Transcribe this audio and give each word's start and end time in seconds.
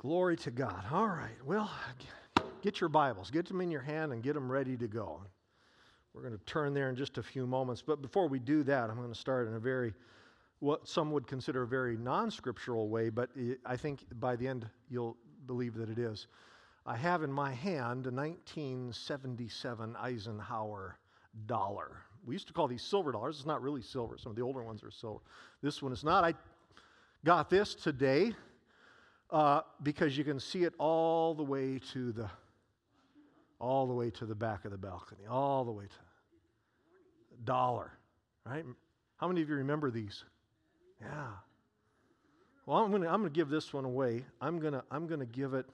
Glory 0.00 0.34
to 0.34 0.50
God. 0.50 0.82
All 0.90 1.08
right. 1.08 1.36
Well, 1.44 1.70
get 2.62 2.80
your 2.80 2.88
Bibles, 2.88 3.30
get 3.30 3.44
them 3.46 3.60
in 3.60 3.70
your 3.70 3.82
hand, 3.82 4.14
and 4.14 4.22
get 4.22 4.32
them 4.32 4.50
ready 4.50 4.74
to 4.78 4.88
go. 4.88 5.20
We're 6.14 6.22
going 6.22 6.38
to 6.38 6.44
turn 6.46 6.72
there 6.72 6.88
in 6.88 6.96
just 6.96 7.18
a 7.18 7.22
few 7.22 7.46
moments. 7.46 7.82
But 7.86 8.00
before 8.00 8.26
we 8.26 8.38
do 8.38 8.62
that, 8.62 8.88
I'm 8.88 8.96
going 8.96 9.12
to 9.12 9.14
start 9.14 9.46
in 9.46 9.56
a 9.56 9.58
very, 9.58 9.92
what 10.60 10.88
some 10.88 11.12
would 11.12 11.26
consider 11.26 11.64
a 11.64 11.66
very 11.66 11.98
non 11.98 12.30
scriptural 12.30 12.88
way, 12.88 13.10
but 13.10 13.28
I 13.66 13.76
think 13.76 14.06
by 14.18 14.36
the 14.36 14.48
end 14.48 14.66
you'll 14.88 15.18
believe 15.46 15.74
that 15.74 15.90
it 15.90 15.98
is. 15.98 16.28
I 16.86 16.96
have 16.96 17.22
in 17.22 17.30
my 17.30 17.52
hand 17.52 18.06
a 18.06 18.10
1977 18.10 19.96
Eisenhower 19.96 20.96
dollar. 21.44 21.98
We 22.24 22.34
used 22.34 22.46
to 22.46 22.54
call 22.54 22.68
these 22.68 22.82
silver 22.82 23.12
dollars. 23.12 23.36
It's 23.36 23.46
not 23.46 23.60
really 23.60 23.82
silver. 23.82 24.16
Some 24.16 24.30
of 24.30 24.36
the 24.36 24.42
older 24.42 24.62
ones 24.62 24.82
are 24.82 24.90
silver. 24.90 25.20
This 25.60 25.82
one 25.82 25.92
is 25.92 26.02
not. 26.02 26.24
I 26.24 26.32
got 27.22 27.50
this 27.50 27.74
today 27.74 28.32
uh, 29.32 29.60
because 29.82 30.16
you 30.16 30.24
can 30.24 30.40
see 30.40 30.64
it 30.64 30.74
all 30.78 31.34
the 31.34 31.42
way 31.42 31.80
to 31.92 32.12
the 32.12 32.28
all 33.60 33.86
the 33.86 33.92
way 33.92 34.10
to 34.10 34.24
the 34.24 34.34
back 34.34 34.64
of 34.64 34.70
the 34.70 34.78
balcony, 34.78 35.26
all 35.28 35.64
the 35.64 35.70
way 35.70 35.84
to 35.84 37.44
dollar, 37.44 37.92
right? 38.46 38.64
How 39.16 39.28
many 39.28 39.42
of 39.42 39.48
you 39.50 39.56
remember 39.56 39.90
these? 39.90 40.24
Yeah. 41.00 41.26
Well, 42.66 42.78
I'm 42.78 42.90
going 42.90 43.02
to 43.02 43.08
I'm 43.08 43.20
going 43.20 43.32
to 43.32 43.36
give 43.36 43.48
this 43.48 43.72
one 43.72 43.84
away. 43.84 44.24
I'm 44.40 44.58
going 44.58 44.72
to 44.72 44.82
I'm 44.90 45.06
going 45.06 45.20
to 45.20 45.26
give 45.26 45.54
it 45.54 45.66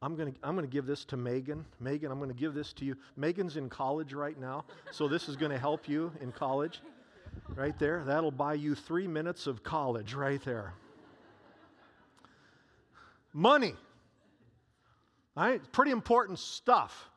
I'm 0.00 0.16
going 0.16 0.32
to 0.32 0.38
I'm 0.42 0.54
going 0.56 0.66
to 0.66 0.72
give 0.72 0.86
this 0.86 1.04
to 1.06 1.16
Megan. 1.16 1.64
Megan, 1.80 2.10
I'm 2.10 2.18
going 2.18 2.30
to 2.30 2.36
give 2.36 2.54
this 2.54 2.72
to 2.74 2.84
you. 2.84 2.96
Megan's 3.16 3.56
in 3.56 3.68
college 3.68 4.12
right 4.12 4.38
now, 4.38 4.64
so 4.90 5.06
this 5.06 5.28
is 5.28 5.36
going 5.36 5.52
to 5.52 5.58
help 5.58 5.88
you 5.88 6.12
in 6.20 6.32
college. 6.32 6.80
Right 7.54 7.78
there. 7.78 8.02
That'll 8.04 8.30
buy 8.30 8.54
you 8.54 8.74
3 8.74 9.06
minutes 9.06 9.46
of 9.46 9.62
college 9.62 10.12
right 10.12 10.42
there. 10.44 10.74
Money. 13.32 13.74
Right? 15.36 15.60
Pretty 15.72 15.90
important 15.90 16.38
stuff. 16.38 17.08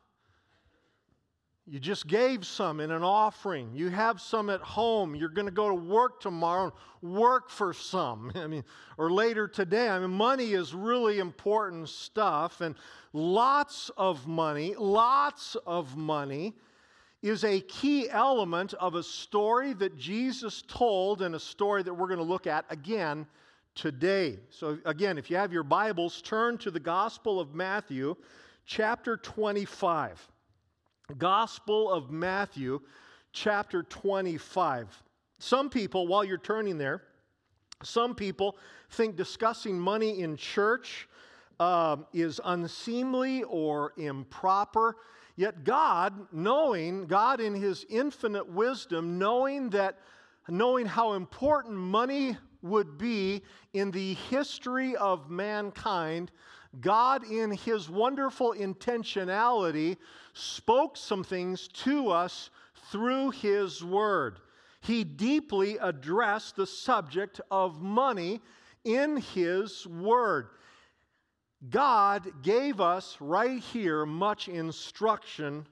You 1.68 1.80
just 1.80 2.06
gave 2.06 2.46
some 2.46 2.78
in 2.78 2.92
an 2.92 3.02
offering. 3.02 3.72
You 3.74 3.88
have 3.88 4.20
some 4.20 4.50
at 4.50 4.60
home. 4.60 5.16
You're 5.16 5.28
going 5.28 5.48
to 5.48 5.52
go 5.52 5.68
to 5.68 5.74
work 5.74 6.20
tomorrow 6.20 6.72
and 7.02 7.12
work 7.12 7.50
for 7.50 7.72
some. 7.74 8.30
I 8.36 8.46
mean, 8.46 8.62
or 8.96 9.10
later 9.10 9.48
today. 9.48 9.88
I 9.88 9.98
mean, 9.98 10.10
money 10.10 10.52
is 10.52 10.72
really 10.72 11.18
important 11.18 11.88
stuff. 11.88 12.60
And 12.60 12.76
lots 13.12 13.90
of 13.96 14.28
money, 14.28 14.76
lots 14.78 15.56
of 15.66 15.96
money 15.96 16.54
is 17.20 17.42
a 17.42 17.60
key 17.62 18.08
element 18.10 18.72
of 18.74 18.94
a 18.94 19.02
story 19.02 19.72
that 19.72 19.96
Jesus 19.96 20.62
told 20.68 21.20
and 21.20 21.34
a 21.34 21.40
story 21.40 21.82
that 21.82 21.92
we're 21.92 22.06
going 22.06 22.18
to 22.18 22.24
look 22.24 22.46
at 22.46 22.64
again 22.70 23.26
today. 23.76 24.38
So, 24.48 24.78
again, 24.86 25.18
if 25.18 25.30
you 25.30 25.36
have 25.36 25.52
your 25.52 25.62
Bibles, 25.62 26.22
turn 26.22 26.56
to 26.58 26.70
the 26.70 26.80
Gospel 26.80 27.38
of 27.38 27.54
Matthew, 27.54 28.16
chapter 28.64 29.18
25. 29.18 30.26
Gospel 31.18 31.92
of 31.92 32.10
Matthew, 32.10 32.80
chapter 33.32 33.82
25. 33.84 35.02
Some 35.38 35.68
people, 35.68 36.08
while 36.08 36.24
you're 36.24 36.38
turning 36.38 36.78
there, 36.78 37.02
some 37.82 38.14
people 38.14 38.56
think 38.90 39.14
discussing 39.14 39.78
money 39.78 40.20
in 40.20 40.36
church 40.36 41.06
uh, 41.60 41.98
is 42.14 42.40
unseemly 42.44 43.42
or 43.42 43.92
improper. 43.98 44.96
Yet 45.36 45.64
God, 45.64 46.14
knowing, 46.32 47.06
God 47.06 47.40
in 47.40 47.54
His 47.54 47.84
infinite 47.90 48.48
wisdom, 48.48 49.18
knowing 49.18 49.68
that, 49.70 49.98
knowing 50.48 50.86
how 50.86 51.12
important 51.12 51.76
money 51.76 52.38
would 52.68 52.98
be 52.98 53.42
in 53.72 53.90
the 53.90 54.14
history 54.14 54.96
of 54.96 55.30
mankind, 55.30 56.30
God, 56.80 57.24
in 57.24 57.50
His 57.52 57.88
wonderful 57.88 58.54
intentionality, 58.54 59.96
spoke 60.34 60.96
some 60.96 61.24
things 61.24 61.68
to 61.68 62.10
us 62.10 62.50
through 62.90 63.30
His 63.30 63.82
Word. 63.82 64.40
He 64.80 65.04
deeply 65.04 65.78
addressed 65.78 66.56
the 66.56 66.66
subject 66.66 67.40
of 67.50 67.82
money 67.82 68.40
in 68.84 69.16
His 69.16 69.86
Word. 69.86 70.48
God 71.70 72.42
gave 72.42 72.80
us 72.80 73.16
right 73.20 73.60
here 73.60 74.06
much 74.06 74.48
instruction 74.48 75.66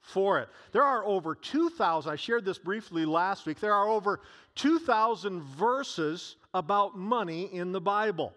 for 0.00 0.40
it. 0.40 0.48
There 0.72 0.82
are 0.82 1.04
over 1.04 1.34
2,000, 1.34 2.10
I 2.10 2.16
shared 2.16 2.44
this 2.44 2.58
briefly 2.58 3.04
last 3.04 3.46
week, 3.46 3.60
there 3.60 3.74
are 3.74 3.88
over 3.88 4.20
2,000 4.56 5.42
verses 5.42 6.36
about 6.54 6.96
money 6.96 7.44
in 7.52 7.72
the 7.72 7.80
Bible. 7.80 8.34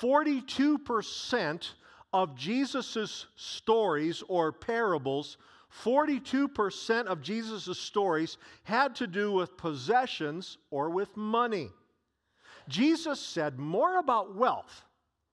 42% 0.00 1.70
of 2.12 2.34
Jesus' 2.34 3.26
stories 3.36 4.22
or 4.28 4.52
parables, 4.52 5.36
42% 5.84 7.06
of 7.06 7.22
Jesus' 7.22 7.78
stories 7.78 8.36
had 8.64 8.94
to 8.96 9.06
do 9.06 9.32
with 9.32 9.56
possessions 9.56 10.58
or 10.70 10.90
with 10.90 11.16
money. 11.16 11.70
Jesus 12.68 13.20
said 13.20 13.58
more 13.58 13.98
about 13.98 14.34
wealth, 14.34 14.84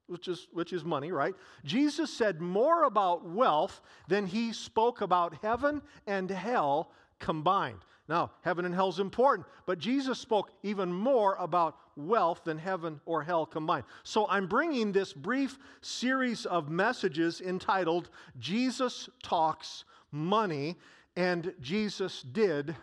which 0.07 0.27
is, 0.27 0.47
which 0.53 0.73
is 0.73 0.85
money, 0.85 1.11
right? 1.11 1.35
Jesus 1.65 2.13
said 2.13 2.39
more 2.39 2.83
about 2.83 3.27
wealth 3.27 3.81
than 4.07 4.25
he 4.25 4.53
spoke 4.53 5.01
about 5.01 5.35
heaven 5.41 5.81
and 6.05 6.29
hell 6.29 6.91
combined. 7.19 7.79
Now, 8.09 8.31
heaven 8.41 8.63
and 8.65 8.73
hell 8.73 8.87
is 8.87 8.99
important, 8.99 9.47
but 9.65 9.79
Jesus 9.79 10.17
spoke 10.17 10.51
even 10.63 10.91
more 10.91 11.35
about 11.35 11.77
wealth 11.97 12.41
than 12.45 12.57
heaven 12.57 13.01
or 13.05 13.21
hell 13.21 13.45
combined. 13.45 13.83
So 14.03 14.27
I'm 14.29 14.47
bringing 14.47 14.91
this 14.91 15.11
brief 15.11 15.57
series 15.81 16.45
of 16.45 16.69
messages 16.69 17.41
entitled 17.41 18.09
Jesus 18.39 19.09
Talks 19.23 19.83
Money, 20.11 20.77
and 21.17 21.53
Jesus 21.59 22.21
did 22.21 22.75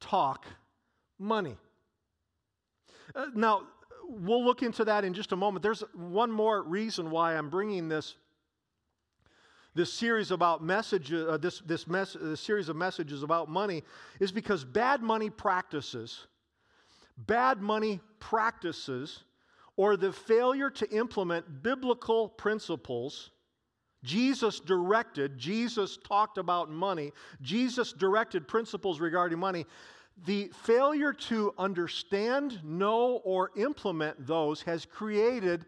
talk 0.00 0.44
money. 1.18 1.56
Uh, 3.14 3.26
now, 3.34 3.62
we'll 4.06 4.44
look 4.44 4.62
into 4.62 4.84
that 4.84 5.04
in 5.04 5.14
just 5.14 5.32
a 5.32 5.36
moment. 5.36 5.62
There's 5.62 5.82
one 5.94 6.30
more 6.30 6.62
reason 6.62 7.10
why 7.10 7.36
I'm 7.36 7.48
bringing 7.48 7.88
this 7.88 8.16
this 9.78 9.92
series 9.92 10.32
about 10.32 10.60
messages, 10.60 11.28
uh, 11.28 11.36
this, 11.36 11.60
this, 11.60 11.86
mes- 11.86 12.16
this 12.20 12.40
series 12.40 12.68
of 12.68 12.74
messages 12.74 13.22
about 13.22 13.48
money 13.48 13.84
is 14.18 14.32
because 14.32 14.64
bad 14.64 15.00
money 15.02 15.30
practices, 15.30 16.26
bad 17.16 17.62
money 17.62 18.00
practices, 18.18 19.22
or 19.76 19.96
the 19.96 20.12
failure 20.12 20.68
to 20.68 20.90
implement 20.90 21.62
biblical 21.62 22.28
principles. 22.28 23.30
Jesus 24.02 24.58
directed, 24.58 25.38
Jesus 25.38 25.96
talked 26.04 26.38
about 26.38 26.68
money, 26.68 27.12
Jesus 27.40 27.92
directed 27.92 28.48
principles 28.48 28.98
regarding 28.98 29.38
money. 29.38 29.64
The 30.26 30.50
failure 30.64 31.12
to 31.12 31.54
understand, 31.56 32.58
know, 32.64 33.20
or 33.22 33.52
implement 33.56 34.26
those 34.26 34.60
has 34.62 34.84
created 34.84 35.66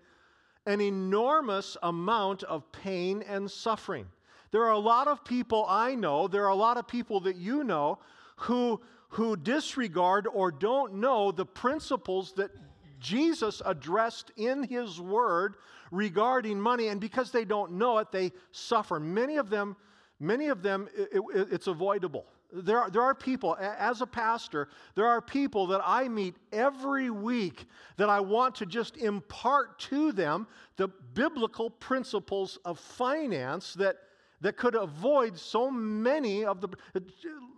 an 0.71 0.81
enormous 0.81 1.77
amount 1.83 2.43
of 2.45 2.71
pain 2.73 3.23
and 3.29 3.51
suffering. 3.51 4.07
There 4.53 4.65
are 4.65 4.73
a 4.73 4.79
lot 4.79 5.09
of 5.09 5.25
people 5.25 5.67
I 5.69 5.95
know, 5.95 6.29
there 6.29 6.45
are 6.45 6.51
a 6.51 6.55
lot 6.55 6.77
of 6.77 6.89
people 6.89 7.21
that 7.21 7.37
you 7.37 7.65
know 7.65 7.99
who, 8.37 8.81
who 9.11 9.37
disregard 9.37 10.27
or 10.33 10.51
don't 10.51 10.95
know 10.95 11.31
the 11.33 11.47
principles 11.47 12.33
that 12.35 12.51
Jesus 12.99 13.63
addressed 13.65 14.31
in 14.37 14.63
his 14.63 15.01
word 15.01 15.57
regarding 15.91 16.61
money, 16.61 16.89
and 16.89 17.01
because 17.01 17.31
they 17.31 17.45
don't 17.45 17.73
know 17.73 17.99
it, 17.99 18.13
they 18.13 18.33
suffer. 18.53 19.01
Many 19.01 19.37
of 19.37 19.51
them, 19.51 19.77
many 20.19 20.49
of 20.49 20.63
them, 20.63 20.89
it, 20.97 21.09
it, 21.35 21.49
it's 21.53 21.67
avoidable. 21.67 22.27
There 22.53 22.79
are, 22.79 22.91
there 22.91 23.03
are 23.03 23.15
people, 23.15 23.57
as 23.61 24.01
a 24.01 24.07
pastor, 24.07 24.69
there 24.95 25.07
are 25.07 25.21
people 25.21 25.67
that 25.69 25.81
I 25.85 26.09
meet 26.09 26.35
every 26.53 27.11
week 27.11 27.67
that 27.97 28.09
I 28.09 28.21
want 28.21 28.55
to 28.57 28.67
just 28.67 28.97
impart 28.97 29.79
to 29.81 30.13
them 30.13 30.47
the 30.77 30.89
biblical 31.15 31.71
principles 31.71 32.59
of 32.65 32.79
finance 32.79 33.75
that, 33.75 33.97
that 34.41 34.57
could 34.57 34.75
avoid 34.75 35.39
so 35.39 35.71
many 35.71 36.45
of 36.45 36.61
the. 36.61 36.69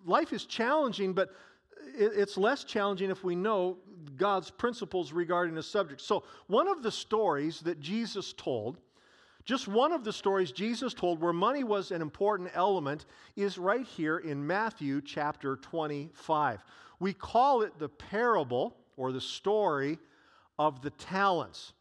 Life 0.04 0.32
is 0.32 0.44
challenging, 0.46 1.12
but 1.12 1.30
it's 1.94 2.36
less 2.36 2.64
challenging 2.64 3.10
if 3.10 3.24
we 3.24 3.34
know 3.34 3.78
God's 4.16 4.50
principles 4.50 5.12
regarding 5.12 5.54
the 5.54 5.62
subject. 5.62 6.00
So, 6.00 6.24
one 6.46 6.68
of 6.68 6.82
the 6.82 6.90
stories 6.90 7.60
that 7.60 7.80
Jesus 7.80 8.32
told 8.32 8.78
just 9.44 9.66
one 9.66 9.92
of 9.92 10.04
the 10.04 10.12
stories 10.12 10.52
Jesus 10.52 10.94
told 10.94 11.20
where 11.20 11.32
money 11.32 11.64
was 11.64 11.90
an 11.90 12.00
important 12.00 12.50
element 12.54 13.06
is 13.36 13.58
right 13.58 13.86
here 13.86 14.18
in 14.18 14.46
Matthew 14.46 15.00
chapter 15.00 15.56
25. 15.56 16.60
We 17.00 17.12
call 17.12 17.62
it 17.62 17.78
the 17.78 17.88
parable 17.88 18.76
or 18.96 19.10
the 19.10 19.20
story 19.20 19.98
of 20.58 20.82
the 20.82 20.90
talents. 20.90 21.72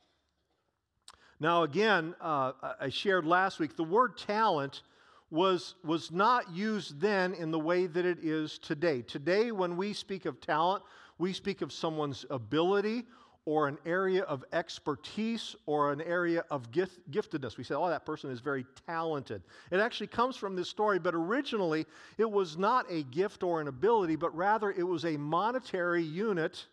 Now, 1.39 1.63
again, 1.63 2.15
uh, 2.19 2.53
I 2.79 2.89
shared 2.89 3.25
last 3.25 3.59
week, 3.59 3.75
the 3.75 3.83
word 3.83 4.17
talent 4.17 4.81
was, 5.29 5.75
was 5.83 6.11
not 6.11 6.51
used 6.53 6.99
then 6.99 7.33
in 7.33 7.51
the 7.51 7.59
way 7.59 7.87
that 7.87 8.05
it 8.05 8.19
is 8.23 8.59
today. 8.59 9.01
Today, 9.01 9.51
when 9.51 9.77
we 9.77 9.93
speak 9.93 10.25
of 10.25 10.41
talent, 10.41 10.83
we 11.17 11.33
speak 11.33 11.61
of 11.61 11.71
someone's 11.71 12.25
ability 12.29 13.05
or 13.45 13.67
an 13.67 13.77
area 13.85 14.21
of 14.23 14.43
expertise 14.53 15.55
or 15.65 15.91
an 15.91 16.01
area 16.01 16.43
of 16.51 16.71
gift, 16.71 16.99
giftedness. 17.11 17.57
We 17.57 17.63
say, 17.63 17.73
oh, 17.73 17.89
that 17.89 18.05
person 18.05 18.29
is 18.29 18.39
very 18.39 18.65
talented. 18.85 19.41
It 19.71 19.79
actually 19.79 20.07
comes 20.07 20.35
from 20.35 20.55
this 20.55 20.69
story, 20.69 20.99
but 20.99 21.15
originally 21.15 21.88
it 22.17 22.29
was 22.29 22.57
not 22.57 22.85
a 22.89 23.03
gift 23.03 23.41
or 23.41 23.59
an 23.59 23.67
ability, 23.67 24.15
but 24.15 24.35
rather 24.35 24.69
it 24.71 24.83
was 24.83 25.05
a 25.05 25.17
monetary 25.17 26.03
unit 26.03 26.65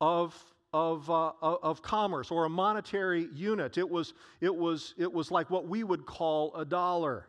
of, 0.00 0.34
of, 0.72 1.08
uh, 1.10 1.30
of 1.40 1.80
commerce 1.80 2.32
or 2.32 2.44
a 2.44 2.50
monetary 2.50 3.28
unit. 3.32 3.78
It 3.78 3.88
was, 3.88 4.14
it, 4.40 4.54
was, 4.54 4.94
it 4.98 5.12
was 5.12 5.30
like 5.30 5.48
what 5.48 5.68
we 5.68 5.84
would 5.84 6.06
call 6.06 6.54
a 6.56 6.64
dollar. 6.64 7.28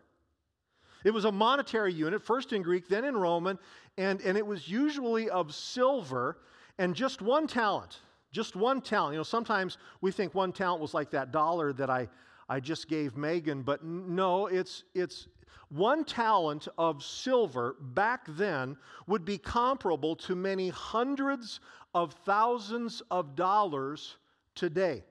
It 1.06 1.12
was 1.12 1.26
a 1.26 1.32
monetary 1.32 1.94
unit, 1.94 2.22
first 2.24 2.52
in 2.52 2.64
Greek, 2.64 2.90
then 2.90 3.06
in 3.06 3.16
Roman, 3.16 3.60
and, 3.98 4.20
and 4.22 4.38
it 4.38 4.46
was 4.46 4.68
usually 4.68 5.30
of 5.30 5.54
silver 5.54 6.40
and 6.80 6.96
just 6.96 7.22
one 7.22 7.46
talent. 7.46 8.00
Just 8.32 8.56
one 8.56 8.82
talent. 8.82 9.14
You 9.14 9.20
know, 9.20 9.24
sometimes 9.24 9.78
we 10.02 10.12
think 10.12 10.36
one 10.36 10.52
talent 10.52 10.82
was 10.82 10.94
like 10.94 11.12
that 11.12 11.32
dollar 11.32 11.74
that 11.74 11.90
I, 11.90 12.08
I 12.48 12.60
just 12.60 12.88
gave 12.88 13.18
Megan, 13.18 13.64
but 13.64 13.84
no, 13.84 14.48
it's, 14.48 14.84
it's 14.94 15.28
one 15.70 16.04
talent 16.04 16.68
of 16.78 17.04
silver 17.04 17.76
back 17.80 18.26
then 18.30 18.78
would 19.08 19.26
be 19.26 19.38
comparable 19.38 20.16
to 20.16 20.36
many 20.36 20.70
hundreds 20.70 21.60
of 21.94 22.14
thousands 22.26 23.02
of 23.12 23.36
dollars 23.36 24.18
today. 24.56 25.04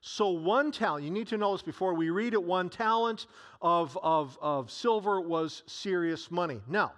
So, 0.00 0.30
one 0.30 0.70
talent, 0.70 1.04
you 1.04 1.10
need 1.10 1.26
to 1.28 1.36
know 1.36 1.52
this 1.52 1.62
before 1.62 1.94
we 1.94 2.10
read 2.10 2.32
it, 2.32 2.42
one 2.42 2.68
talent 2.68 3.26
of, 3.60 3.98
of, 4.02 4.38
of 4.40 4.70
silver 4.70 5.20
was 5.20 5.64
serious 5.66 6.30
money. 6.30 6.60
Now, 6.68 6.92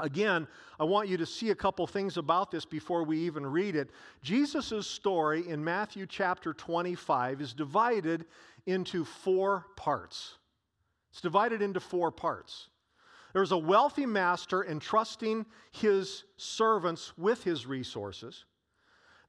Again, 0.00 0.46
I 0.78 0.84
want 0.84 1.08
you 1.08 1.16
to 1.16 1.26
see 1.26 1.50
a 1.50 1.54
couple 1.54 1.86
things 1.86 2.16
about 2.16 2.50
this 2.50 2.64
before 2.64 3.02
we 3.02 3.18
even 3.18 3.44
read 3.44 3.74
it. 3.74 3.90
Jesus' 4.22 4.86
story 4.86 5.48
in 5.48 5.62
Matthew 5.62 6.06
chapter 6.06 6.52
25 6.52 7.40
is 7.40 7.52
divided 7.52 8.24
into 8.66 9.04
four 9.04 9.66
parts. 9.76 10.34
It's 11.10 11.20
divided 11.20 11.62
into 11.62 11.80
four 11.80 12.12
parts. 12.12 12.68
There's 13.32 13.52
a 13.52 13.58
wealthy 13.58 14.06
master 14.06 14.64
entrusting 14.64 15.46
his 15.72 16.24
servants 16.36 17.16
with 17.18 17.42
his 17.42 17.66
resources. 17.66 18.44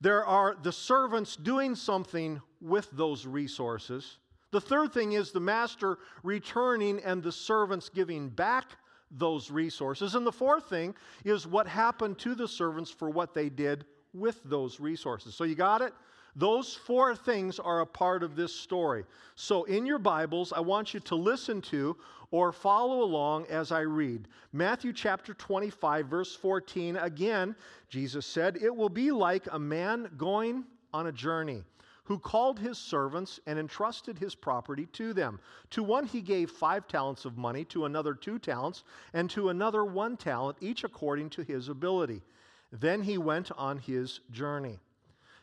There 0.02 0.26
are 0.26 0.56
the 0.62 0.72
servants 0.72 1.36
doing 1.36 1.76
something 1.76 2.42
with 2.62 2.90
those 2.92 3.26
resources. 3.26 4.18
The 4.52 4.62
third 4.62 4.94
thing 4.94 5.14
is 5.14 5.32
the 5.32 5.40
master 5.40 5.98
returning 6.24 7.00
and 7.04 7.22
the 7.22 7.32
servants 7.32 7.90
giving 7.90 8.30
back 8.30 8.78
those 9.12 9.50
resources. 9.52 10.16
And 10.16 10.26
the 10.26 10.32
fourth 10.32 10.70
thing 10.70 10.96
is 11.24 11.48
what 11.48 11.68
happened 11.68 12.18
to 12.20 12.36
the 12.36 12.48
servants 12.48 12.92
for 12.92 13.10
what 13.10 13.34
they 13.34 13.50
did 13.50 13.86
with 14.14 14.42
those 14.46 14.80
resources. 14.80 15.36
So 15.36 15.44
you 15.44 15.56
got 15.56 15.82
it? 15.82 15.94
Those 16.36 16.76
four 16.76 17.16
things 17.16 17.60
are 17.60 17.82
a 17.82 17.86
part 17.86 18.24
of 18.24 18.36
this 18.36 18.54
story. 18.54 19.04
So 19.36 19.64
in 19.64 19.86
your 19.86 20.00
Bibles, 20.00 20.54
I 20.54 20.60
want 20.60 20.94
you 20.94 21.00
to 21.02 21.16
listen 21.16 21.62
to 21.64 21.98
or 22.32 22.52
follow 22.52 23.02
along 23.02 23.48
as 23.48 23.72
I 23.72 23.82
read. 23.82 24.28
Matthew 24.54 24.94
chapter 24.94 25.34
25, 25.34 26.06
verse 26.06 26.36
14. 26.36 26.98
Again, 26.98 27.56
Jesus 27.90 28.26
said, 28.26 28.58
It 28.62 28.76
will 28.76 28.90
be 28.90 29.12
like 29.12 29.48
a 29.52 29.60
man 29.60 30.12
going 30.18 30.66
on 30.94 31.08
a 31.08 31.12
journey 31.12 31.64
who 32.10 32.18
called 32.18 32.58
his 32.58 32.80
servants 32.80 33.40
and 33.46 33.60
entrusted 33.60 34.18
his 34.18 34.34
property 34.34 34.88
to 34.88 35.14
them. 35.14 35.40
To 35.70 35.84
one 35.84 36.08
he 36.08 36.22
gave 36.22 36.50
five 36.50 36.88
talents 36.88 37.24
of 37.24 37.38
money, 37.38 37.64
to 37.66 37.86
another 37.86 38.16
two 38.16 38.40
talents, 38.40 38.84
and 39.14 39.30
to 39.30 39.50
another 39.50 39.86
one 39.86 40.18
talent, 40.18 40.58
each 40.60 40.84
according 40.84 41.30
to 41.30 41.44
his 41.44 41.70
ability. 41.70 42.24
Then 42.72 43.04
he 43.04 43.20
went 43.20 43.52
on 43.56 43.78
his 43.78 44.22
journey. 44.32 44.80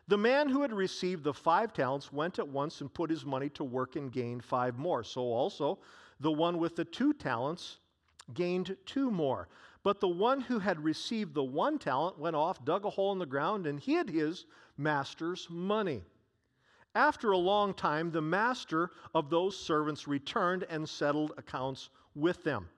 The 0.08 0.18
man 0.18 0.48
who 0.48 0.62
had 0.62 0.72
received 0.72 1.22
the 1.22 1.32
five 1.32 1.72
talents 1.72 2.12
went 2.12 2.40
at 2.40 2.48
once 2.48 2.80
and 2.80 2.92
put 2.92 3.10
his 3.10 3.24
money 3.24 3.48
to 3.50 3.62
work 3.62 3.94
and 3.94 4.10
gained 4.10 4.42
five 4.42 4.76
more. 4.76 5.04
So 5.04 5.20
also 5.20 5.78
the 6.18 6.32
one 6.32 6.58
with 6.58 6.74
the 6.74 6.84
two 6.84 7.12
talents 7.12 7.78
gained 8.34 8.76
two 8.86 9.12
more. 9.12 9.46
But 9.84 10.00
the 10.00 10.08
one 10.08 10.40
who 10.40 10.58
had 10.58 10.82
received 10.82 11.32
the 11.32 11.44
one 11.44 11.78
talent 11.78 12.18
went 12.18 12.34
off, 12.34 12.64
dug 12.64 12.84
a 12.84 12.90
hole 12.90 13.12
in 13.12 13.20
the 13.20 13.24
ground, 13.24 13.68
and 13.68 13.78
hid 13.78 14.10
his 14.10 14.46
master's 14.76 15.46
money. 15.48 16.02
After 16.96 17.32
a 17.32 17.37
long 17.37 17.75
time, 17.75 18.10
the 18.10 18.22
master 18.22 18.90
of 19.14 19.28
those 19.28 19.54
servants 19.54 20.08
returned 20.08 20.64
and 20.70 20.88
settled 20.88 21.32
accounts 21.37 21.90
with 22.14 22.43
them. 22.43 22.70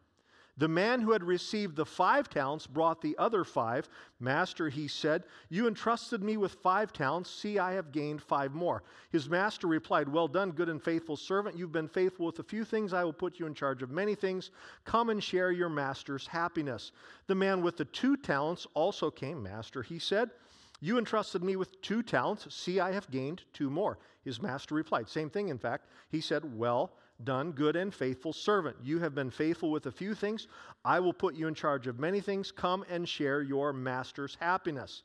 The 0.57 0.67
man 0.67 1.01
who 1.01 1.13
had 1.13 1.23
received 1.23 1.77
the 1.77 1.87
five 1.87 2.29
talents 2.29 2.67
brought 2.67 3.01
the 3.01 3.17
other 3.17 3.45
five. 3.45 3.89
Master, 4.19 4.69
he 4.69 4.89
said, 4.89 5.23
You 5.51 5.69
entrusted 5.69 6.21
me 6.21 6.37
with 6.37 6.55
five 6.55 6.93
talents. 6.93 7.31
See, 7.31 7.61
I 7.61 7.75
have 7.75 7.93
gained 7.93 8.21
five 8.21 8.53
more. 8.55 8.83
His 9.11 9.31
master 9.31 9.69
replied, 9.69 10.09
Well 10.09 10.27
done, 10.27 10.51
good 10.51 10.69
and 10.69 10.83
faithful 10.83 11.17
servant. 11.17 11.57
You've 11.57 11.71
been 11.71 11.87
faithful 11.87 12.27
with 12.27 12.41
a 12.41 12.43
few 12.43 12.65
things. 12.65 12.93
I 12.93 13.05
will 13.05 13.13
put 13.13 13.39
you 13.39 13.47
in 13.47 13.55
charge 13.55 13.85
of 13.85 13.93
many 13.93 14.17
things. 14.17 14.51
Come 14.85 15.11
and 15.11 15.23
share 15.23 15.53
your 15.53 15.69
master's 15.69 16.27
happiness. 16.27 16.91
The 17.29 17.37
man 17.37 17.63
with 17.63 17.77
the 17.77 17.85
two 17.85 18.17
talents 18.17 18.67
also 18.75 19.13
came. 19.13 19.41
Master, 19.41 19.85
he 19.85 20.01
said, 20.01 20.31
you 20.81 20.99
entrusted 20.99 21.43
me 21.43 21.57
with 21.57 21.81
two 21.83 22.03
talents. 22.03 22.55
See, 22.55 22.81
I 22.81 22.93
have 22.93 23.11
gained 23.11 23.43
two 23.53 23.71
more. 23.71 23.99
His 24.25 24.41
master 24.41 24.75
replied, 24.75 25.09
Same 25.09 25.31
thing, 25.31 25.49
in 25.49 25.59
fact. 25.59 25.87
He 26.11 26.21
said, 26.21 26.57
Well 26.57 26.93
done, 27.25 27.53
good 27.53 27.75
and 27.77 27.93
faithful 27.93 28.33
servant. 28.33 28.77
You 28.83 29.01
have 29.01 29.15
been 29.15 29.31
faithful 29.31 29.71
with 29.71 29.87
a 29.87 29.93
few 29.93 30.15
things. 30.15 30.47
I 30.85 31.01
will 31.01 31.13
put 31.13 31.35
you 31.35 31.49
in 31.49 31.55
charge 31.55 31.87
of 31.87 31.99
many 31.99 32.21
things. 32.21 32.53
Come 32.53 32.85
and 32.89 33.09
share 33.09 33.43
your 33.43 33.73
master's 33.73 34.37
happiness. 34.39 35.03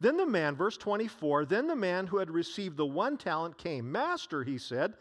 Then 0.00 0.16
the 0.16 0.26
man, 0.26 0.56
verse 0.56 0.76
24, 0.76 1.46
then 1.46 1.66
the 1.66 1.76
man 1.76 2.06
who 2.06 2.18
had 2.18 2.30
received 2.30 2.76
the 2.76 2.86
one 2.86 3.16
talent 3.16 3.56
came. 3.56 3.90
Master, 3.90 4.44
he 4.44 4.58
said, 4.58 4.94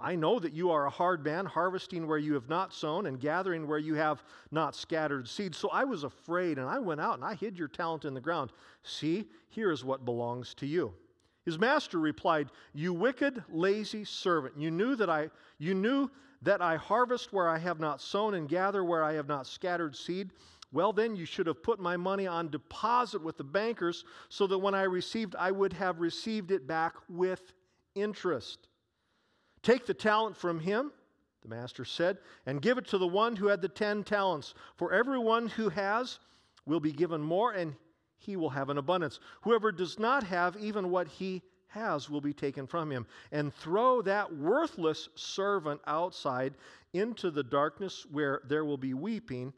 I 0.00 0.14
know 0.14 0.38
that 0.38 0.52
you 0.52 0.70
are 0.70 0.86
a 0.86 0.90
hard 0.90 1.24
man, 1.24 1.46
harvesting 1.46 2.06
where 2.06 2.18
you 2.18 2.34
have 2.34 2.48
not 2.48 2.74
sown 2.74 3.06
and 3.06 3.20
gathering 3.20 3.66
where 3.66 3.78
you 3.78 3.94
have 3.94 4.22
not 4.50 4.76
scattered 4.76 5.28
seed. 5.28 5.54
So 5.54 5.68
I 5.70 5.84
was 5.84 6.04
afraid, 6.04 6.58
and 6.58 6.68
I 6.68 6.78
went 6.78 7.00
out 7.00 7.14
and 7.14 7.24
I 7.24 7.34
hid 7.34 7.58
your 7.58 7.68
talent 7.68 8.04
in 8.04 8.14
the 8.14 8.20
ground. 8.20 8.52
See, 8.82 9.26
here 9.48 9.70
is 9.70 9.84
what 9.84 10.04
belongs 10.04 10.54
to 10.54 10.66
you. 10.66 10.92
His 11.44 11.58
master 11.58 11.98
replied, 11.98 12.50
You 12.72 12.92
wicked, 12.92 13.42
lazy 13.50 14.04
servant, 14.04 14.54
you 14.58 14.70
knew 14.70 14.94
that 14.96 15.10
I 15.10 15.30
you 15.58 15.74
knew 15.74 16.10
that 16.42 16.60
I 16.60 16.76
harvest 16.76 17.32
where 17.32 17.48
I 17.48 17.58
have 17.58 17.80
not 17.80 18.00
sown 18.00 18.34
and 18.34 18.48
gather 18.48 18.84
where 18.84 19.04
I 19.04 19.12
have 19.14 19.28
not 19.28 19.46
scattered 19.46 19.94
seed. 19.94 20.30
Well, 20.72 20.94
then 20.94 21.16
you 21.16 21.26
should 21.26 21.46
have 21.46 21.62
put 21.62 21.78
my 21.78 21.98
money 21.98 22.26
on 22.26 22.48
deposit 22.48 23.22
with 23.22 23.36
the 23.36 23.44
bankers 23.44 24.04
so 24.30 24.46
that 24.46 24.58
when 24.58 24.74
I 24.74 24.84
received, 24.84 25.36
I 25.38 25.50
would 25.50 25.74
have 25.74 26.00
received 26.00 26.50
it 26.50 26.66
back 26.66 26.94
with 27.10 27.52
interest. 27.94 28.68
Take 29.62 29.84
the 29.84 29.94
talent 29.94 30.36
from 30.36 30.58
him, 30.58 30.90
the 31.42 31.48
master 31.48 31.84
said, 31.84 32.18
and 32.46 32.62
give 32.62 32.78
it 32.78 32.86
to 32.88 32.98
the 32.98 33.06
one 33.06 33.36
who 33.36 33.48
had 33.48 33.60
the 33.60 33.68
ten 33.68 34.02
talents. 34.02 34.54
For 34.76 34.92
everyone 34.92 35.46
who 35.46 35.68
has 35.68 36.18
will 36.64 36.80
be 36.80 36.92
given 36.92 37.20
more, 37.20 37.52
and 37.52 37.74
he 38.18 38.36
will 38.36 38.50
have 38.50 38.70
an 38.70 38.78
abundance. 38.78 39.20
Whoever 39.42 39.72
does 39.72 39.98
not 39.98 40.22
have 40.22 40.56
even 40.56 40.90
what 40.90 41.06
he 41.06 41.42
has 41.68 42.08
will 42.08 42.20
be 42.20 42.32
taken 42.32 42.66
from 42.66 42.90
him. 42.90 43.06
And 43.30 43.52
throw 43.52 44.00
that 44.02 44.34
worthless 44.34 45.08
servant 45.16 45.80
outside 45.86 46.54
into 46.92 47.30
the 47.30 47.42
darkness 47.42 48.06
where 48.10 48.40
there 48.46 48.64
will 48.64 48.76
be 48.76 48.94
weeping 48.94 49.52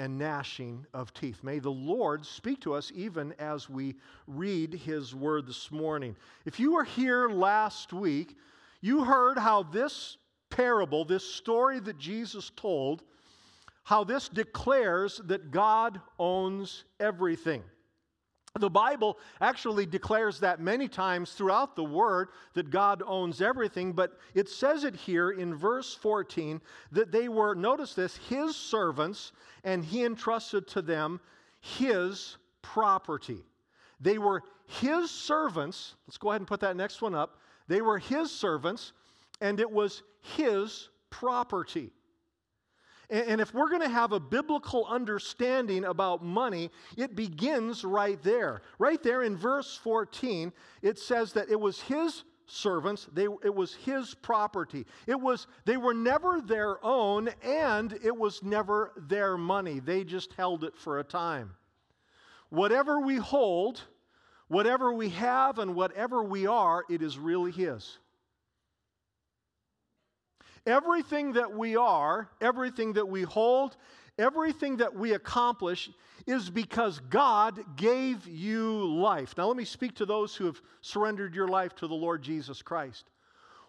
and 0.00 0.16
gnashing 0.16 0.86
of 0.94 1.12
teeth. 1.12 1.44
May 1.44 1.58
the 1.58 1.70
Lord 1.70 2.24
speak 2.24 2.60
to 2.62 2.72
us 2.72 2.90
even 2.94 3.34
as 3.38 3.68
we 3.68 3.96
read 4.26 4.72
his 4.72 5.14
word 5.14 5.46
this 5.46 5.70
morning. 5.70 6.16
If 6.46 6.58
you 6.58 6.72
were 6.72 6.84
here 6.84 7.28
last 7.28 7.92
week, 7.92 8.38
you 8.80 9.04
heard 9.04 9.36
how 9.36 9.62
this 9.62 10.16
parable, 10.48 11.04
this 11.04 11.22
story 11.22 11.80
that 11.80 11.98
Jesus 11.98 12.50
told, 12.56 13.02
how 13.84 14.02
this 14.02 14.30
declares 14.30 15.20
that 15.26 15.50
God 15.50 16.00
owns 16.18 16.84
everything. 16.98 17.62
The 18.58 18.68
Bible 18.68 19.18
actually 19.40 19.86
declares 19.86 20.40
that 20.40 20.60
many 20.60 20.88
times 20.88 21.32
throughout 21.32 21.76
the 21.76 21.84
Word 21.84 22.30
that 22.54 22.70
God 22.70 23.00
owns 23.06 23.40
everything, 23.40 23.92
but 23.92 24.18
it 24.34 24.48
says 24.48 24.82
it 24.82 24.96
here 24.96 25.30
in 25.30 25.54
verse 25.54 25.94
14 25.94 26.60
that 26.90 27.12
they 27.12 27.28
were, 27.28 27.54
notice 27.54 27.94
this, 27.94 28.16
His 28.16 28.56
servants, 28.56 29.30
and 29.62 29.84
He 29.84 30.04
entrusted 30.04 30.66
to 30.68 30.82
them 30.82 31.20
His 31.60 32.38
property. 32.60 33.44
They 34.00 34.18
were 34.18 34.42
His 34.66 35.12
servants. 35.12 35.94
Let's 36.08 36.18
go 36.18 36.30
ahead 36.30 36.40
and 36.40 36.48
put 36.48 36.60
that 36.60 36.76
next 36.76 37.00
one 37.02 37.14
up. 37.14 37.38
They 37.68 37.82
were 37.82 37.98
His 37.98 38.32
servants, 38.32 38.92
and 39.40 39.60
it 39.60 39.70
was 39.70 40.02
His 40.36 40.88
property. 41.08 41.92
And 43.10 43.40
if 43.40 43.52
we're 43.52 43.68
going 43.68 43.82
to 43.82 43.88
have 43.88 44.12
a 44.12 44.20
biblical 44.20 44.86
understanding 44.86 45.84
about 45.84 46.24
money, 46.24 46.70
it 46.96 47.16
begins 47.16 47.84
right 47.84 48.22
there. 48.22 48.62
Right 48.78 49.02
there 49.02 49.22
in 49.22 49.36
verse 49.36 49.78
14, 49.82 50.52
it 50.82 50.98
says 50.98 51.32
that 51.32 51.50
it 51.50 51.58
was 51.60 51.80
his 51.80 52.24
servants, 52.46 53.08
they, 53.12 53.26
it 53.44 53.54
was 53.54 53.74
his 53.74 54.14
property. 54.14 54.84
It 55.06 55.20
was, 55.20 55.46
they 55.64 55.76
were 55.76 55.94
never 55.94 56.40
their 56.40 56.84
own, 56.84 57.28
and 57.42 57.96
it 58.02 58.16
was 58.16 58.42
never 58.42 58.92
their 58.96 59.36
money. 59.36 59.78
They 59.78 60.04
just 60.04 60.32
held 60.34 60.64
it 60.64 60.76
for 60.76 60.98
a 60.98 61.04
time. 61.04 61.54
Whatever 62.48 63.00
we 63.00 63.16
hold, 63.16 63.82
Whatever 64.50 64.92
we 64.92 65.10
have 65.10 65.60
and 65.60 65.76
whatever 65.76 66.24
we 66.24 66.44
are, 66.44 66.84
it 66.90 67.02
is 67.02 67.16
really 67.16 67.52
His. 67.52 67.98
Everything 70.66 71.32
that 71.32 71.52
we 71.52 71.76
are, 71.76 72.28
everything 72.40 72.92
that 72.94 73.08
we 73.08 73.22
hold, 73.22 73.76
everything 74.18 74.76
that 74.78 74.94
we 74.94 75.14
accomplish 75.14 75.90
is 76.26 76.50
because 76.50 77.00
God 77.10 77.58
gave 77.76 78.26
you 78.26 78.84
life. 79.00 79.34
Now, 79.36 79.46
let 79.46 79.56
me 79.56 79.64
speak 79.64 79.94
to 79.96 80.06
those 80.06 80.34
who 80.36 80.46
have 80.46 80.60
surrendered 80.80 81.34
your 81.34 81.48
life 81.48 81.74
to 81.76 81.86
the 81.86 81.94
Lord 81.94 82.22
Jesus 82.22 82.62
Christ. 82.62 83.06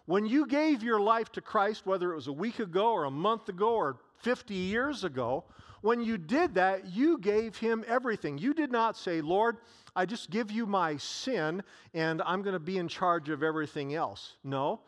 When 0.06 0.26
you 0.26 0.46
gave 0.46 0.82
your 0.82 1.00
life 1.00 1.30
to 1.32 1.40
Christ, 1.40 1.86
whether 1.86 2.12
it 2.12 2.16
was 2.16 2.26
a 2.26 2.32
week 2.32 2.58
ago 2.58 2.92
or 2.92 3.04
a 3.04 3.10
month 3.10 3.48
ago 3.48 3.74
or 3.74 3.98
50 4.18 4.54
years 4.54 5.04
ago, 5.04 5.44
when 5.80 6.02
you 6.02 6.18
did 6.18 6.54
that, 6.54 6.92
you 6.92 7.18
gave 7.18 7.56
Him 7.56 7.84
everything. 7.86 8.38
You 8.38 8.54
did 8.54 8.70
not 8.70 8.96
say, 8.96 9.20
Lord, 9.20 9.58
I 9.94 10.06
just 10.06 10.30
give 10.30 10.50
you 10.50 10.66
my 10.66 10.96
sin 10.96 11.62
and 11.94 12.22
I'm 12.22 12.42
going 12.42 12.54
to 12.54 12.60
be 12.60 12.78
in 12.78 12.88
charge 12.88 13.28
of 13.28 13.42
everything 13.42 13.94
else. 13.94 14.36
No. 14.44 14.80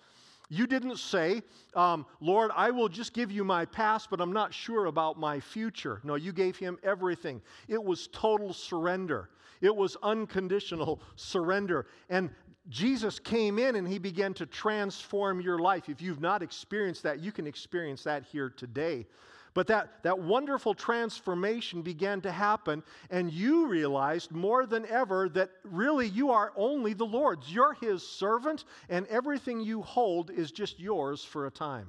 You 0.54 0.68
didn't 0.68 0.98
say, 0.98 1.42
um, 1.74 2.06
Lord, 2.20 2.52
I 2.54 2.70
will 2.70 2.88
just 2.88 3.12
give 3.12 3.32
you 3.32 3.42
my 3.42 3.64
past, 3.64 4.08
but 4.08 4.20
I'm 4.20 4.32
not 4.32 4.54
sure 4.54 4.86
about 4.86 5.18
my 5.18 5.40
future. 5.40 6.00
No, 6.04 6.14
you 6.14 6.32
gave 6.32 6.56
him 6.56 6.78
everything. 6.84 7.42
It 7.66 7.82
was 7.82 8.06
total 8.12 8.52
surrender, 8.52 9.30
it 9.60 9.74
was 9.74 9.96
unconditional 10.04 11.02
surrender. 11.16 11.86
And 12.08 12.30
Jesus 12.68 13.18
came 13.18 13.58
in 13.58 13.74
and 13.74 13.86
he 13.86 13.98
began 13.98 14.32
to 14.34 14.46
transform 14.46 15.40
your 15.40 15.58
life. 15.58 15.88
If 15.88 16.00
you've 16.00 16.20
not 16.20 16.40
experienced 16.40 17.02
that, 17.02 17.18
you 17.18 17.32
can 17.32 17.48
experience 17.48 18.04
that 18.04 18.22
here 18.22 18.48
today. 18.48 19.06
But 19.54 19.68
that, 19.68 20.02
that 20.02 20.18
wonderful 20.18 20.74
transformation 20.74 21.82
began 21.82 22.20
to 22.22 22.32
happen, 22.32 22.82
and 23.08 23.32
you 23.32 23.68
realized 23.68 24.32
more 24.32 24.66
than 24.66 24.84
ever 24.86 25.28
that 25.30 25.50
really 25.62 26.08
you 26.08 26.32
are 26.32 26.52
only 26.56 26.92
the 26.92 27.06
Lord's. 27.06 27.52
You're 27.52 27.74
His 27.74 28.06
servant, 28.06 28.64
and 28.88 29.06
everything 29.06 29.60
you 29.60 29.82
hold 29.82 30.30
is 30.30 30.50
just 30.50 30.80
yours 30.80 31.24
for 31.24 31.46
a 31.46 31.52
time. 31.52 31.88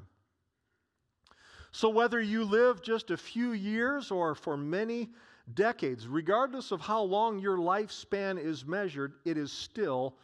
So, 1.72 1.90
whether 1.90 2.22
you 2.22 2.46
live 2.46 2.84
just 2.84 3.10
a 3.10 3.18
few 3.18 3.52
years 3.54 4.12
or 4.12 4.36
for 4.36 4.56
many 4.56 5.10
decades, 5.56 6.08
regardless 6.08 6.72
of 6.72 6.82
how 6.82 7.02
long 7.02 7.40
your 7.40 7.58
lifespan 7.58 8.40
is 8.40 8.66
measured, 8.66 9.14
it 9.26 9.38
is 9.38 9.52
still 9.52 10.16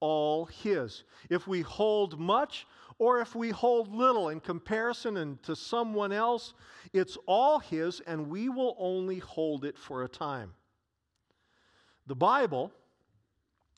all 0.00 0.46
His. 0.46 1.04
If 1.30 1.46
we 1.46 1.62
hold 1.62 2.18
much, 2.18 2.66
or 2.98 3.20
if 3.20 3.34
we 3.34 3.50
hold 3.50 3.94
little 3.94 4.28
in 4.28 4.40
comparison 4.40 5.16
and 5.16 5.42
to 5.44 5.54
someone 5.54 6.12
else, 6.12 6.54
it's 6.92 7.16
all 7.26 7.58
His 7.58 8.00
and 8.00 8.28
we 8.28 8.48
will 8.48 8.76
only 8.78 9.18
hold 9.18 9.64
it 9.64 9.78
for 9.78 10.02
a 10.02 10.08
time. 10.08 10.54
The 12.06 12.16
Bible 12.16 12.72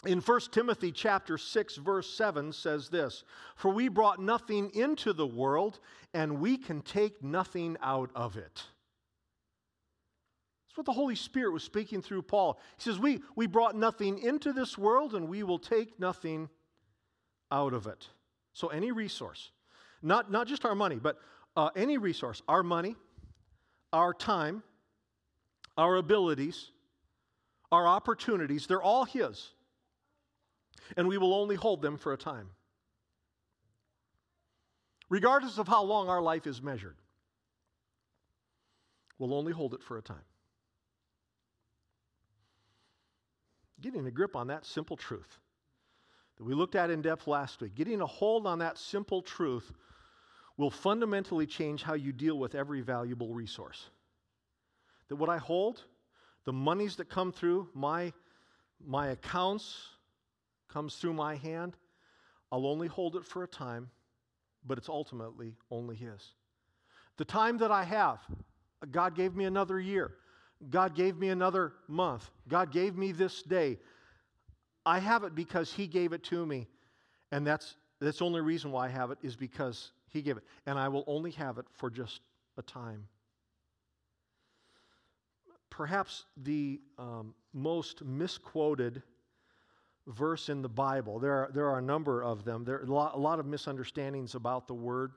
in 0.07 0.21
1 0.21 0.41
Timothy 0.53 0.93
chapter 0.93 1.37
6 1.37 1.77
verse 1.77 2.09
7 2.09 2.53
says 2.53 2.89
this, 2.89 3.25
"For 3.57 3.71
we 3.71 3.89
brought 3.89 4.19
nothing 4.19 4.71
into 4.75 5.13
the 5.13 5.27
world 5.27 5.81
and 6.15 6.41
we 6.41 6.57
can 6.57 6.81
take 6.81 7.23
nothing 7.23 7.77
out 7.83 8.11
of 8.15 8.37
it." 8.37 8.65
That's 10.71 10.77
what 10.77 10.87
the 10.87 10.93
Holy 10.93 11.17
Spirit 11.17 11.53
was 11.53 11.65
speaking 11.65 12.01
through 12.01 12.23
Paul. 12.23 12.61
He 12.77 12.83
says, 12.85 12.97
we, 12.97 13.25
we 13.35 13.49
brought 13.49 13.75
nothing 13.75 14.21
into 14.21 14.53
this 14.53 14.79
world 14.79 15.17
and 15.17 15.29
we 15.29 15.43
will 15.43 15.59
take 15.59 15.99
nothing 15.99 16.49
out 17.51 17.75
of 17.75 17.89
it. 17.89 18.09
So, 18.61 18.69
any 18.69 18.93
resource, 18.93 19.53
not, 20.03 20.31
not 20.31 20.47
just 20.47 20.67
our 20.67 20.75
money, 20.75 20.97
but 20.97 21.19
uh, 21.57 21.71
any 21.75 21.97
resource, 21.97 22.43
our 22.47 22.63
money, 22.63 22.95
our 23.91 24.13
time, 24.13 24.63
our 25.79 25.97
abilities, 25.97 26.71
our 27.73 27.89
opportunities, 27.89 28.67
they're 28.67 28.83
all 28.83 29.07
His. 29.07 29.49
And 30.95 31.09
we 31.09 31.17
will 31.17 31.33
only 31.33 31.57
hold 31.57 31.81
them 31.81 31.97
for 31.97 32.13
a 32.13 32.19
time. 32.19 32.51
Regardless 35.09 35.57
of 35.57 35.67
how 35.67 35.83
long 35.83 36.11
our 36.11 36.21
life 36.21 36.47
is 36.47 36.61
measured, 36.61 36.99
we'll 39.19 39.33
only 39.33 39.53
hold 39.53 39.73
it 39.73 39.83
for 39.83 39.97
a 39.97 40.03
time. 40.03 40.29
Getting 43.81 44.07
a 44.07 44.11
grip 44.11 44.37
on 44.37 44.49
that 44.49 44.67
simple 44.67 44.99
truth 44.99 45.39
that 46.41 46.47
we 46.47 46.55
looked 46.55 46.75
at 46.75 46.89
in 46.89 47.03
depth 47.03 47.27
last 47.27 47.61
week, 47.61 47.75
getting 47.75 48.01
a 48.01 48.07
hold 48.07 48.47
on 48.47 48.61
that 48.61 48.79
simple 48.79 49.21
truth 49.21 49.75
will 50.57 50.71
fundamentally 50.71 51.45
change 51.45 51.83
how 51.83 51.93
you 51.93 52.13
deal 52.13 52.39
with 52.39 52.55
every 52.55 52.81
valuable 52.81 53.35
resource. 53.35 53.91
That 55.09 55.17
what 55.17 55.29
I 55.29 55.37
hold, 55.37 55.85
the 56.47 56.53
monies 56.55 56.97
that 56.97 57.11
come 57.11 57.31
through 57.31 57.69
my, 57.75 58.15
my 58.83 59.09
accounts, 59.09 59.89
comes 60.71 60.95
through 60.95 61.13
my 61.13 61.35
hand, 61.35 61.77
I'll 62.51 62.67
only 62.67 62.89
hold 62.89 63.17
it 63.17 63.27
for 63.27 63.43
a 63.43 63.47
time, 63.47 63.91
but 64.65 64.79
it's 64.79 64.89
ultimately 64.89 65.53
only 65.71 65.95
His. 65.95 66.33
The 67.19 67.27
time 67.27 67.59
that 67.59 67.71
I 67.71 67.85
have, 67.85 68.19
God 68.91 69.15
gave 69.15 69.37
me 69.37 69.45
another 69.45 69.79
year. 69.79 70.13
God 70.71 70.95
gave 70.95 71.19
me 71.19 71.29
another 71.29 71.75
month. 71.87 72.31
God 72.49 72.73
gave 72.73 72.97
me 72.97 73.13
this 73.13 73.43
day. 73.43 73.77
I 74.85 74.99
have 74.99 75.25
it 75.25 75.35
because 75.35 75.73
He 75.73 75.87
gave 75.87 76.13
it 76.13 76.23
to 76.25 76.45
me. 76.47 76.67
And 77.33 77.47
that's, 77.47 77.77
that's 78.01 78.19
the 78.19 78.25
only 78.25 78.41
reason 78.41 78.73
why 78.73 78.87
I 78.87 78.89
have 78.89 79.11
it 79.11 79.19
is 79.23 79.37
because 79.37 79.93
He 80.09 80.23
gave 80.23 80.37
it. 80.37 80.45
And 80.67 80.79
I 80.79 80.89
will 80.89 81.05
only 81.07 81.31
have 81.33 81.59
it 81.59 81.67
for 81.73 81.91
just 81.91 82.21
a 82.57 82.63
time. 82.63 83.07
Perhaps 85.69 86.27
the 86.37 86.81
um, 86.99 87.35
most 87.53 88.05
misquoted 88.05 89.03
verse 90.07 90.49
in 90.49 90.63
the 90.63 90.69
Bible, 90.69 91.19
there 91.19 91.33
are, 91.33 91.51
there 91.55 91.69
are 91.69 91.79
a 91.79 91.83
number 91.83 92.23
of 92.23 92.45
them. 92.45 92.65
There 92.65 92.77
are 92.77 92.85
a 92.85 92.93
lot, 92.93 93.15
a 93.15 93.19
lot 93.19 93.39
of 93.39 93.47
misunderstandings 93.47 94.35
about 94.35 94.67
the 94.67 94.75
word, 94.75 95.13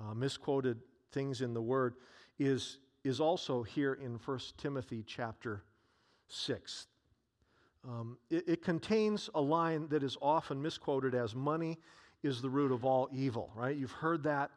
uh, 0.00 0.14
misquoted 0.14 0.78
things 1.12 1.40
in 1.40 1.54
the 1.54 1.62
word, 1.62 1.94
is, 2.38 2.78
is 3.04 3.20
also 3.20 3.62
here 3.62 3.94
in 3.94 4.18
1 4.24 4.38
Timothy 4.58 5.04
chapter 5.06 5.62
6. 6.28 6.88
Um, 7.86 8.16
it, 8.30 8.48
it, 8.48 8.62
contains 8.62 9.28
a 9.34 9.40
line 9.40 9.88
that 9.88 10.02
is 10.02 10.16
often 10.22 10.60
misquoted 10.62 11.14
as 11.14 11.34
money 11.34 11.78
is 12.22 12.40
the 12.40 12.48
root 12.48 12.72
of 12.72 12.84
all 12.84 13.10
evil, 13.12 13.50
right? 13.54 13.76
You've 13.76 13.92
heard 13.92 14.22
that. 14.22 14.50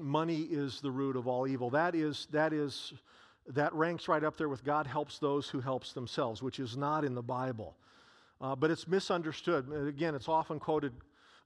Money 0.00 0.42
is 0.42 0.80
the 0.82 0.90
root 0.90 1.16
of 1.16 1.26
all 1.26 1.46
evil. 1.46 1.70
That 1.70 1.94
is, 1.94 2.26
that 2.32 2.52
is, 2.52 2.92
that 3.46 3.72
ranks 3.72 4.08
right 4.08 4.22
up 4.22 4.36
there 4.36 4.50
with 4.50 4.62
God 4.62 4.86
helps 4.86 5.18
those 5.18 5.48
who 5.48 5.60
helps 5.60 5.94
themselves, 5.94 6.42
which 6.42 6.60
is 6.60 6.76
not 6.76 7.02
in 7.02 7.14
the 7.14 7.22
Bible. 7.22 7.76
Uh, 8.40 8.54
but 8.54 8.70
it's 8.70 8.86
misunderstood. 8.86 9.72
Again, 9.88 10.14
it's 10.14 10.28
often 10.28 10.60
quoted, 10.60 10.92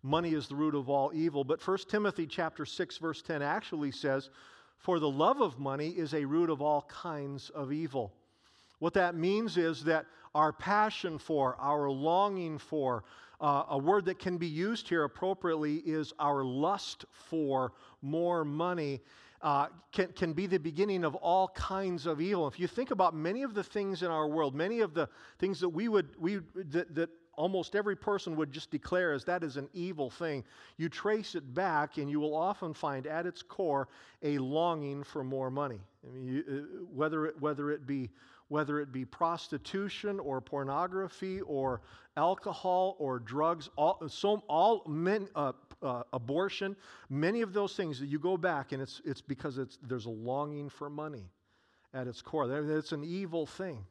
money 0.02 0.34
is 0.34 0.48
the 0.48 0.56
root 0.56 0.74
of 0.74 0.90
all 0.90 1.12
evil. 1.14 1.44
But 1.44 1.64
1 1.64 1.78
Timothy 1.88 2.26
chapter 2.26 2.66
6, 2.66 2.98
verse 2.98 3.22
10 3.22 3.40
actually 3.40 3.92
says, 3.92 4.30
For 4.78 4.98
the 4.98 5.08
love 5.08 5.40
of 5.40 5.60
money 5.60 5.90
is 5.90 6.12
a 6.12 6.24
root 6.24 6.50
of 6.50 6.60
all 6.60 6.82
kinds 6.88 7.50
of 7.50 7.72
evil. 7.72 8.12
What 8.80 8.94
that 8.94 9.14
means 9.14 9.56
is 9.56 9.84
that 9.84 10.06
our 10.34 10.52
passion 10.52 11.18
for, 11.18 11.56
our 11.58 11.90
longing 11.90 12.58
for, 12.58 13.04
uh, 13.42 13.64
a 13.70 13.78
word 13.78 14.04
that 14.04 14.20
can 14.20 14.38
be 14.38 14.46
used 14.46 14.88
here 14.88 15.02
appropriately 15.02 15.76
is 15.78 16.12
our 16.20 16.44
lust 16.44 17.04
for 17.10 17.72
more 18.00 18.44
money. 18.44 19.00
Uh, 19.42 19.66
can, 19.90 20.06
can 20.12 20.32
be 20.32 20.46
the 20.46 20.58
beginning 20.58 21.04
of 21.04 21.16
all 21.16 21.48
kinds 21.48 22.06
of 22.06 22.20
evil. 22.20 22.46
If 22.46 22.60
you 22.60 22.68
think 22.68 22.92
about 22.92 23.16
many 23.16 23.42
of 23.42 23.54
the 23.54 23.64
things 23.64 24.04
in 24.04 24.10
our 24.12 24.28
world, 24.28 24.54
many 24.54 24.78
of 24.78 24.94
the 24.94 25.08
things 25.40 25.58
that 25.58 25.68
we 25.68 25.88
would, 25.88 26.10
we, 26.20 26.38
that, 26.54 26.94
that 26.94 27.10
almost 27.34 27.74
every 27.74 27.96
person 27.96 28.36
would 28.36 28.52
just 28.52 28.70
declare 28.70 29.12
as 29.12 29.24
that 29.24 29.42
is 29.42 29.56
an 29.56 29.68
evil 29.72 30.10
thing, 30.10 30.44
you 30.76 30.88
trace 30.88 31.34
it 31.34 31.54
back 31.54 31.96
and 31.96 32.08
you 32.08 32.20
will 32.20 32.36
often 32.36 32.72
find 32.72 33.08
at 33.08 33.26
its 33.26 33.42
core 33.42 33.88
a 34.22 34.38
longing 34.38 35.02
for 35.02 35.24
more 35.24 35.50
money. 35.50 35.80
I 36.06 36.14
mean, 36.14 36.24
you, 36.24 36.44
uh, 36.48 36.84
whether, 36.94 37.26
it, 37.26 37.40
whether 37.40 37.72
it 37.72 37.86
be 37.86 38.10
whether 38.52 38.80
it 38.80 38.92
be 38.92 39.02
prostitution 39.02 40.20
or 40.20 40.38
pornography 40.38 41.40
or 41.40 41.80
alcohol 42.18 42.96
or 42.98 43.18
drugs, 43.18 43.70
all, 43.76 44.06
so, 44.08 44.42
all 44.46 44.84
men, 44.86 45.26
uh, 45.34 45.52
uh, 45.82 46.02
abortion, 46.12 46.76
many 47.08 47.40
of 47.40 47.54
those 47.54 47.74
things 47.74 47.98
that 47.98 48.08
you 48.08 48.18
go 48.18 48.36
back 48.36 48.72
and 48.72 48.82
it's, 48.82 49.00
it's 49.06 49.22
because 49.22 49.56
it's, 49.56 49.78
there's 49.82 50.04
a 50.04 50.10
longing 50.10 50.68
for 50.68 50.90
money 50.90 51.30
at 51.94 52.06
its 52.06 52.20
core. 52.20 52.46
It's 52.76 52.92
an 52.92 53.04
evil 53.04 53.46
thing. 53.46 53.86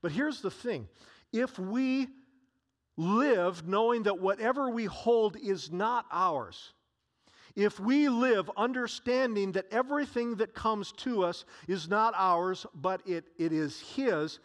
But 0.00 0.12
here's 0.12 0.40
the 0.40 0.50
thing 0.50 0.88
if 1.30 1.58
we 1.58 2.08
live 2.96 3.68
knowing 3.68 4.04
that 4.04 4.18
whatever 4.18 4.70
we 4.70 4.86
hold 4.86 5.36
is 5.36 5.70
not 5.70 6.06
ours, 6.10 6.72
if 7.56 7.78
we 7.78 8.08
live 8.08 8.50
understanding 8.56 9.52
that 9.52 9.66
everything 9.70 10.36
that 10.36 10.54
comes 10.54 10.92
to 10.92 11.24
us 11.24 11.44
is 11.68 11.88
not 11.88 12.14
ours, 12.16 12.66
but 12.74 13.00
it, 13.06 13.24
it 13.38 13.52
is 13.52 13.80
His, 13.80 14.40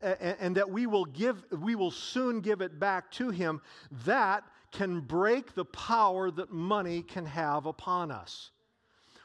and, 0.00 0.36
and 0.40 0.56
that 0.56 0.68
we 0.68 0.86
will, 0.86 1.04
give, 1.04 1.44
we 1.52 1.74
will 1.74 1.90
soon 1.90 2.40
give 2.40 2.60
it 2.60 2.80
back 2.80 3.10
to 3.12 3.30
Him, 3.30 3.60
that 4.04 4.44
can 4.72 5.00
break 5.00 5.54
the 5.54 5.64
power 5.64 6.30
that 6.30 6.52
money 6.52 7.02
can 7.02 7.26
have 7.26 7.66
upon 7.66 8.10
us. 8.10 8.50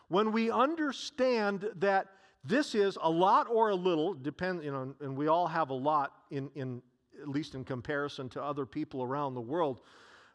When 0.07 0.31
we 0.31 0.51
understand 0.51 1.69
that 1.77 2.07
this 2.43 2.75
is 2.75 2.97
a 3.01 3.09
lot 3.09 3.47
or 3.49 3.69
a 3.69 3.75
little, 3.75 4.13
depend, 4.13 4.63
you 4.63 4.71
know, 4.71 4.93
and 5.01 5.17
we 5.17 5.27
all 5.27 5.47
have 5.47 5.69
a 5.69 5.75
lot 5.75 6.13
in, 6.29 6.49
in 6.55 6.81
at 7.21 7.29
least 7.29 7.55
in 7.55 7.63
comparison 7.63 8.29
to 8.29 8.43
other 8.43 8.65
people 8.65 9.01
around 9.01 9.33
the 9.33 9.41
world. 9.41 9.79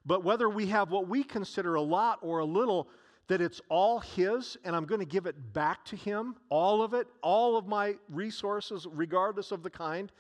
But 0.09 0.25
whether 0.25 0.49
we 0.49 0.67
have 0.69 0.91
what 0.91 1.07
we 1.07 1.23
consider 1.23 1.75
a 1.75 1.83
lot 1.83 2.19
or 2.23 2.39
a 2.39 2.45
little, 2.45 2.89
that 3.27 3.43
it's 3.43 3.61
all 3.69 4.01
His 4.01 4.57
and 4.65 4.75
I'm 4.75 4.87
going 4.87 5.01
to 5.01 5.07
give 5.07 5.27
it 5.27 5.53
back 5.53 5.85
to 5.85 5.97
Him, 5.97 6.35
all 6.49 6.83
of 6.83 6.95
it, 6.95 7.07
all 7.23 7.59
of 7.59 7.67
my 7.67 7.95
resources, 8.09 8.87
regardless 8.91 9.53
of 9.53 9.63
the 9.63 9.69
kind, 9.69 10.11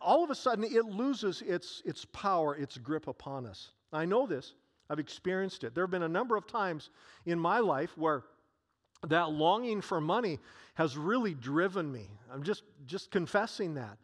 all 0.00 0.24
of 0.24 0.30
a 0.30 0.34
sudden 0.34 0.64
it 0.64 0.86
loses 0.86 1.42
its, 1.42 1.82
its 1.84 2.06
power, 2.06 2.56
its 2.56 2.78
grip 2.78 3.08
upon 3.08 3.44
us. 3.44 3.72
I 3.92 4.06
know 4.06 4.26
this, 4.26 4.54
I've 4.88 4.98
experienced 4.98 5.64
it. 5.64 5.74
There 5.74 5.84
have 5.84 5.90
been 5.90 6.02
a 6.02 6.08
number 6.08 6.34
of 6.34 6.46
times 6.46 6.88
in 7.26 7.38
my 7.38 7.58
life 7.58 7.96
where 7.98 8.24
that 9.06 9.30
longing 9.30 9.82
for 9.82 10.00
money 10.00 10.38
has 10.76 10.96
really 10.96 11.34
driven 11.34 11.92
me. 11.92 12.08
I'm 12.32 12.42
just, 12.42 12.62
just 12.86 13.10
confessing 13.10 13.74
that. 13.74 13.98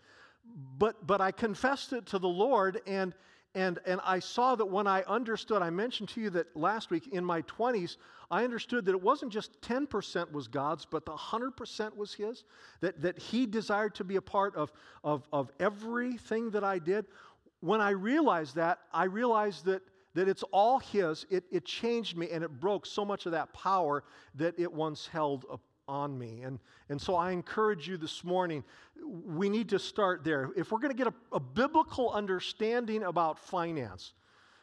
But, 0.79 1.07
but 1.07 1.23
I 1.23 1.31
confessed 1.31 1.95
it 1.95 2.05
to 2.09 2.19
the 2.19 2.29
Lord, 2.29 2.83
and, 2.87 3.15
and, 3.55 3.79
and 3.87 4.01
I 4.05 4.19
saw 4.19 4.57
that 4.57 4.67
when 4.67 4.87
I 4.87 5.03
understood, 5.03 5.63
I 5.63 5.71
mentioned 5.71 6.09
to 6.11 6.21
you 6.21 6.31
that 6.31 6.57
last 6.57 6.91
week 6.91 7.09
in 7.13 7.25
my 7.25 7.43
20s, 7.43 7.97
I 8.31 8.43
understood 8.43 8.85
that 8.87 8.93
it 8.93 9.03
wasn't 9.03 9.33
just 9.33 9.61
10% 9.61 10.33
was 10.33 10.49
God's, 10.49 10.85
but 10.85 11.05
the 11.07 11.13
100% 11.13 11.97
was 11.97 12.15
His, 12.15 12.45
that, 12.81 13.01
that 13.03 13.19
He 13.19 13.47
desired 13.47 13.95
to 13.97 14.05
be 14.05 14.17
a 14.17 14.23
part 14.23 14.57
of, 14.57 14.73
of, 15.05 15.29
of 15.33 15.53
everything 15.61 16.51
that 16.51 16.65
I 16.65 16.81
did. 16.81 17.07
When 17.61 17.81
I 17.81 17.91
realized 17.91 18.57
that, 18.57 18.81
I 18.93 19.05
realized 19.05 19.65
that 19.67 19.83
that 20.15 20.29
it's 20.29 20.45
all 20.53 20.79
His, 20.79 21.27
it, 21.29 21.45
it 21.51 21.65
changed 21.65 22.17
me 22.17 22.31
and 22.31 22.45
it 22.45 22.61
broke 22.61 22.87
so 22.87 23.05
much 23.05 23.27
of 23.27 23.33
that 23.33 23.53
power 23.53 24.05
that 24.37 24.55
it 24.59 24.73
once 24.73 25.09
held 25.09 25.45
on 25.89 26.19
me. 26.19 26.43
And, 26.43 26.59
and 26.89 27.01
so 27.01 27.15
I 27.15 27.33
encourage 27.33 27.89
you 27.89 27.97
this 27.97 28.25
morning, 28.25 28.65
we 29.27 29.49
need 29.49 29.69
to 29.71 29.79
start 29.79 30.25
there. 30.25 30.51
If 30.57 30.73
we're 30.73 30.79
going 30.79 30.93
to 30.93 30.97
get 30.97 31.09
a, 31.09 31.15
a 31.37 31.41
biblical 31.41 32.11
understanding 32.11 33.05
about 33.05 33.39
finance, 33.39 34.15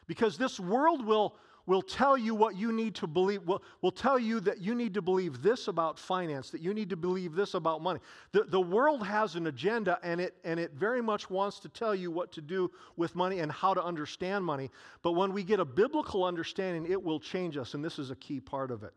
because 0.06 0.36
this 0.36 0.58
world 0.58 1.04
will 1.04 1.36
will 1.66 1.82
tell 1.82 2.16
you 2.16 2.34
what 2.34 2.56
you 2.56 2.72
need 2.72 2.94
to 2.96 3.06
believe, 3.06 3.42
will, 3.44 3.62
will 3.82 3.92
tell 3.92 4.18
you 4.18 4.40
that 4.40 4.60
you 4.60 4.74
need 4.74 4.94
to 4.94 5.02
believe 5.02 5.42
this 5.42 5.68
about 5.68 5.98
finance, 5.98 6.50
that 6.50 6.60
you 6.60 6.74
need 6.74 6.90
to 6.90 6.96
believe 6.96 7.34
this 7.34 7.54
about 7.54 7.80
money. 7.80 8.00
The, 8.32 8.44
the 8.44 8.60
world 8.60 9.06
has 9.06 9.36
an 9.36 9.46
agenda 9.46 9.98
and 10.02 10.20
it, 10.20 10.34
and 10.44 10.58
it 10.58 10.72
very 10.72 11.00
much 11.00 11.30
wants 11.30 11.60
to 11.60 11.68
tell 11.68 11.94
you 11.94 12.10
what 12.10 12.32
to 12.32 12.40
do 12.40 12.70
with 12.96 13.14
money 13.14 13.40
and 13.40 13.52
how 13.52 13.74
to 13.74 13.82
understand 13.82 14.44
money. 14.44 14.70
But 15.02 15.12
when 15.12 15.32
we 15.32 15.44
get 15.44 15.60
a 15.60 15.64
biblical 15.64 16.24
understanding, 16.24 16.90
it 16.90 17.02
will 17.02 17.20
change 17.20 17.56
us, 17.56 17.74
and 17.74 17.84
this 17.84 17.98
is 17.98 18.10
a 18.10 18.16
key 18.16 18.40
part 18.40 18.70
of 18.70 18.82
it. 18.82 18.92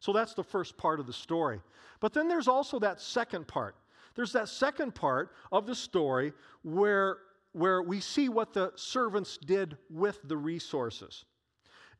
So 0.00 0.12
that's 0.12 0.34
the 0.34 0.42
first 0.42 0.76
part 0.76 0.98
of 0.98 1.06
the 1.06 1.12
story. 1.12 1.60
But 2.00 2.12
then 2.12 2.26
there's 2.26 2.48
also 2.48 2.78
that 2.80 3.00
second 3.00 3.46
part. 3.46 3.76
There's 4.14 4.32
that 4.32 4.48
second 4.48 4.94
part 4.94 5.32
of 5.52 5.66
the 5.66 5.74
story 5.74 6.32
where, 6.62 7.18
where 7.52 7.82
we 7.82 8.00
see 8.00 8.28
what 8.28 8.52
the 8.52 8.72
servants 8.74 9.38
did 9.38 9.76
with 9.88 10.18
the 10.24 10.36
resources. 10.36 11.24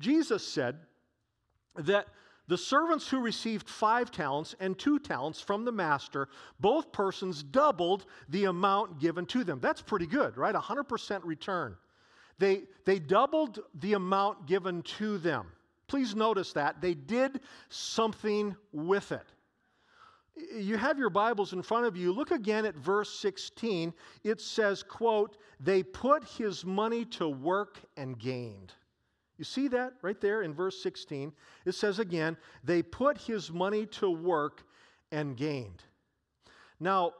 Jesus 0.01 0.47
said 0.47 0.79
that 1.77 2.07
the 2.49 2.59
servants 2.59 3.07
who 3.07 3.21
received 3.21 3.69
five 3.69 4.11
talents 4.11 4.57
and 4.59 4.77
two 4.77 4.99
talents 4.99 5.41
from 5.41 5.65
the 5.65 5.71
master, 5.71 6.29
both 6.59 6.91
persons 6.91 7.45
doubled 7.45 8.07
the 8.29 8.47
amount 8.47 8.99
given 8.99 9.25
to 9.27 9.45
them. 9.45 9.61
That's 9.61 9.83
pretty 9.83 10.07
good, 10.07 10.37
right? 10.37 10.55
100% 10.55 11.21
return. 11.23 11.77
They, 12.39 12.63
they 12.87 12.99
doubled 12.99 13.61
the 13.75 13.93
amount 13.93 14.47
given 14.47 14.83
to 14.99 15.19
them. 15.19 15.47
Please 15.91 16.15
notice 16.15 16.53
that. 16.53 16.81
They 16.81 16.95
did 16.95 17.41
something 17.69 18.55
with 18.73 19.11
it. 19.11 19.27
You 20.57 20.77
have 20.77 21.01
your 21.01 21.11
Bibles 21.11 21.53
in 21.53 21.63
front 21.63 21.85
of 21.85 21.97
you. 21.97 22.13
Look 22.13 22.31
again 22.31 22.65
at 22.65 22.77
verse 22.77 23.11
16. 23.19 23.93
It 24.23 24.41
says, 24.41 24.85
quote, 24.85 25.37
they 25.59 25.83
put 25.83 26.23
his 26.23 26.65
money 26.65 27.05
to 27.07 27.29
work 27.29 27.81
and 27.97 28.17
gained. 28.17 28.73
You 29.37 29.43
see 29.43 29.67
that 29.67 29.95
right 30.01 30.21
there 30.21 30.43
in 30.43 30.55
verse 30.55 30.81
16? 30.81 31.33
It 31.65 31.75
says 31.75 31.99
again, 31.99 32.37
they 32.63 32.83
put 32.83 33.19
his 33.19 33.51
money 33.51 33.85
to 33.87 34.09
work 34.09 34.63
and 35.11 35.37
gained. 35.37 35.83
Now, 36.79 37.15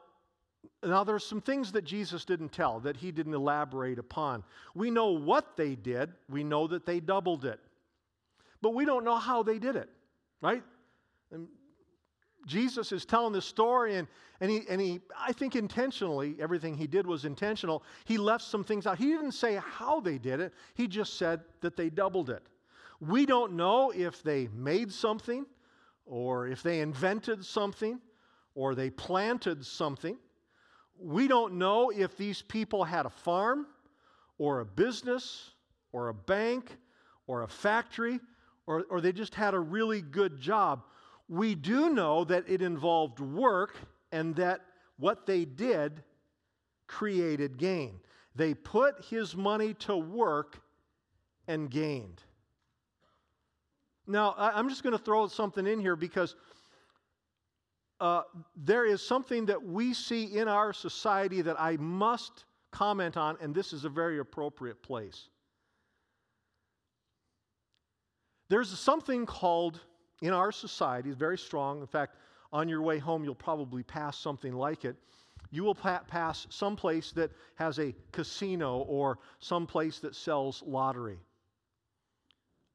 now 0.81 1.03
there 1.03 1.15
are 1.15 1.19
some 1.19 1.41
things 1.41 1.73
that 1.73 1.83
Jesus 1.83 2.23
didn't 2.23 2.53
tell, 2.53 2.79
that 2.79 2.95
he 2.95 3.11
didn't 3.11 3.33
elaborate 3.33 3.99
upon. 3.99 4.45
We 4.75 4.89
know 4.91 5.07
what 5.07 5.57
they 5.57 5.75
did, 5.75 6.13
we 6.29 6.45
know 6.45 6.67
that 6.67 6.85
they 6.85 7.01
doubled 7.01 7.43
it. 7.43 7.59
But 8.61 8.73
we 8.73 8.85
don't 8.85 9.03
know 9.03 9.17
how 9.17 9.43
they 9.43 9.59
did 9.59 9.75
it, 9.75 9.89
right? 10.41 10.63
And 11.31 11.47
Jesus 12.47 12.91
is 12.91 13.05
telling 13.05 13.33
this 13.33 13.45
story, 13.45 13.95
and, 13.95 14.07
and, 14.39 14.49
he, 14.49 14.61
and 14.69 14.81
he, 14.81 14.99
I 15.17 15.31
think 15.31 15.55
intentionally, 15.55 16.35
everything 16.39 16.75
he 16.75 16.87
did 16.87 17.05
was 17.05 17.25
intentional. 17.25 17.83
He 18.05 18.17
left 18.17 18.43
some 18.43 18.63
things 18.63 18.87
out. 18.87 18.97
He 18.97 19.07
didn't 19.07 19.33
say 19.33 19.59
how 19.63 19.99
they 19.99 20.17
did 20.17 20.39
it, 20.39 20.53
he 20.73 20.87
just 20.87 21.17
said 21.17 21.41
that 21.61 21.75
they 21.75 21.89
doubled 21.89 22.29
it. 22.29 22.43
We 22.99 23.25
don't 23.25 23.53
know 23.53 23.91
if 23.91 24.21
they 24.21 24.47
made 24.53 24.91
something, 24.91 25.45
or 26.05 26.47
if 26.47 26.61
they 26.61 26.81
invented 26.81 27.43
something, 27.45 27.99
or 28.53 28.75
they 28.75 28.89
planted 28.89 29.65
something. 29.65 30.17
We 30.99 31.27
don't 31.27 31.53
know 31.53 31.89
if 31.89 32.15
these 32.15 32.43
people 32.43 32.83
had 32.83 33.05
a 33.05 33.09
farm, 33.09 33.65
or 34.37 34.59
a 34.59 34.65
business, 34.65 35.51
or 35.91 36.09
a 36.09 36.13
bank, 36.13 36.77
or 37.27 37.43
a 37.43 37.47
factory, 37.47 38.19
or, 38.71 38.85
or 38.89 39.01
they 39.01 39.11
just 39.11 39.35
had 39.35 39.53
a 39.53 39.59
really 39.59 40.01
good 40.01 40.39
job 40.39 40.83
we 41.31 41.55
do 41.55 41.89
know 41.89 42.25
that 42.25 42.43
it 42.49 42.61
involved 42.61 43.21
work 43.21 43.77
and 44.11 44.35
that 44.35 44.59
what 44.97 45.25
they 45.25 45.45
did 45.45 46.03
created 46.87 47.57
gain. 47.57 48.01
They 48.35 48.53
put 48.53 49.05
his 49.05 49.33
money 49.33 49.73
to 49.75 49.95
work 49.95 50.59
and 51.47 51.71
gained. 51.71 52.21
Now, 54.05 54.35
I'm 54.37 54.67
just 54.67 54.83
going 54.83 54.91
to 54.91 55.01
throw 55.01 55.25
something 55.27 55.65
in 55.65 55.79
here 55.79 55.95
because 55.95 56.35
uh, 58.01 58.23
there 58.57 58.85
is 58.85 59.01
something 59.01 59.45
that 59.45 59.63
we 59.63 59.93
see 59.93 60.37
in 60.37 60.49
our 60.49 60.73
society 60.73 61.41
that 61.43 61.55
I 61.57 61.77
must 61.77 62.43
comment 62.71 63.15
on, 63.15 63.37
and 63.39 63.55
this 63.55 63.71
is 63.71 63.85
a 63.85 63.89
very 63.89 64.19
appropriate 64.19 64.83
place. 64.83 65.29
There's 68.51 68.77
something 68.77 69.25
called 69.25 69.79
in 70.21 70.33
our 70.33 70.51
society 70.51 71.09
is 71.09 71.15
very 71.15 71.37
strong. 71.37 71.79
In 71.79 71.87
fact, 71.87 72.17
on 72.51 72.67
your 72.67 72.81
way 72.81 72.99
home, 72.99 73.23
you'll 73.23 73.33
probably 73.33 73.81
pass 73.81 74.17
something 74.17 74.51
like 74.51 74.83
it. 74.83 74.97
You 75.51 75.63
will 75.63 75.73
pa- 75.73 76.03
pass 76.05 76.47
some 76.49 76.75
place 76.75 77.13
that 77.13 77.31
has 77.55 77.79
a 77.79 77.95
casino 78.11 78.79
or 78.79 79.19
some 79.39 79.65
place 79.65 79.99
that 79.99 80.15
sells 80.15 80.61
lottery. 80.67 81.17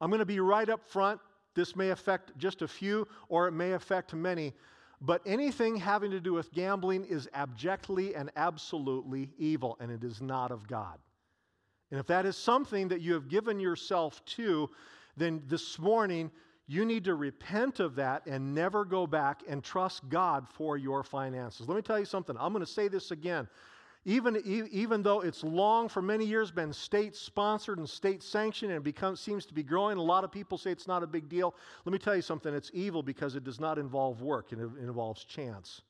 I'm 0.00 0.08
going 0.08 0.20
to 0.20 0.24
be 0.24 0.40
right 0.40 0.66
up 0.66 0.82
front. 0.82 1.20
This 1.54 1.76
may 1.76 1.90
affect 1.90 2.38
just 2.38 2.62
a 2.62 2.68
few 2.68 3.06
or 3.28 3.46
it 3.46 3.52
may 3.52 3.72
affect 3.72 4.14
many, 4.14 4.54
but 5.02 5.20
anything 5.26 5.76
having 5.76 6.10
to 6.10 6.20
do 6.20 6.32
with 6.32 6.54
gambling 6.54 7.04
is 7.04 7.28
abjectly 7.34 8.14
and 8.14 8.30
absolutely 8.34 9.28
evil, 9.36 9.76
and 9.78 9.90
it 9.90 10.02
is 10.02 10.22
not 10.22 10.50
of 10.50 10.66
God. 10.66 10.98
And 11.90 12.00
if 12.00 12.06
that 12.06 12.24
is 12.24 12.34
something 12.34 12.88
that 12.88 13.02
you 13.02 13.12
have 13.12 13.28
given 13.28 13.60
yourself 13.60 14.24
to, 14.24 14.70
then 15.16 15.42
this 15.46 15.78
morning 15.78 16.30
you 16.66 16.84
need 16.84 17.04
to 17.04 17.14
repent 17.14 17.80
of 17.80 17.94
that 17.96 18.26
and 18.26 18.54
never 18.54 18.84
go 18.84 19.06
back 19.06 19.42
and 19.48 19.62
trust 19.62 20.08
God 20.08 20.48
for 20.48 20.76
your 20.76 21.04
finances. 21.04 21.68
Let 21.68 21.76
me 21.76 21.82
tell 21.82 21.98
you 21.98 22.04
something. 22.04 22.36
I'm 22.38 22.52
going 22.52 22.64
to 22.64 22.70
say 22.70 22.88
this 22.88 23.12
again. 23.12 23.48
Even, 24.04 24.40
even 24.44 25.02
though 25.02 25.20
it's 25.20 25.42
long 25.42 25.88
for 25.88 26.00
many 26.00 26.24
years 26.24 26.52
been 26.52 26.72
state 26.72 27.16
sponsored 27.16 27.78
and 27.78 27.88
state 27.88 28.22
sanctioned 28.22 28.70
and 28.70 28.84
becomes, 28.84 29.20
seems 29.20 29.44
to 29.46 29.54
be 29.54 29.64
growing, 29.64 29.98
a 29.98 30.02
lot 30.02 30.22
of 30.22 30.30
people 30.30 30.58
say 30.58 30.70
it's 30.70 30.86
not 30.86 31.02
a 31.02 31.08
big 31.08 31.28
deal. 31.28 31.56
Let 31.84 31.92
me 31.92 31.98
tell 31.98 32.14
you 32.14 32.22
something. 32.22 32.54
It's 32.54 32.70
evil 32.72 33.02
because 33.02 33.34
it 33.34 33.42
does 33.42 33.58
not 33.58 33.78
involve 33.78 34.22
work, 34.22 34.52
it 34.52 34.58
involves 34.58 35.24
chance. 35.24 35.82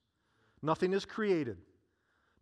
Nothing 0.63 0.95
is 0.95 1.05
created. 1.05 1.59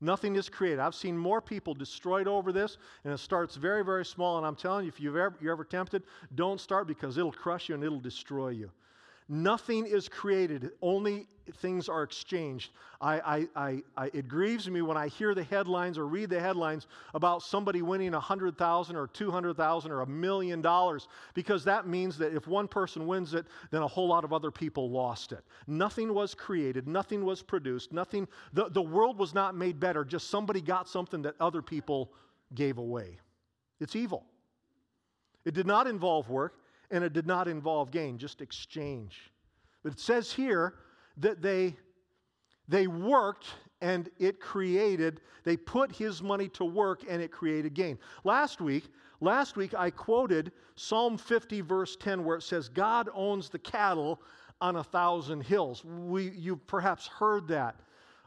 Nothing 0.05 0.37
is 0.37 0.51
created. 0.51 0.81
I've 0.81 0.95
seen 0.95 1.17
more 1.17 1.41
people 1.41 1.73
destroyed 1.73 2.29
over 2.29 2.53
this, 2.53 2.77
and 3.05 3.13
it 3.15 3.19
starts 3.19 3.57
very, 3.57 3.83
very 3.83 4.05
small. 4.05 4.37
And 4.37 4.47
I'm 4.47 4.55
telling 4.55 4.85
you, 4.85 4.89
if 4.91 5.01
you've 5.01 5.17
ever, 5.17 5.35
you're 5.41 5.53
ever 5.53 5.65
tempted, 5.65 6.03
don't 6.35 6.61
start 6.61 6.87
because 6.87 7.17
it'll 7.17 7.33
crush 7.33 7.71
you 7.71 7.75
and 7.75 7.83
it'll 7.83 8.01
destroy 8.01 8.51
you. 8.51 8.71
Nothing 9.29 9.87
is 9.87 10.09
created, 10.09 10.73
only 10.83 11.27
things 11.57 11.89
are 11.89 12.03
exchanged. 12.03 12.73
I, 13.01 13.47
I, 13.57 13.83
I, 13.97 14.11
it 14.13 14.29
grieves 14.29 14.69
me 14.69 14.83
when 14.83 14.97
I 14.97 15.09
hear 15.09 15.35
the 15.35 15.43
headlines 15.43 15.97
or 15.97 16.07
read 16.07 16.29
the 16.29 16.41
headlines 16.41 16.87
about 17.15 17.43
somebody 17.43 17.81
winning 17.81 18.13
100,000 18.13 18.97
or 18.97 19.07
200,000 19.07 19.91
or 19.91 20.01
a 20.03 20.07
million 20.07 20.61
dollars 20.61 21.09
because 21.33 21.65
that 21.65 21.87
means 21.87 22.19
that 22.19 22.35
if 22.35 22.47
one 22.47 22.69
person 22.69 23.07
wins 23.07 23.33
it, 23.35 23.47
then 23.71 23.83
a 23.83 23.87
whole 23.87 24.09
lot 24.09 24.25
of 24.25 24.33
other 24.33 24.51
people 24.51 24.91
lost 24.91 25.33
it. 25.33 25.45
Nothing 25.67 26.13
was 26.13 26.35
created, 26.35 26.87
nothing 26.87 27.25
was 27.25 27.43
produced, 27.43 27.93
nothing, 27.93 28.29
the, 28.53 28.69
the 28.69 28.83
world 28.83 29.19
was 29.19 29.33
not 29.35 29.55
made 29.55 29.81
better, 29.81 30.05
just 30.05 30.29
somebody 30.29 30.61
got 30.61 30.89
something 30.89 31.23
that 31.23 31.35
other 31.41 31.63
people 31.63 32.13
gave 32.55 32.77
away. 32.77 33.19
It's 33.81 33.97
evil. 33.97 34.25
It 35.45 35.55
did 35.55 35.67
not 35.67 35.87
involve 35.87 36.29
work, 36.29 36.55
and 36.95 37.03
it 37.03 37.13
did 37.13 37.27
not 37.27 37.49
involve 37.49 37.91
gain, 37.91 38.17
just 38.17 38.41
exchange. 38.41 39.33
But 39.83 39.93
it 39.93 39.99
says 39.99 40.33
here 40.33 40.75
that 41.17 41.43
they, 41.43 41.75
they 42.69 42.87
worked 42.87 43.49
and 43.81 44.09
it 44.21 44.39
created, 44.39 45.21
they 45.43 45.57
put 45.57 45.91
his 45.91 46.23
money 46.23 46.49
to 46.51 46.65
work 46.65 47.03
and 47.09 47.21
it 47.21 47.33
created 47.33 47.75
gain. 47.75 47.99
Last 48.23 48.61
week, 48.61 48.85
last 49.21 49.57
week 49.57 49.75
I 49.75 49.91
quoted 49.91 50.53
Psalm 50.77 51.19
50, 51.19 51.63
verse 51.63 51.97
10, 51.97 52.23
where 52.23 52.37
it 52.37 52.45
says, 52.45 52.69
God 52.69 53.09
owns 53.13 53.49
the 53.49 53.59
cattle 53.59 54.23
on 54.61 54.77
a 54.77 54.85
thousand 54.85 55.41
hills. 55.41 55.85
We, 55.85 56.31
you 56.31 56.55
perhaps 56.55 57.09
heard 57.09 57.49
that. 57.49 57.75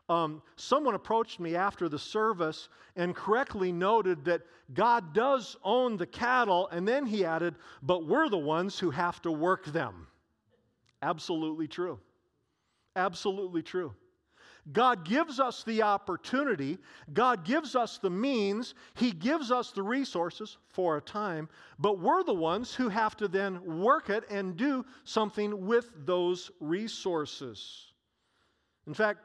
Um, 0.10 0.42
someone 0.56 0.96
approached 0.96 1.40
me 1.40 1.56
after 1.56 1.90
the 1.90 2.00
service 2.00 2.70
and 2.96 3.14
correctly 3.14 3.72
noted 3.72 4.24
that 4.26 4.42
God 4.74 5.14
does 5.14 5.58
own 5.64 5.98
the 5.98 6.06
cattle, 6.06 6.68
and 6.72 6.88
then 6.88 7.06
he 7.06 7.26
added, 7.26 7.56
but 7.84 8.06
we're 8.08 8.30
the 8.30 8.38
ones 8.38 8.80
who 8.80 8.90
have 8.90 9.22
to 9.24 9.32
work 9.32 9.66
them. 9.66 10.08
Absolutely 11.02 11.68
true. 11.68 12.00
Absolutely 12.96 13.62
true. 13.62 13.94
God 14.72 15.06
gives 15.06 15.40
us 15.40 15.64
the 15.64 15.82
opportunity, 15.82 16.78
God 17.14 17.46
gives 17.46 17.76
us 17.76 18.00
the 18.00 18.10
means, 18.10 18.76
He 18.96 19.12
gives 19.12 19.50
us 19.50 19.72
the 19.72 19.84
resources 19.84 20.58
for 20.68 20.98
a 20.98 21.02
time, 21.02 21.48
but 21.80 22.00
we're 22.00 22.24
the 22.24 22.34
ones 22.34 22.74
who 22.74 22.90
have 22.90 23.16
to 23.18 23.30
then 23.30 23.80
work 23.80 24.10
it 24.10 24.26
and 24.30 24.58
do 24.58 24.86
something 25.06 25.66
with 25.66 25.92
those 26.06 26.52
resources. 26.60 27.94
In 28.88 28.94
fact, 28.94 29.20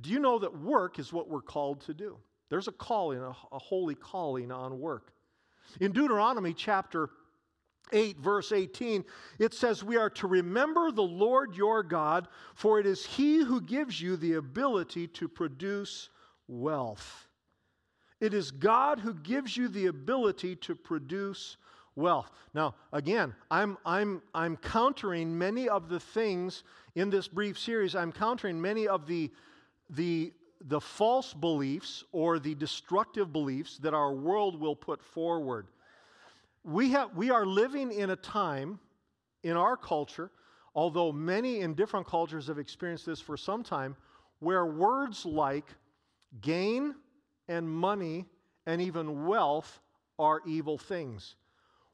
do 0.00 0.10
you 0.10 0.18
know 0.18 0.38
that 0.38 0.58
work 0.60 0.98
is 0.98 1.12
what 1.12 1.28
we're 1.28 1.42
called 1.42 1.80
to 1.82 1.94
do? 1.94 2.16
There's 2.50 2.68
a 2.68 2.72
calling, 2.72 3.20
a, 3.20 3.34
a 3.52 3.58
holy 3.58 3.94
calling 3.94 4.50
on 4.52 4.78
work. 4.78 5.12
In 5.80 5.92
Deuteronomy 5.92 6.52
chapter 6.52 7.10
8, 7.92 8.18
verse 8.18 8.52
18, 8.52 9.04
it 9.38 9.54
says, 9.54 9.84
We 9.84 9.96
are 9.96 10.10
to 10.10 10.26
remember 10.26 10.90
the 10.90 11.02
Lord 11.02 11.56
your 11.56 11.82
God, 11.82 12.28
for 12.54 12.80
it 12.80 12.86
is 12.86 13.04
He 13.04 13.38
who 13.38 13.60
gives 13.60 14.00
you 14.00 14.16
the 14.16 14.34
ability 14.34 15.08
to 15.08 15.28
produce 15.28 16.10
wealth. 16.48 17.28
It 18.20 18.34
is 18.34 18.50
God 18.50 19.00
who 19.00 19.14
gives 19.14 19.56
you 19.56 19.68
the 19.68 19.86
ability 19.86 20.56
to 20.56 20.74
produce 20.74 21.56
wealth. 21.96 22.30
Now, 22.54 22.74
again, 22.92 23.34
I'm, 23.50 23.76
I'm, 23.84 24.22
I'm 24.34 24.56
countering 24.56 25.36
many 25.36 25.68
of 25.68 25.88
the 25.88 26.00
things 26.00 26.64
in 26.94 27.10
this 27.10 27.28
brief 27.28 27.58
series, 27.58 27.94
I'm 27.94 28.12
countering 28.12 28.60
many 28.60 28.86
of 28.86 29.06
the 29.06 29.30
the, 29.90 30.32
the 30.66 30.80
false 30.80 31.34
beliefs 31.34 32.04
or 32.12 32.38
the 32.38 32.54
destructive 32.54 33.32
beliefs 33.32 33.78
that 33.78 33.94
our 33.94 34.12
world 34.12 34.58
will 34.58 34.76
put 34.76 35.02
forward. 35.02 35.66
We, 36.64 36.90
have, 36.90 37.14
we 37.16 37.30
are 37.30 37.44
living 37.44 37.92
in 37.92 38.10
a 38.10 38.16
time 38.16 38.78
in 39.42 39.56
our 39.56 39.76
culture, 39.76 40.30
although 40.74 41.12
many 41.12 41.60
in 41.60 41.74
different 41.74 42.06
cultures 42.06 42.46
have 42.46 42.58
experienced 42.58 43.06
this 43.06 43.20
for 43.20 43.36
some 43.36 43.62
time, 43.62 43.96
where 44.40 44.66
words 44.66 45.26
like 45.26 45.66
gain 46.40 46.94
and 47.48 47.68
money 47.68 48.24
and 48.66 48.80
even 48.80 49.26
wealth 49.26 49.80
are 50.18 50.40
evil 50.46 50.78
things. 50.78 51.36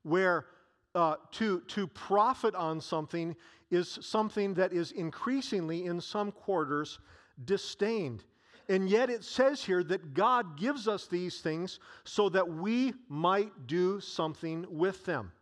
Where 0.03 0.46
uh, 0.94 1.16
to, 1.33 1.61
to 1.61 1.87
profit 1.87 2.55
on 2.55 2.81
something 2.81 3.37
is 3.70 3.98
something 4.03 4.55
that 4.55 4.72
is 4.72 4.92
increasingly, 4.92 5.87
in 5.87 6.00
some 6.00 6.33
quarters, 6.33 6.98
disdained. 7.44 8.24
And 8.68 8.88
yet 8.88 9.11
it 9.11 9.24
says 9.24 9.64
here 9.64 9.83
that 9.85 10.14
God 10.14 10.57
gives 10.57 10.87
us 10.87 11.07
these 11.07 11.40
things 11.40 11.81
so 12.05 12.29
that 12.29 12.48
we 12.48 12.94
might 13.09 13.66
do 13.66 14.00
something 14.00 14.64
with 14.68 15.05
them. 15.05 15.33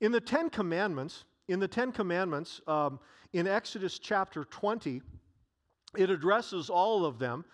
In 0.00 0.12
the 0.12 0.20
Ten 0.20 0.48
Commandments, 0.48 1.24
in 1.48 1.60
the 1.60 1.68
Ten 1.68 1.92
Commandments, 1.92 2.60
um, 2.66 3.00
in 3.32 3.46
Exodus 3.46 3.98
chapter 3.98 4.44
20, 4.44 5.02
it 5.96 6.10
addresses 6.10 6.70
all 6.70 7.04
of 7.04 7.18
them. 7.18 7.44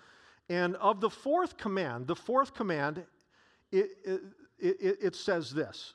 And 0.48 0.77
of 0.77 1.00
the 1.00 1.11
fourth 1.11 1.57
command, 1.57 2.07
the 2.07 2.14
fourth 2.14 2.55
command, 2.55 3.05
it, 3.72 3.90
it, 4.05 4.20
it, 4.59 4.98
it 5.00 5.16
says 5.16 5.50
this 5.50 5.94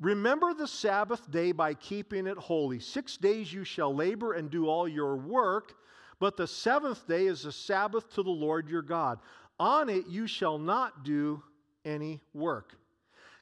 Remember 0.00 0.52
the 0.52 0.66
Sabbath 0.66 1.30
day 1.30 1.52
by 1.52 1.74
keeping 1.74 2.26
it 2.26 2.36
holy. 2.36 2.80
Six 2.80 3.16
days 3.16 3.52
you 3.52 3.62
shall 3.62 3.94
labor 3.94 4.32
and 4.32 4.50
do 4.50 4.66
all 4.66 4.88
your 4.88 5.16
work. 5.16 5.74
But 6.22 6.36
the 6.36 6.46
seventh 6.46 7.08
day 7.08 7.26
is 7.26 7.46
a 7.46 7.50
Sabbath 7.50 8.08
to 8.14 8.22
the 8.22 8.30
Lord 8.30 8.68
your 8.68 8.80
God. 8.80 9.18
On 9.58 9.88
it 9.88 10.06
you 10.06 10.28
shall 10.28 10.56
not 10.56 11.02
do 11.02 11.42
any 11.84 12.20
work. 12.32 12.76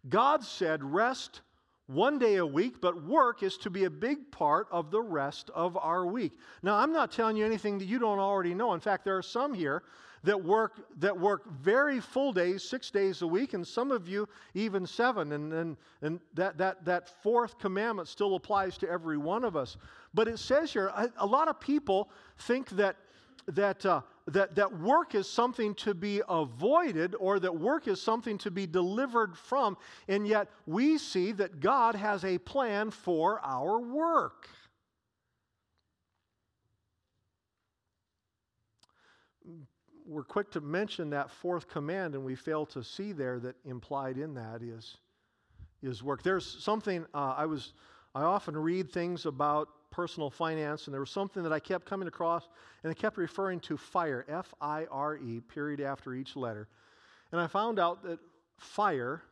God 0.09 0.43
said, 0.43 0.83
Rest 0.83 1.43
one 1.89 2.19
day 2.19 2.37
a 2.37 2.47
week, 2.47 2.81
but 2.81 3.05
work 3.05 3.43
is 3.43 3.59
to 3.59 3.69
be 3.69 3.85
a 3.85 3.91
big 3.91 4.33
part 4.33 4.67
of 4.71 4.91
the 4.91 5.03
rest 5.03 5.51
of 5.55 5.77
our 5.77 6.07
week. 6.07 6.33
Now, 6.63 6.77
I'm 6.77 6.91
not 6.91 7.13
telling 7.13 7.37
you 7.37 7.45
anything 7.45 7.77
that 7.81 7.85
you 7.85 7.99
don't 7.99 8.19
already 8.19 8.55
know. 8.55 8.73
In 8.73 8.81
fact, 8.81 9.05
there 9.05 9.19
are 9.19 9.23
some 9.23 9.53
here 9.53 9.83
that 10.23 10.43
work 10.43 10.87
that 10.99 11.19
work 11.19 11.51
very 11.63 12.01
full 12.01 12.33
days, 12.33 12.63
six 12.63 12.91
days 12.91 13.23
a 13.23 13.27
week, 13.27 13.55
and 13.55 13.67
some 13.67 13.91
of 13.91 14.09
you 14.09 14.29
even 14.55 14.87
seven. 14.87 15.33
And, 15.33 15.53
and, 15.53 15.77
and 16.03 16.21
that, 16.35 16.59
that, 16.59 16.85
that 16.85 17.09
fourth 17.23 17.59
commandment 17.59 18.09
still 18.09 18.35
applies 18.35 18.77
to 18.79 18.89
every 18.89 19.17
one 19.17 19.45
of 19.45 19.57
us. 19.57 19.77
But 20.13 20.29
it 20.29 20.39
says 20.39 20.73
here, 20.73 20.89
a, 20.89 21.11
a 21.19 21.27
lot 21.27 21.49
of 21.49 21.59
people 21.61 22.11
think 22.39 22.69
that 22.71 22.97
that, 23.47 23.85
uh, 23.87 24.03
that, 24.27 24.55
that 24.55 24.81
work 24.81 25.15
is 25.15 25.29
something 25.29 25.75
to 25.77 25.95
be 25.95 26.21
avoided 26.29 27.15
or 27.19 27.41
that 27.41 27.55
work 27.55 27.89
is 27.89 28.01
something 28.01 28.39
to 28.39 28.51
be 28.51 28.67
delivered 28.67 29.37
from, 29.37 29.77
and 30.09 30.27
yet 30.27 30.49
we 30.67 30.99
see 30.99 31.33
that 31.33 31.61
God 31.61 31.95
has 31.95 32.25
a 32.25 32.39
plan 32.39 32.91
for 32.91 33.41
our 33.43 33.81
work. 33.81 34.49
We're 40.11 40.25
quick 40.25 40.51
to 40.51 40.61
mention 40.61 41.11
that 41.11 41.31
fourth 41.31 41.69
command, 41.69 42.15
and 42.15 42.25
we 42.25 42.35
fail 42.35 42.67
to 42.67 42.83
see 42.83 43.13
there 43.13 43.39
that 43.39 43.55
implied 43.65 44.19
in 44.19 44.35
that 44.35 44.61
is, 44.61 44.97
is 45.83 46.03
work. 46.03 46.23
There's 46.25 46.45
something 46.45 47.07
uh, 47.15 47.35
I 47.37 47.47
was, 47.47 47.75
I 48.15 48.23
often 48.23 48.57
read 48.57 48.91
things 48.91 49.25
about 49.25 49.69
personal 49.93 50.29
finance, 50.29 50.87
and 50.87 50.95
there 50.95 51.01
was 51.01 51.11
something 51.11 51.45
that 51.45 51.53
I 51.53 51.61
kept 51.61 51.87
coming 51.87 52.09
across, 52.09 52.49
and 52.83 52.91
I 52.91 52.95
kept 52.95 53.19
referring 53.19 53.61
to 53.61 53.77
FIRE, 53.77 54.27
F 54.29 54.53
I 54.61 54.87
R 54.91 55.17
E, 55.17 55.41
period 55.41 55.81
after 55.81 56.13
each 56.15 56.35
letter. 56.35 56.69
And 57.31 57.41
I 57.41 57.47
found 57.47 57.79
out 57.79 58.03
that 58.03 58.19
FIRE, 58.59 59.23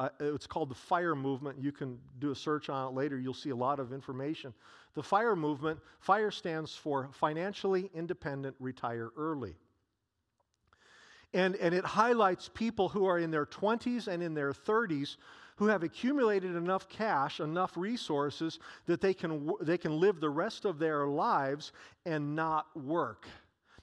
uh, 0.00 0.08
it's 0.18 0.48
called 0.48 0.68
the 0.68 0.74
FIRE 0.74 1.14
movement. 1.14 1.58
You 1.60 1.70
can 1.70 1.98
do 2.18 2.32
a 2.32 2.34
search 2.34 2.68
on 2.68 2.88
it 2.88 2.94
later, 2.96 3.18
you'll 3.18 3.34
see 3.34 3.50
a 3.50 3.56
lot 3.56 3.78
of 3.78 3.92
information. 3.92 4.52
The 4.94 5.02
FIRE 5.02 5.36
movement, 5.36 5.78
FIRE 6.00 6.32
stands 6.32 6.74
for 6.74 7.08
Financially 7.12 7.88
Independent 7.94 8.56
Retire 8.58 9.10
Early. 9.16 9.54
And, 11.34 11.56
and 11.56 11.74
it 11.74 11.84
highlights 11.84 12.48
people 12.54 12.88
who 12.88 13.06
are 13.06 13.18
in 13.18 13.30
their 13.30 13.44
20s 13.44 14.06
and 14.06 14.22
in 14.22 14.32
their 14.34 14.52
30s 14.52 15.16
who 15.56 15.66
have 15.66 15.82
accumulated 15.82 16.56
enough 16.56 16.88
cash, 16.88 17.40
enough 17.40 17.76
resources 17.76 18.58
that 18.86 19.00
they 19.00 19.12
can, 19.12 19.50
they 19.60 19.78
can 19.78 20.00
live 20.00 20.20
the 20.20 20.30
rest 20.30 20.64
of 20.64 20.78
their 20.78 21.06
lives 21.06 21.72
and 22.06 22.34
not 22.34 22.66
work. 22.76 23.26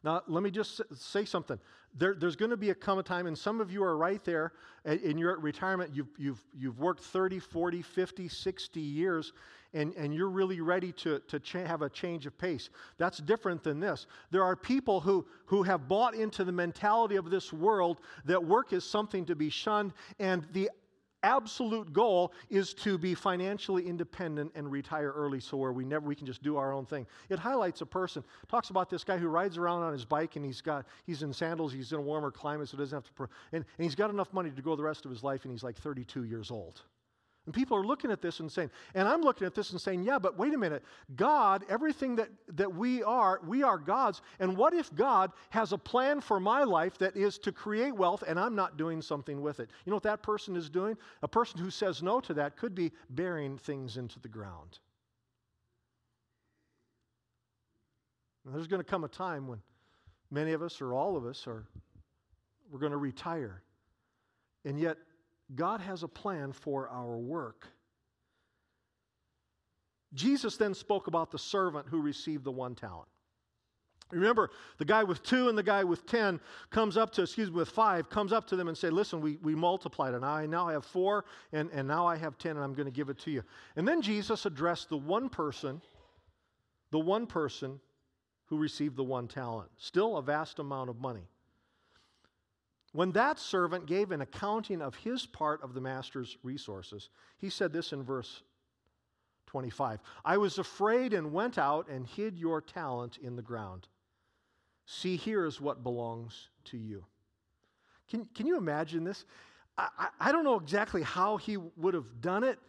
Now, 0.04 0.24
let 0.28 0.42
me 0.42 0.50
just 0.50 0.82
say 0.96 1.26
something. 1.26 1.60
There, 1.98 2.16
there's 2.16 2.36
going 2.36 2.52
to 2.52 2.58
be 2.58 2.70
a 2.70 2.76
come 2.76 2.98
a 2.98 3.04
time, 3.04 3.28
and 3.28 3.38
some 3.38 3.62
of 3.62 3.72
you 3.72 3.84
are 3.84 3.98
right 3.98 4.24
there 4.24 4.54
in 4.86 5.18
your 5.18 5.38
retirement. 5.40 5.92
You've, 5.94 6.10
you've, 6.18 6.42
you've 6.58 6.80
worked 6.80 7.04
30, 7.04 7.40
40, 7.40 7.82
50, 7.82 8.28
60 8.28 8.80
years, 8.80 9.34
and, 9.74 9.94
and 9.96 10.14
you're 10.14 10.30
really 10.30 10.60
ready 10.62 10.92
to, 10.94 11.20
to 11.28 11.40
cha- 11.40 11.66
have 11.66 11.82
a 11.82 11.90
change 11.90 12.26
of 12.26 12.38
pace. 12.38 12.70
That's 12.98 13.20
different 13.20 13.62
than 13.62 13.80
this. 13.80 14.08
There 14.32 14.44
are 14.44 14.56
people 14.56 15.02
who, 15.02 15.26
who 15.46 15.64
have 15.64 15.88
bought 15.88 16.16
into 16.16 16.44
the 16.44 16.52
mentality 16.52 17.18
of 17.18 17.30
this 17.30 17.54
world 17.54 18.00
that 18.26 18.44
work 18.44 18.74
is 18.74 18.84
something 18.84 19.26
to 19.26 19.36
be 19.36 19.50
shunned, 19.50 19.94
and 20.18 20.48
the 20.54 20.72
absolute 21.24 21.94
goal 21.94 22.34
is 22.50 22.74
to 22.74 22.98
be 22.98 23.14
financially 23.14 23.88
independent 23.88 24.52
and 24.56 24.72
retire 24.72 25.12
early 25.12 25.40
so 25.40 25.58
where 25.58 25.72
we 25.72 25.86
never 25.86 26.08
we 26.08 26.16
can 26.16 26.26
just 26.26 26.44
do 26.44 26.58
our 26.58 26.74
own 26.74 26.86
thing. 26.86 27.06
It 27.30 27.40
highlights 27.40 27.82
a 27.82 27.86
person. 27.86 28.24
Talks 28.48 28.70
about 28.70 28.90
this 28.90 29.04
guy 29.04 29.18
who 29.18 29.28
rides 29.28 29.58
around 29.58 29.84
on 29.84 29.94
his 29.94 30.06
bike 30.06 30.36
and 30.36 30.46
he's 30.46 30.62
got 30.62 30.86
he's 31.06 31.24
in 31.24 31.34
sandals 31.34 31.74
he's 31.74 31.92
in 31.92 32.00
a 32.00 32.02
warmer 32.02 32.32
climate 32.32 32.70
so 32.70 32.78
he 32.78 32.84
doesn't 32.84 32.96
have 32.96 33.16
to 33.16 33.34
and, 33.52 33.66
and 33.78 33.84
he's 33.84 33.96
got 33.96 34.10
enough 34.10 34.34
money 34.34 34.50
to 34.50 34.62
go 34.62 34.76
the 34.76 34.84
rest 34.84 35.06
of 35.06 35.12
his 35.12 35.24
life 35.24 35.44
and 35.44 35.52
he's 35.52 35.64
like 35.64 35.78
32 35.78 36.24
years 36.24 36.52
old 36.52 36.82
and 37.46 37.56
people 37.56 37.76
are 37.76 37.84
looking 37.84 38.12
at 38.12 38.22
this 38.22 38.40
and 38.40 38.52
saying, 38.52 38.70
and 38.94 39.08
I'm 39.08 39.22
looking 39.22 39.48
at 39.48 39.56
this 39.56 39.72
and 39.72 39.82
saying, 39.82 40.04
yeah, 40.04 40.20
but 40.20 40.38
wait 40.38 40.54
a 40.54 40.58
minute. 40.58 40.84
God, 41.16 41.66
everything 41.70 42.16
that, 42.18 42.30
that 42.50 42.72
we 42.72 43.02
are, 43.02 43.42
we 43.48 43.64
are 43.64 43.80
God's. 43.80 44.22
And 44.40 44.56
what 44.56 44.76
if 44.76 44.94
God 44.94 45.32
has 45.50 45.72
a 45.72 45.78
plan 45.78 46.22
for 46.22 46.40
my 46.40 46.64
life 46.64 47.00
that 47.00 47.18
is 47.18 47.40
to 47.40 47.52
create 47.52 47.96
wealth 47.96 48.24
and 48.28 48.40
I'm 48.40 48.56
not 48.56 48.78
doing 48.78 49.02
something 49.02 49.42
with 49.42 49.60
it? 49.60 49.72
You 49.86 49.90
know 49.90 49.96
what 49.96 50.04
that 50.04 50.22
person 50.22 50.56
is 50.56 50.70
doing? 50.70 50.96
A 51.24 51.28
person 51.28 51.60
who 51.60 51.72
says 51.72 52.04
no 52.04 52.20
to 52.20 52.34
that 52.36 52.58
could 52.58 52.76
be 52.76 52.92
burying 53.10 53.58
things 53.58 53.98
into 53.98 54.20
the 54.20 54.30
ground. 54.30 54.78
And 58.46 58.54
there's 58.54 58.68
going 58.68 58.84
to 58.84 58.90
come 58.90 59.04
a 59.04 59.08
time 59.08 59.48
when 59.48 59.62
many 60.30 60.54
of 60.54 60.62
us 60.62 60.80
or 60.80 60.94
all 60.94 61.18
of 61.18 61.26
us 61.26 61.48
are 61.48 61.66
we're 62.72 62.80
going 62.80 62.92
to 62.92 62.98
retire. 62.98 63.64
And 64.64 64.80
yet 64.80 64.98
God 65.56 65.82
has 65.82 66.04
a 66.04 66.08
plan 66.08 66.54
for 66.54 66.88
our 66.90 67.18
work. 67.18 67.68
Jesus 70.14 70.58
then 70.58 70.74
spoke 70.74 71.08
about 71.08 71.32
the 71.32 71.40
servant 71.40 71.88
who 71.90 72.02
received 72.02 72.44
the 72.44 72.52
one 72.52 72.76
talent. 72.76 73.08
Remember, 74.12 74.50
the 74.78 74.84
guy 74.84 75.04
with 75.04 75.24
two 75.24 75.48
and 75.48 75.58
the 75.58 75.64
guy 75.64 75.86
with 75.86 76.06
ten 76.06 76.42
comes 76.70 76.98
up 76.98 77.14
to, 77.14 77.22
excuse 77.22 77.50
me, 77.50 77.56
with 77.56 77.70
five, 77.70 78.10
comes 78.10 78.34
up 78.34 78.46
to 78.48 78.58
them 78.58 78.68
and 78.68 78.78
say, 78.78 78.90
listen, 78.90 79.22
we, 79.22 79.38
we 79.42 79.56
multiplied 79.56 80.14
and 80.14 80.26
I 80.26 80.46
now 80.46 80.68
have 80.68 80.84
four 80.84 81.24
and, 81.54 81.70
and 81.72 81.88
now 81.88 82.06
I 82.06 82.18
have 82.18 82.38
ten 82.38 82.58
and 82.58 82.64
I'm 82.64 82.74
going 82.74 82.88
to 82.88 82.92
give 82.92 83.10
it 83.10 83.20
to 83.20 83.32
you. 83.32 83.42
And 83.78 83.88
then 83.88 84.02
Jesus 84.02 84.46
addressed 84.46 84.90
the 84.90 84.98
one 84.98 85.30
person, 85.30 85.82
the 86.92 87.00
one 87.00 87.26
person 87.26 87.80
who 88.48 88.58
received 88.58 88.98
the 88.98 89.04
one 89.04 89.30
talent. 89.30 89.70
Still 89.78 90.18
a 90.18 90.22
vast 90.22 90.60
amount 90.60 90.90
of 90.90 91.00
money. 91.00 91.30
When 92.94 93.12
that 93.14 93.40
servant 93.40 93.86
gave 93.86 94.12
an 94.12 94.22
accounting 94.22 94.82
of 94.82 94.96
his 94.96 95.26
part 95.26 95.64
of 95.64 95.74
the 95.74 95.82
master's 95.82 96.38
resources, 96.44 97.10
he 97.38 97.50
said 97.50 97.72
this 97.72 97.94
in 97.94 98.04
verse 98.04 98.44
25 99.48 100.00
I 100.26 100.38
was 100.38 100.58
afraid 100.58 101.14
and 101.14 101.32
went 101.32 101.58
out 101.58 101.88
and 101.90 102.06
hid 102.06 102.38
your 102.38 102.62
talent 102.62 103.18
in 103.22 103.36
the 103.36 103.42
ground. 103.42 103.88
See, 104.86 105.16
here 105.16 105.46
is 105.46 105.62
what 105.62 105.84
belongs 105.84 106.50
to 106.66 106.78
you. 106.78 107.06
Can, 108.10 108.28
can 108.36 108.46
you 108.46 108.58
imagine 108.58 109.06
this? 109.06 109.26
I, 109.78 109.88
I, 109.98 110.08
I 110.20 110.32
don't 110.34 110.44
know 110.44 110.60
exactly 110.60 111.02
how 111.02 111.38
he 111.38 111.56
would 111.56 111.94
have 111.94 112.20
done 112.20 112.44
it, 112.44 112.60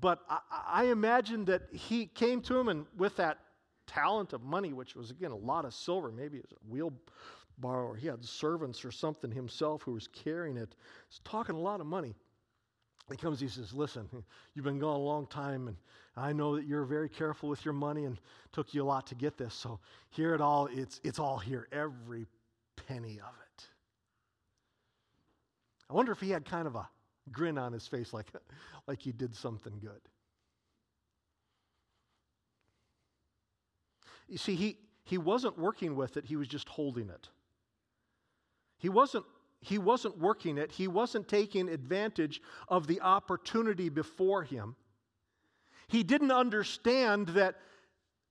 but 0.00 0.20
I, 0.28 0.38
I 0.66 0.84
imagine 0.86 1.44
that 1.46 1.62
he 1.72 2.06
came 2.06 2.40
to 2.42 2.58
him 2.58 2.68
and 2.68 2.86
with 2.96 3.16
that 3.16 3.38
talent 3.88 4.32
of 4.32 4.42
money, 4.42 4.72
which 4.72 4.94
was, 4.94 5.10
again, 5.10 5.32
a 5.32 5.36
lot 5.36 5.64
of 5.64 5.74
silver, 5.74 6.12
maybe 6.12 6.38
it 6.38 6.44
was 6.48 6.52
a 6.52 6.70
wheelbarrow, 6.70 7.00
or 7.62 7.96
he 7.96 8.06
had 8.06 8.24
servants 8.24 8.84
or 8.84 8.90
something 8.90 9.30
himself 9.30 9.82
who 9.82 9.92
was 9.92 10.08
carrying 10.08 10.56
it. 10.56 10.74
He's 11.08 11.20
talking 11.24 11.54
a 11.54 11.60
lot 11.60 11.80
of 11.80 11.86
money. 11.86 12.14
He 13.10 13.16
comes, 13.16 13.40
he 13.40 13.48
says, 13.48 13.72
Listen, 13.72 14.08
you've 14.54 14.64
been 14.64 14.78
gone 14.78 14.96
a 14.96 15.02
long 15.02 15.26
time, 15.26 15.68
and 15.68 15.76
I 16.16 16.32
know 16.32 16.56
that 16.56 16.66
you're 16.66 16.84
very 16.84 17.08
careful 17.08 17.48
with 17.48 17.64
your 17.64 17.74
money 17.74 18.04
and 18.04 18.18
took 18.52 18.72
you 18.74 18.82
a 18.82 18.84
lot 18.84 19.06
to 19.08 19.14
get 19.14 19.36
this. 19.36 19.54
So 19.54 19.80
here 20.10 20.34
it 20.34 20.40
all, 20.40 20.68
it's, 20.72 21.00
it's 21.04 21.18
all 21.18 21.38
here, 21.38 21.68
every 21.72 22.26
penny 22.86 23.20
of 23.20 23.34
it. 23.34 23.64
I 25.90 25.94
wonder 25.94 26.12
if 26.12 26.20
he 26.20 26.30
had 26.30 26.44
kind 26.44 26.66
of 26.66 26.74
a 26.74 26.88
grin 27.30 27.58
on 27.58 27.72
his 27.72 27.86
face 27.86 28.12
like, 28.12 28.26
like 28.86 29.00
he 29.02 29.12
did 29.12 29.34
something 29.34 29.78
good. 29.80 30.00
You 34.28 34.38
see, 34.38 34.54
he, 34.54 34.78
he 35.04 35.18
wasn't 35.18 35.58
working 35.58 35.96
with 35.96 36.16
it, 36.16 36.24
he 36.24 36.36
was 36.36 36.48
just 36.48 36.68
holding 36.68 37.10
it. 37.10 37.28
He 38.82 38.88
wasn't 38.88 39.24
he 39.60 39.78
wasn't 39.78 40.18
working 40.18 40.58
it, 40.58 40.72
he 40.72 40.88
wasn't 40.88 41.28
taking 41.28 41.68
advantage 41.68 42.42
of 42.66 42.88
the 42.88 43.00
opportunity 43.00 43.88
before 43.88 44.42
him. 44.42 44.74
He 45.86 46.02
didn't 46.02 46.32
understand 46.32 47.28
that, 47.28 47.54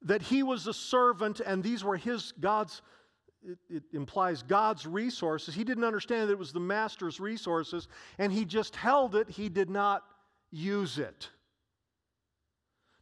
that 0.01 0.21
he 0.21 0.43
was 0.43 0.67
a 0.67 0.73
servant 0.73 1.39
and 1.39 1.63
these 1.63 1.85
were 1.85 1.95
his, 1.95 2.33
God's, 2.33 2.81
it, 3.41 3.57
it 3.69 3.83
implies 3.93 4.43
God's 4.43 4.85
resources. 4.85 5.55
He 5.55 5.63
didn't 5.63 5.85
understand 5.85 6.27
that 6.27 6.33
it 6.33 6.39
was 6.39 6.51
the 6.51 6.59
master's 6.59 7.21
resources 7.21 7.87
and 8.17 8.29
he 8.33 8.43
just 8.43 8.75
held 8.75 9.15
it, 9.15 9.29
he 9.29 9.47
did 9.47 9.69
not 9.69 10.03
use 10.51 10.97
it. 10.97 11.29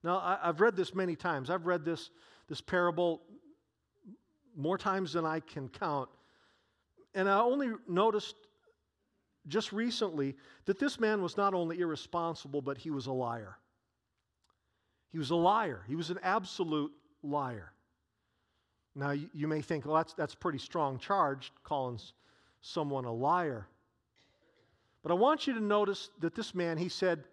Now, 0.04 0.18
I, 0.18 0.38
I've 0.44 0.62
read 0.62 0.76
this 0.76 0.94
many 0.94 1.16
times. 1.16 1.50
I've 1.50 1.66
read 1.66 1.84
this, 1.84 2.12
this 2.48 2.62
parable 2.62 3.24
more 4.56 4.78
times 4.78 5.14
than 5.14 5.26
I 5.26 5.40
can 5.40 5.68
count. 5.68 6.10
And 7.14 7.30
I 7.30 7.40
only 7.40 7.70
noticed 7.88 8.36
just 9.48 9.72
recently 9.72 10.36
that 10.66 10.80
this 10.80 11.00
man 11.00 11.22
was 11.22 11.38
not 11.38 11.54
only 11.54 11.80
irresponsible, 11.80 12.62
but 12.62 12.78
he 12.78 12.92
was 12.92 13.08
a 13.08 13.12
liar. 13.12 13.58
He 15.12 15.18
was 15.18 15.32
a 15.32 15.36
liar. 15.36 15.82
He 15.88 15.96
was 15.96 16.10
an 16.12 16.20
absolute 16.22 16.92
liar. 17.24 17.72
Now, 18.96 19.12
you, 19.12 19.30
you 19.34 19.48
may 19.48 19.62
think, 19.62 19.86
well, 19.86 19.96
that's, 19.96 20.14
that's 20.14 20.36
pretty 20.36 20.60
strong 20.60 21.00
charge, 21.00 21.52
calling 21.64 22.00
someone 22.62 23.06
a 23.06 23.14
liar. 23.14 23.68
But 25.02 25.12
I 25.12 25.16
want 25.16 25.48
you 25.48 25.54
to 25.54 25.62
notice 25.62 26.10
that 26.20 26.36
this 26.36 26.54
man, 26.54 26.78
he 26.78 26.90
said, 26.90 27.24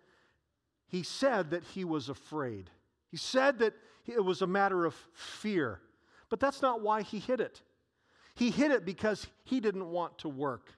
he 0.86 1.02
said 1.02 1.50
that 1.50 1.64
he 1.64 1.84
was 1.84 2.08
afraid. 2.08 2.70
He 3.10 3.16
said 3.16 3.58
that 3.58 3.74
it 4.06 4.24
was 4.24 4.42
a 4.42 4.46
matter 4.46 4.84
of 4.84 4.94
fear. 5.12 5.80
But 6.28 6.40
that's 6.40 6.62
not 6.62 6.80
why 6.80 7.02
he 7.02 7.18
hid 7.18 7.40
it. 7.40 7.60
He 8.36 8.50
hid 8.50 8.70
it 8.70 8.84
because 8.84 9.26
he 9.44 9.60
didn't 9.60 9.90
want 9.90 10.18
to 10.18 10.28
work. 10.28 10.72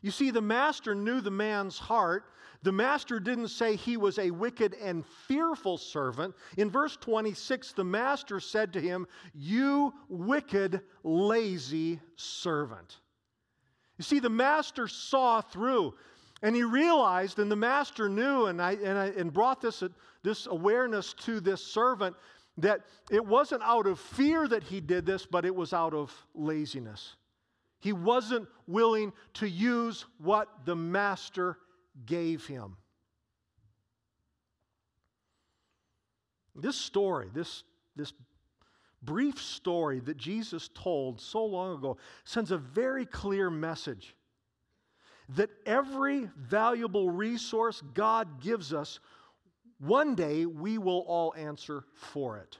You 0.00 0.10
see, 0.10 0.30
the 0.30 0.40
master 0.40 0.94
knew 0.94 1.20
the 1.20 1.30
man's 1.30 1.78
heart. 1.78 2.24
The 2.62 2.72
master 2.72 3.20
didn't 3.20 3.48
say 3.48 3.76
he 3.76 3.98
was 3.98 4.18
a 4.18 4.30
wicked 4.30 4.74
and 4.74 5.04
fearful 5.28 5.76
servant. 5.76 6.34
In 6.56 6.70
verse 6.70 6.96
26, 6.96 7.72
the 7.72 7.84
master 7.84 8.40
said 8.40 8.72
to 8.72 8.80
him, 8.80 9.06
You 9.34 9.92
wicked, 10.08 10.80
lazy 11.02 12.00
servant. 12.16 12.96
You 13.98 14.04
see, 14.04 14.18
the 14.18 14.30
master 14.30 14.88
saw 14.88 15.42
through 15.42 15.94
and 16.42 16.54
he 16.54 16.64
realized, 16.64 17.38
and 17.38 17.50
the 17.50 17.56
master 17.56 18.08
knew, 18.08 18.46
and, 18.46 18.60
I, 18.60 18.72
and, 18.72 18.98
I, 18.98 19.06
and 19.06 19.32
brought 19.32 19.62
this, 19.62 19.82
this 20.22 20.46
awareness 20.46 21.14
to 21.20 21.40
this 21.40 21.64
servant 21.64 22.16
that 22.58 22.82
it 23.10 23.24
wasn't 23.24 23.62
out 23.62 23.86
of 23.86 23.98
fear 23.98 24.46
that 24.46 24.62
he 24.62 24.80
did 24.80 25.06
this, 25.06 25.26
but 25.26 25.44
it 25.44 25.54
was 25.54 25.72
out 25.72 25.94
of 25.94 26.12
laziness. 26.34 27.16
He 27.80 27.92
wasn't 27.92 28.48
willing 28.66 29.12
to 29.34 29.48
use 29.48 30.06
what 30.18 30.48
the 30.64 30.76
master 30.76 31.58
gave 32.06 32.46
him. 32.46 32.76
This 36.54 36.76
story, 36.76 37.28
this, 37.34 37.64
this 37.96 38.12
brief 39.02 39.40
story 39.42 40.00
that 40.00 40.16
Jesus 40.16 40.70
told 40.74 41.20
so 41.20 41.44
long 41.44 41.76
ago, 41.76 41.96
sends 42.24 42.52
a 42.52 42.58
very 42.58 43.04
clear 43.04 43.50
message 43.50 44.14
that 45.30 45.50
every 45.66 46.28
valuable 46.36 47.10
resource 47.10 47.82
God 47.92 48.40
gives 48.40 48.72
us 48.72 49.00
one 49.86 50.14
day 50.14 50.46
we 50.46 50.78
will 50.78 51.04
all 51.06 51.34
answer 51.36 51.84
for 51.92 52.38
it. 52.38 52.58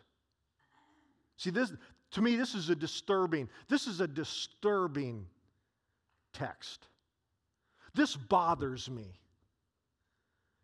See, 1.37 1.51
this, 1.51 1.73
to 2.13 2.23
me, 2.23 2.37
this 2.37 2.55
is 2.55 2.71
a 2.71 2.77
disturbing, 2.77 3.49
this 3.69 3.87
is 3.87 4.01
a 4.01 4.07
disturbing 4.07 5.27
text. 6.33 6.87
This 7.95 8.17
bothers 8.17 8.91
me. 8.91 9.19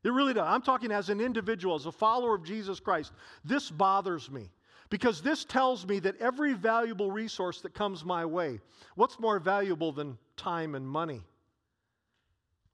It 0.03 0.13
really 0.13 0.35
does. 0.35 0.47
I'm 0.47 0.63
talking 0.63 0.91
as 0.91 1.11
an 1.11 1.21
individual, 1.21 1.75
as 1.75 1.87
a 1.87 1.93
follower 1.93 2.35
of 2.35 2.45
Jesus 2.45 2.81
Christ. 2.81 3.13
This 3.45 3.71
bothers 3.71 4.31
me 4.31 4.51
because 4.89 5.21
this 5.21 5.45
tells 5.45 5.87
me 5.87 6.01
that 6.01 6.21
every 6.21 6.55
valuable 6.55 7.11
resource 7.13 7.61
that 7.61 7.75
comes 7.75 8.05
my 8.05 8.25
way, 8.25 8.61
what's 8.97 9.21
more 9.21 9.39
valuable 9.39 9.93
than 9.93 10.19
time 10.37 10.75
and 10.75 10.89
money? 10.89 11.23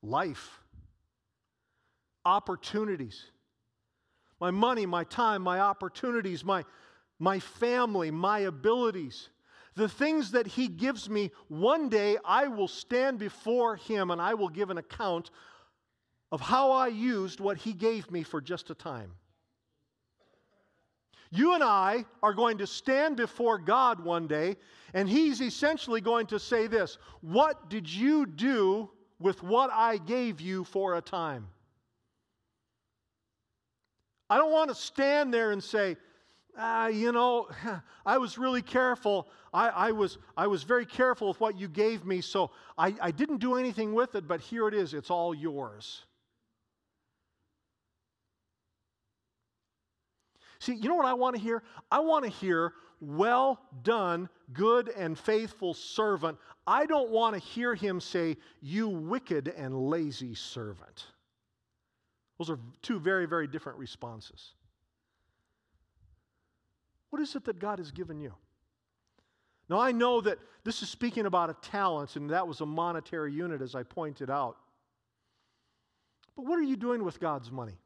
Life, 0.02 0.60
opportunities 2.24 3.24
my 4.40 4.50
money, 4.50 4.86
my 4.86 5.04
time, 5.04 5.42
my 5.42 5.60
opportunities, 5.60 6.44
my, 6.44 6.64
my 7.18 7.38
family, 7.38 8.10
my 8.10 8.40
abilities. 8.40 9.30
The 9.74 9.88
things 9.88 10.30
that 10.32 10.46
He 10.46 10.68
gives 10.68 11.08
me, 11.08 11.30
one 11.48 11.88
day 11.88 12.16
I 12.24 12.48
will 12.48 12.68
stand 12.68 13.18
before 13.18 13.76
Him 13.76 14.10
and 14.10 14.20
I 14.20 14.34
will 14.34 14.48
give 14.48 14.70
an 14.70 14.78
account 14.78 15.30
of 16.32 16.40
how 16.40 16.72
I 16.72 16.88
used 16.88 17.40
what 17.40 17.58
He 17.58 17.72
gave 17.72 18.10
me 18.10 18.22
for 18.22 18.40
just 18.40 18.70
a 18.70 18.74
time. 18.74 19.12
You 21.30 21.54
and 21.54 21.62
I 21.62 22.04
are 22.22 22.32
going 22.32 22.58
to 22.58 22.66
stand 22.66 23.16
before 23.16 23.58
God 23.58 24.00
one 24.00 24.26
day, 24.26 24.56
and 24.94 25.08
He's 25.08 25.40
essentially 25.40 26.00
going 26.00 26.26
to 26.28 26.38
say 26.38 26.66
this 26.66 26.98
What 27.20 27.68
did 27.68 27.88
you 27.88 28.26
do 28.26 28.90
with 29.18 29.42
what 29.42 29.70
I 29.72 29.98
gave 29.98 30.40
you 30.40 30.64
for 30.64 30.96
a 30.96 31.02
time? 31.02 31.48
I 34.28 34.36
don't 34.36 34.52
want 34.52 34.70
to 34.70 34.74
stand 34.74 35.32
there 35.32 35.52
and 35.52 35.62
say, 35.62 35.96
ah, 36.58 36.88
you 36.88 37.12
know, 37.12 37.48
I 38.06 38.18
was 38.18 38.38
really 38.38 38.62
careful. 38.62 39.28
I, 39.52 39.68
I, 39.68 39.92
was, 39.92 40.18
I 40.36 40.46
was 40.46 40.62
very 40.62 40.86
careful 40.86 41.28
with 41.28 41.40
what 41.40 41.58
you 41.58 41.68
gave 41.68 42.04
me, 42.04 42.20
so 42.20 42.50
I, 42.76 42.94
I 43.00 43.10
didn't 43.10 43.38
do 43.38 43.56
anything 43.56 43.94
with 43.94 44.14
it, 44.14 44.26
but 44.26 44.40
here 44.40 44.68
it 44.68 44.74
is. 44.74 44.94
It's 44.94 45.10
all 45.10 45.34
yours. 45.34 46.02
See, 50.58 50.74
you 50.74 50.88
know 50.88 50.96
what 50.96 51.06
I 51.06 51.12
want 51.12 51.36
to 51.36 51.42
hear? 51.42 51.62
I 51.90 52.00
want 52.00 52.24
to 52.24 52.30
hear, 52.30 52.72
well 53.00 53.60
done, 53.82 54.28
good 54.52 54.88
and 54.88 55.18
faithful 55.18 55.74
servant. 55.74 56.38
I 56.66 56.86
don't 56.86 57.10
want 57.10 57.34
to 57.34 57.40
hear 57.40 57.74
him 57.74 58.00
say, 58.00 58.36
you 58.60 58.88
wicked 58.88 59.48
and 59.48 59.88
lazy 59.88 60.34
servant. 60.34 61.06
Those 62.38 62.50
are 62.50 62.58
two 62.82 62.98
very, 62.98 63.26
very 63.26 63.46
different 63.46 63.78
responses. 63.78 64.52
What 67.10 67.22
is 67.22 67.34
it 67.34 67.44
that 67.44 67.58
God 67.58 67.78
has 67.78 67.90
given 67.90 68.20
you? 68.20 68.34
Now, 69.68 69.80
I 69.80 69.92
know 69.92 70.20
that 70.20 70.38
this 70.64 70.82
is 70.82 70.88
speaking 70.88 71.26
about 71.26 71.50
a 71.50 71.54
talent, 71.54 72.16
and 72.16 72.30
that 72.30 72.46
was 72.46 72.60
a 72.60 72.66
monetary 72.66 73.32
unit, 73.32 73.62
as 73.62 73.74
I 73.74 73.82
pointed 73.82 74.30
out. 74.30 74.56
But 76.36 76.44
what 76.44 76.58
are 76.58 76.62
you 76.62 76.76
doing 76.76 77.02
with 77.04 77.18
God's 77.18 77.50
money? 77.50 77.78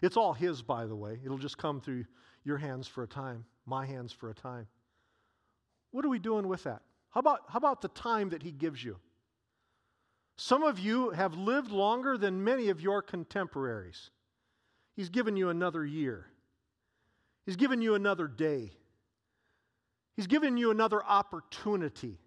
It's 0.00 0.16
all 0.16 0.32
His, 0.32 0.62
by 0.62 0.86
the 0.86 0.96
way. 0.96 1.18
It'll 1.24 1.38
just 1.38 1.58
come 1.58 1.80
through 1.80 2.04
your 2.44 2.56
hands 2.56 2.86
for 2.86 3.02
a 3.02 3.06
time, 3.06 3.44
my 3.66 3.84
hands 3.84 4.12
for 4.12 4.30
a 4.30 4.34
time. 4.34 4.66
What 5.90 6.04
are 6.04 6.08
we 6.08 6.18
doing 6.18 6.46
with 6.46 6.62
that? 6.64 6.82
How 7.10 7.20
about, 7.20 7.40
how 7.48 7.56
about 7.56 7.82
the 7.82 7.88
time 7.88 8.30
that 8.30 8.42
He 8.42 8.52
gives 8.52 8.82
you? 8.82 8.96
Some 10.40 10.62
of 10.62 10.78
you 10.78 11.10
have 11.10 11.34
lived 11.34 11.72
longer 11.72 12.16
than 12.16 12.44
many 12.44 12.68
of 12.68 12.80
your 12.80 13.02
contemporaries. 13.02 14.10
He's 14.94 15.08
given 15.08 15.36
you 15.36 15.50
another 15.50 15.84
year, 15.84 16.26
He's 17.44 17.56
given 17.56 17.82
you 17.82 17.96
another 17.96 18.28
day, 18.28 18.70
He's 20.16 20.28
given 20.28 20.56
you 20.56 20.70
another 20.70 21.04
opportunity. 21.04 22.18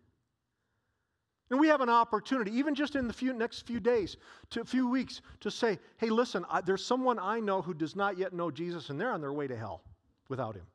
And 1.50 1.60
we 1.60 1.68
have 1.68 1.82
an 1.82 1.90
opportunity, 1.90 2.52
even 2.52 2.76
just 2.76 2.96
in 2.96 3.08
the 3.08 3.14
few, 3.14 3.34
next 3.34 3.68
few 3.68 3.82
days, 3.82 4.16
to 4.52 4.62
a 4.62 4.66
few 4.66 4.90
weeks, 4.90 5.22
to 5.42 5.52
say, 5.52 5.80
hey, 5.98 6.10
listen, 6.10 6.46
I, 6.50 6.62
there's 6.62 6.86
someone 6.86 7.20
I 7.20 7.42
know 7.42 7.62
who 7.62 7.74
does 7.74 7.94
not 7.94 8.18
yet 8.18 8.32
know 8.32 8.50
Jesus, 8.52 8.90
and 8.90 9.00
they're 9.00 9.12
on 9.12 9.20
their 9.20 9.34
way 9.34 9.48
to 9.48 9.58
hell 9.58 9.84
without 10.30 10.56
him. 10.56 10.66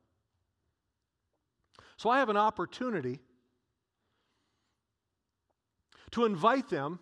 So 1.97 2.11
I 2.11 2.19
have 2.19 2.29
an 2.29 2.37
opportunity 2.37 3.21
to 6.11 6.27
invite 6.27 6.69
them, 6.69 6.99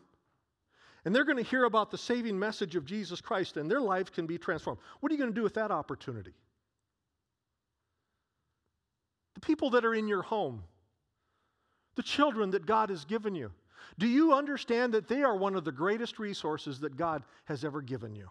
and 1.04 1.14
they're 1.14 1.24
going 1.24 1.42
to 1.42 1.50
hear 1.50 1.64
about 1.64 1.90
the 1.90 1.98
saving 1.98 2.38
message 2.38 2.76
of 2.76 2.84
Jesus 2.84 3.20
Christ, 3.20 3.56
and 3.56 3.70
their 3.70 3.80
life 3.80 4.12
can 4.12 4.26
be 4.26 4.38
transformed. 4.38 4.80
What 5.00 5.10
are 5.10 5.14
you 5.14 5.18
going 5.18 5.32
to 5.32 5.34
do 5.34 5.42
with 5.42 5.54
that 5.54 5.70
opportunity? 5.70 6.34
The 9.34 9.40
people 9.40 9.70
that 9.70 9.84
are 9.84 9.94
in 9.94 10.08
your 10.08 10.22
home, 10.22 10.62
the 11.96 12.02
children 12.02 12.50
that 12.52 12.66
God 12.66 12.90
has 12.90 13.04
given 13.04 13.34
you. 13.34 13.50
Do 13.98 14.06
you 14.06 14.32
understand 14.32 14.94
that 14.94 15.08
they 15.08 15.22
are 15.22 15.36
one 15.36 15.54
of 15.54 15.64
the 15.64 15.72
greatest 15.72 16.18
resources 16.18 16.80
that 16.80 16.96
God 16.96 17.22
has 17.44 17.64
ever 17.64 17.82
given 17.82 18.14
you? 18.14 18.30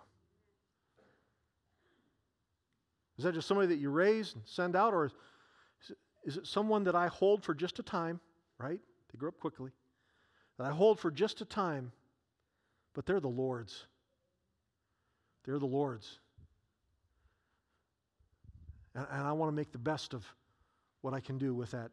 Is 3.17 3.23
that 3.23 3.35
just 3.35 3.47
somebody 3.47 3.67
that 3.67 3.77
you 3.77 3.91
raise 3.91 4.33
and 4.33 4.41
send 4.45 4.75
out, 4.75 4.93
or 4.93 5.11
is 6.25 6.37
it 6.37 6.47
someone 6.47 6.83
that 6.85 6.95
I 6.95 7.07
hold 7.07 7.43
for 7.43 7.53
just 7.53 7.77
a 7.77 7.83
time, 7.83 8.19
right? 8.57 8.79
They 9.11 9.17
grow 9.17 9.29
up 9.29 9.39
quickly. 9.39 9.71
That 10.57 10.65
I 10.65 10.71
hold 10.71 10.99
for 10.99 11.11
just 11.11 11.41
a 11.41 11.45
time, 11.45 11.91
but 12.93 13.05
they're 13.05 13.19
the 13.19 13.27
Lord's. 13.27 13.85
They're 15.45 15.59
the 15.59 15.65
Lord's. 15.65 16.19
And, 18.95 19.05
and 19.11 19.21
I 19.21 19.31
want 19.33 19.51
to 19.51 19.55
make 19.55 19.71
the 19.71 19.77
best 19.77 20.13
of 20.13 20.25
what 21.01 21.13
I 21.13 21.19
can 21.19 21.37
do 21.37 21.53
with 21.53 21.71
that 21.71 21.91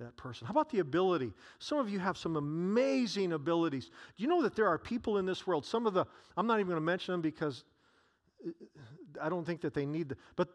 that 0.00 0.16
person. 0.16 0.46
How 0.46 0.52
about 0.52 0.70
the 0.70 0.80
ability? 0.80 1.32
Some 1.58 1.78
of 1.78 1.90
you 1.90 1.98
have 1.98 2.16
some 2.16 2.36
amazing 2.36 3.32
abilities. 3.32 3.90
Do 4.16 4.22
you 4.22 4.28
know 4.28 4.42
that 4.42 4.56
there 4.56 4.66
are 4.66 4.78
people 4.78 5.18
in 5.18 5.26
this 5.26 5.46
world, 5.46 5.64
some 5.64 5.86
of 5.86 5.94
the, 5.94 6.06
I'm 6.36 6.46
not 6.46 6.54
even 6.54 6.68
going 6.68 6.80
to 6.80 6.84
mention 6.84 7.12
them 7.12 7.20
because 7.20 7.64
I 9.20 9.28
don't 9.28 9.44
think 9.44 9.60
that 9.60 9.74
they 9.74 9.86
need 9.86 10.08
the, 10.08 10.16
but 10.36 10.48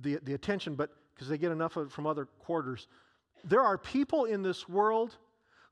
the, 0.00 0.18
the 0.22 0.34
attention, 0.34 0.74
but 0.74 0.90
because 1.14 1.28
they 1.28 1.38
get 1.38 1.52
enough 1.52 1.76
of 1.76 1.92
from 1.92 2.06
other 2.06 2.26
quarters. 2.26 2.86
There 3.44 3.60
are 3.60 3.76
people 3.76 4.26
in 4.26 4.42
this 4.42 4.68
world 4.68 5.16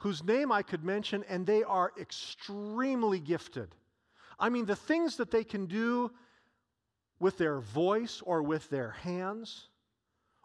whose 0.00 0.24
name 0.24 0.50
I 0.50 0.62
could 0.62 0.82
mention, 0.82 1.24
and 1.28 1.46
they 1.46 1.62
are 1.62 1.92
extremely 2.00 3.20
gifted. 3.20 3.68
I 4.38 4.48
mean, 4.48 4.64
the 4.64 4.76
things 4.76 5.16
that 5.16 5.30
they 5.30 5.44
can 5.44 5.66
do 5.66 6.10
with 7.18 7.36
their 7.36 7.60
voice 7.60 8.22
or 8.24 8.42
with 8.42 8.68
their 8.70 8.90
hands 8.90 9.68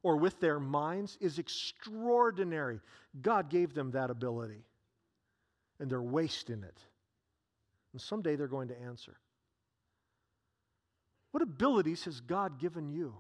or 0.03 0.17
with 0.17 0.39
their 0.41 0.59
minds 0.59 1.17
is 1.21 1.39
extraordinary. 1.39 2.81
God 3.21 3.49
gave 3.49 3.73
them 3.73 3.91
that 3.91 4.09
ability, 4.09 4.65
and 5.79 5.89
they're 5.89 6.01
wasting 6.01 6.63
it. 6.63 6.77
And 7.93 8.01
someday 8.01 8.35
they're 8.35 8.47
going 8.47 8.67
to 8.67 8.81
answer. 8.81 9.17
What 11.31 11.41
abilities 11.41 12.03
has 12.03 12.19
God 12.19 12.59
given 12.59 12.89
you? 12.89 13.15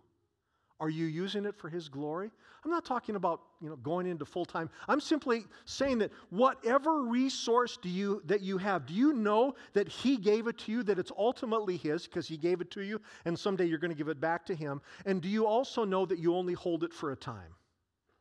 Are 0.79 0.89
you 0.89 1.05
using 1.05 1.45
it 1.45 1.55
for 1.55 1.69
His 1.69 1.87
glory? 1.87 2.31
I'm 2.63 2.71
not 2.71 2.83
talking 2.83 3.15
about 3.15 3.41
you 3.61 3.69
know, 3.69 3.77
going 3.77 4.07
into 4.07 4.25
full 4.25 4.43
time. 4.43 4.69
I'm 4.87 4.99
simply 4.99 5.45
saying 5.63 5.99
that 5.99 6.11
whatever 6.31 7.03
resource 7.03 7.77
do 7.81 7.87
you, 7.87 8.21
that 8.25 8.41
you 8.41 8.57
have, 8.57 8.85
do 8.85 8.93
you 8.93 9.13
know 9.13 9.55
that 9.73 9.87
He 9.87 10.17
gave 10.17 10.47
it 10.47 10.57
to 10.59 10.71
you, 10.71 10.83
that 10.83 10.99
it's 10.99 11.11
ultimately 11.17 11.77
His 11.77 12.05
because 12.05 12.27
He 12.27 12.35
gave 12.35 12.59
it 12.59 12.71
to 12.71 12.81
you, 12.81 12.99
and 13.23 13.39
someday 13.39 13.65
you're 13.65 13.77
going 13.77 13.91
to 13.91 13.97
give 13.97 14.09
it 14.09 14.19
back 14.19 14.45
to 14.47 14.55
Him? 14.55 14.81
And 15.05 15.21
do 15.21 15.29
you 15.29 15.47
also 15.47 15.85
know 15.85 16.05
that 16.05 16.19
you 16.19 16.35
only 16.35 16.53
hold 16.53 16.83
it 16.83 16.93
for 16.93 17.11
a 17.11 17.15
time? 17.15 17.53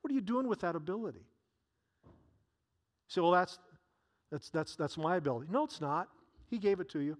What 0.03 0.12
are 0.12 0.14
you 0.14 0.21
doing 0.21 0.47
with 0.47 0.61
that 0.61 0.77
ability? 0.77 1.27
You 2.05 2.11
say, 3.09 3.21
well, 3.21 3.33
that's, 3.33 3.59
that's, 4.31 4.51
that's, 4.51 4.77
that's 4.77 4.97
my 4.97 5.17
ability. 5.17 5.49
No, 5.51 5.64
it's 5.64 5.81
not. 5.81 6.09
He 6.51 6.59
gave 6.59 6.79
it 6.79 6.88
to 6.90 7.01
you. 7.01 7.19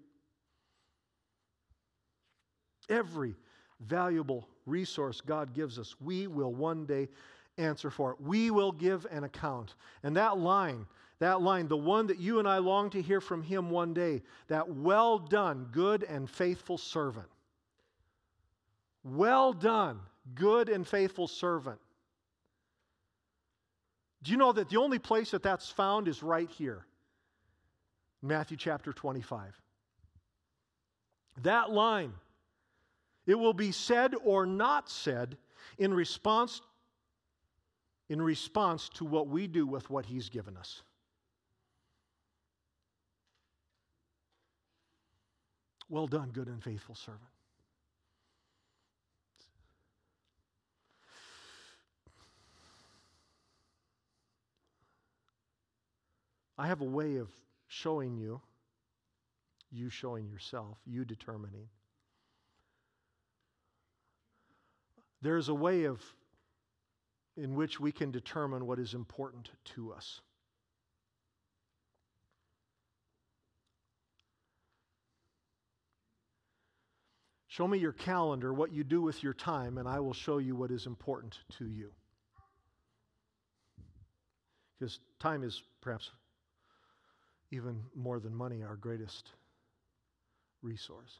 Every 2.89 3.35
valuable 3.81 4.47
resource 4.65 5.21
God 5.21 5.53
gives 5.53 5.77
us, 5.79 5.95
we 6.01 6.27
will 6.27 6.53
one 6.53 6.85
day 6.85 7.07
answer 7.57 7.89
for 7.89 8.11
it. 8.11 8.21
We 8.21 8.51
will 8.51 8.71
give 8.71 9.05
an 9.11 9.23
account. 9.23 9.75
And 10.03 10.15
that 10.17 10.37
line, 10.37 10.85
that 11.19 11.41
line, 11.41 11.67
the 11.67 11.77
one 11.77 12.07
that 12.07 12.19
you 12.19 12.39
and 12.39 12.47
I 12.47 12.57
long 12.57 12.89
to 12.91 13.01
hear 13.01 13.21
from 13.21 13.41
Him 13.41 13.69
one 13.69 13.93
day, 13.93 14.21
that 14.47 14.69
well 14.69 15.19
done, 15.19 15.67
good 15.71 16.03
and 16.03 16.29
faithful 16.29 16.77
servant. 16.77 17.27
Well 19.03 19.53
done, 19.53 19.99
good 20.33 20.69
and 20.69 20.85
faithful 20.85 21.27
servant. 21.27 21.79
Do 24.23 24.31
you 24.31 24.37
know 24.37 24.51
that 24.51 24.69
the 24.69 24.77
only 24.77 24.97
place 24.97 25.31
that 25.31 25.43
that's 25.43 25.69
found 25.69 26.07
is 26.07 26.23
right 26.23 26.49
here? 26.49 26.85
Matthew 28.23 28.57
chapter 28.57 28.91
25. 28.91 29.55
That 31.43 31.69
line 31.69 32.13
it 33.25 33.35
will 33.35 33.53
be 33.53 33.71
said 33.71 34.13
or 34.23 34.45
not 34.45 34.89
said 34.89 35.37
in 35.77 35.93
response, 35.93 36.61
in 38.09 38.21
response 38.21 38.89
to 38.89 39.05
what 39.05 39.27
we 39.27 39.47
do 39.47 39.65
with 39.65 39.89
what 39.89 40.05
He's 40.05 40.29
given 40.29 40.57
us. 40.57 40.81
Well 45.89 46.07
done, 46.07 46.29
good 46.31 46.47
and 46.47 46.63
faithful 46.63 46.95
servant. 46.95 47.21
I 56.57 56.67
have 56.67 56.81
a 56.81 56.85
way 56.85 57.17
of 57.17 57.29
showing 57.67 58.15
you, 58.15 58.39
you 59.71 59.89
showing 59.89 60.27
yourself, 60.27 60.77
you 60.85 61.03
determining 61.03 61.67
There's 65.25 65.49
a 65.49 65.55
way 65.55 65.85
of 65.85 65.99
in 67.35 67.55
which 67.55 67.79
we 67.79 67.91
can 67.91 68.11
determine 68.11 68.67
what 68.67 68.77
is 68.77 68.93
important 68.93 69.49
to 69.73 69.91
us. 69.91 70.21
Show 77.47 77.67
me 77.67 77.79
your 77.79 77.91
calendar, 77.91 78.53
what 78.53 78.71
you 78.71 78.83
do 78.83 79.01
with 79.01 79.23
your 79.23 79.33
time, 79.33 79.79
and 79.79 79.87
I 79.87 79.99
will 79.99 80.13
show 80.13 80.37
you 80.37 80.55
what 80.55 80.69
is 80.69 80.85
important 80.85 81.39
to 81.57 81.65
you. 81.65 81.89
Because 84.77 84.99
time 85.19 85.43
is 85.43 85.63
perhaps 85.81 86.11
even 87.49 87.81
more 87.95 88.19
than 88.19 88.35
money 88.35 88.61
our 88.61 88.75
greatest 88.75 89.31
resource. 90.61 91.17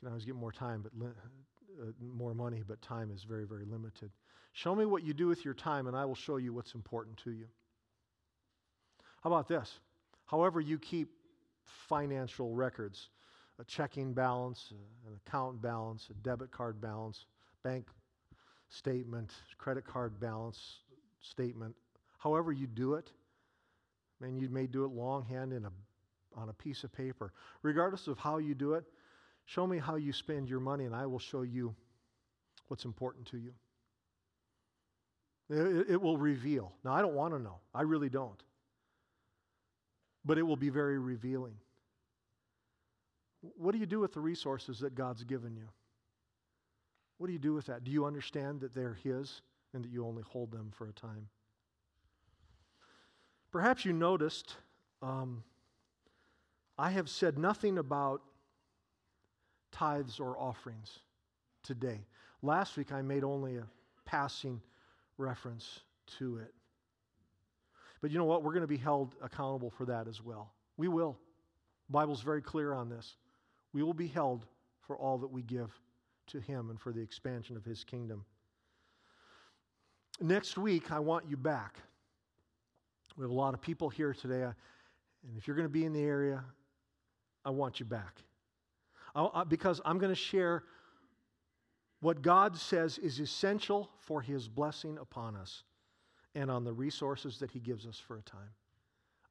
Can 0.00 0.08
always 0.08 0.24
get 0.24 0.34
more 0.34 0.52
time, 0.52 0.82
but 0.82 0.92
uh, 1.06 1.84
more 2.00 2.34
money, 2.34 2.62
but 2.66 2.80
time 2.80 3.10
is 3.14 3.22
very, 3.22 3.46
very 3.46 3.64
limited. 3.64 4.10
Show 4.52 4.74
me 4.74 4.86
what 4.86 5.02
you 5.02 5.14
do 5.14 5.28
with 5.28 5.44
your 5.44 5.54
time, 5.54 5.86
and 5.86 5.96
I 5.96 6.04
will 6.06 6.14
show 6.14 6.36
you 6.38 6.52
what's 6.52 6.74
important 6.74 7.18
to 7.24 7.30
you. 7.30 7.46
How 9.22 9.30
about 9.30 9.46
this? 9.46 9.70
However, 10.24 10.60
you 10.60 10.78
keep 10.78 11.10
financial 11.88 12.54
records 12.54 13.10
a 13.58 13.64
checking 13.64 14.14
balance, 14.14 14.72
an 15.06 15.14
account 15.26 15.60
balance, 15.60 16.08
a 16.10 16.14
debit 16.14 16.50
card 16.50 16.80
balance, 16.80 17.26
bank 17.62 17.86
statement, 18.70 19.30
credit 19.58 19.84
card 19.84 20.18
balance 20.18 20.78
statement, 21.20 21.74
however 22.18 22.52
you 22.52 22.66
do 22.66 22.94
it, 22.94 23.10
man, 24.20 24.38
you 24.38 24.48
may 24.48 24.66
do 24.66 24.84
it 24.84 24.92
longhand 24.92 25.52
in 25.52 25.64
a, 25.66 25.70
on 26.34 26.48
a 26.48 26.52
piece 26.52 26.84
of 26.84 26.92
paper. 26.92 27.32
Regardless 27.62 28.06
of 28.06 28.16
how 28.18 28.38
you 28.38 28.54
do 28.54 28.74
it, 28.74 28.84
Show 29.50 29.66
me 29.66 29.78
how 29.78 29.96
you 29.96 30.12
spend 30.12 30.48
your 30.48 30.60
money, 30.60 30.84
and 30.84 30.94
I 30.94 31.06
will 31.06 31.18
show 31.18 31.42
you 31.42 31.74
what's 32.68 32.84
important 32.84 33.26
to 33.32 33.36
you. 33.36 33.50
It, 35.48 35.90
it 35.90 36.00
will 36.00 36.16
reveal. 36.16 36.72
Now, 36.84 36.92
I 36.92 37.02
don't 37.02 37.14
want 37.14 37.34
to 37.34 37.40
know. 37.40 37.56
I 37.74 37.82
really 37.82 38.08
don't. 38.08 38.40
But 40.24 40.38
it 40.38 40.44
will 40.44 40.54
be 40.54 40.68
very 40.68 41.00
revealing. 41.00 41.54
What 43.56 43.72
do 43.72 43.78
you 43.78 43.86
do 43.86 43.98
with 43.98 44.12
the 44.12 44.20
resources 44.20 44.78
that 44.78 44.94
God's 44.94 45.24
given 45.24 45.56
you? 45.56 45.66
What 47.18 47.26
do 47.26 47.32
you 47.32 47.40
do 47.40 47.52
with 47.52 47.66
that? 47.66 47.82
Do 47.82 47.90
you 47.90 48.04
understand 48.04 48.60
that 48.60 48.72
they're 48.72 48.98
His 49.02 49.42
and 49.74 49.82
that 49.82 49.90
you 49.90 50.06
only 50.06 50.22
hold 50.22 50.52
them 50.52 50.70
for 50.72 50.86
a 50.86 50.92
time? 50.92 51.26
Perhaps 53.50 53.84
you 53.84 53.92
noticed 53.92 54.54
um, 55.02 55.42
I 56.78 56.90
have 56.90 57.08
said 57.08 57.36
nothing 57.36 57.78
about 57.78 58.22
tithes 59.72 60.20
or 60.20 60.38
offerings 60.38 61.00
today. 61.62 62.06
Last 62.42 62.76
week 62.76 62.92
I 62.92 63.02
made 63.02 63.24
only 63.24 63.56
a 63.56 63.66
passing 64.04 64.60
reference 65.18 65.80
to 66.18 66.38
it. 66.38 66.52
But 68.00 68.10
you 68.10 68.18
know 68.18 68.24
what? 68.24 68.42
We're 68.42 68.52
going 68.52 68.62
to 68.62 68.66
be 68.66 68.76
held 68.76 69.14
accountable 69.22 69.70
for 69.70 69.84
that 69.86 70.08
as 70.08 70.22
well. 70.22 70.52
We 70.76 70.88
will. 70.88 71.18
The 71.88 71.92
Bible's 71.92 72.22
very 72.22 72.40
clear 72.40 72.72
on 72.72 72.88
this. 72.88 73.16
We 73.72 73.82
will 73.82 73.94
be 73.94 74.06
held 74.06 74.46
for 74.80 74.96
all 74.96 75.18
that 75.18 75.30
we 75.30 75.42
give 75.42 75.70
to 76.28 76.40
Him 76.40 76.70
and 76.70 76.80
for 76.80 76.92
the 76.92 77.00
expansion 77.00 77.56
of 77.56 77.64
His 77.64 77.84
kingdom. 77.84 78.24
Next 80.20 80.58
week, 80.58 80.90
I 80.90 80.98
want 80.98 81.24
you 81.28 81.36
back. 81.36 81.78
We 83.16 83.24
have 83.24 83.30
a 83.30 83.34
lot 83.34 83.54
of 83.54 83.60
people 83.60 83.88
here 83.88 84.14
today, 84.14 84.42
and 84.42 85.36
if 85.36 85.46
you're 85.46 85.56
going 85.56 85.68
to 85.68 85.72
be 85.72 85.84
in 85.84 85.92
the 85.92 86.02
area, 86.02 86.42
I 87.44 87.50
want 87.50 87.80
you 87.80 87.86
back. 87.86 88.22
I, 89.14 89.44
because 89.44 89.80
I'm 89.84 89.98
going 89.98 90.12
to 90.12 90.20
share 90.20 90.64
what 92.00 92.22
God 92.22 92.56
says 92.56 92.98
is 92.98 93.20
essential 93.20 93.90
for 93.98 94.20
His 94.20 94.48
blessing 94.48 94.98
upon 94.98 95.36
us 95.36 95.64
and 96.34 96.50
on 96.50 96.64
the 96.64 96.72
resources 96.72 97.38
that 97.38 97.50
He 97.50 97.60
gives 97.60 97.86
us 97.86 97.98
for 97.98 98.16
a 98.16 98.22
time. 98.22 98.50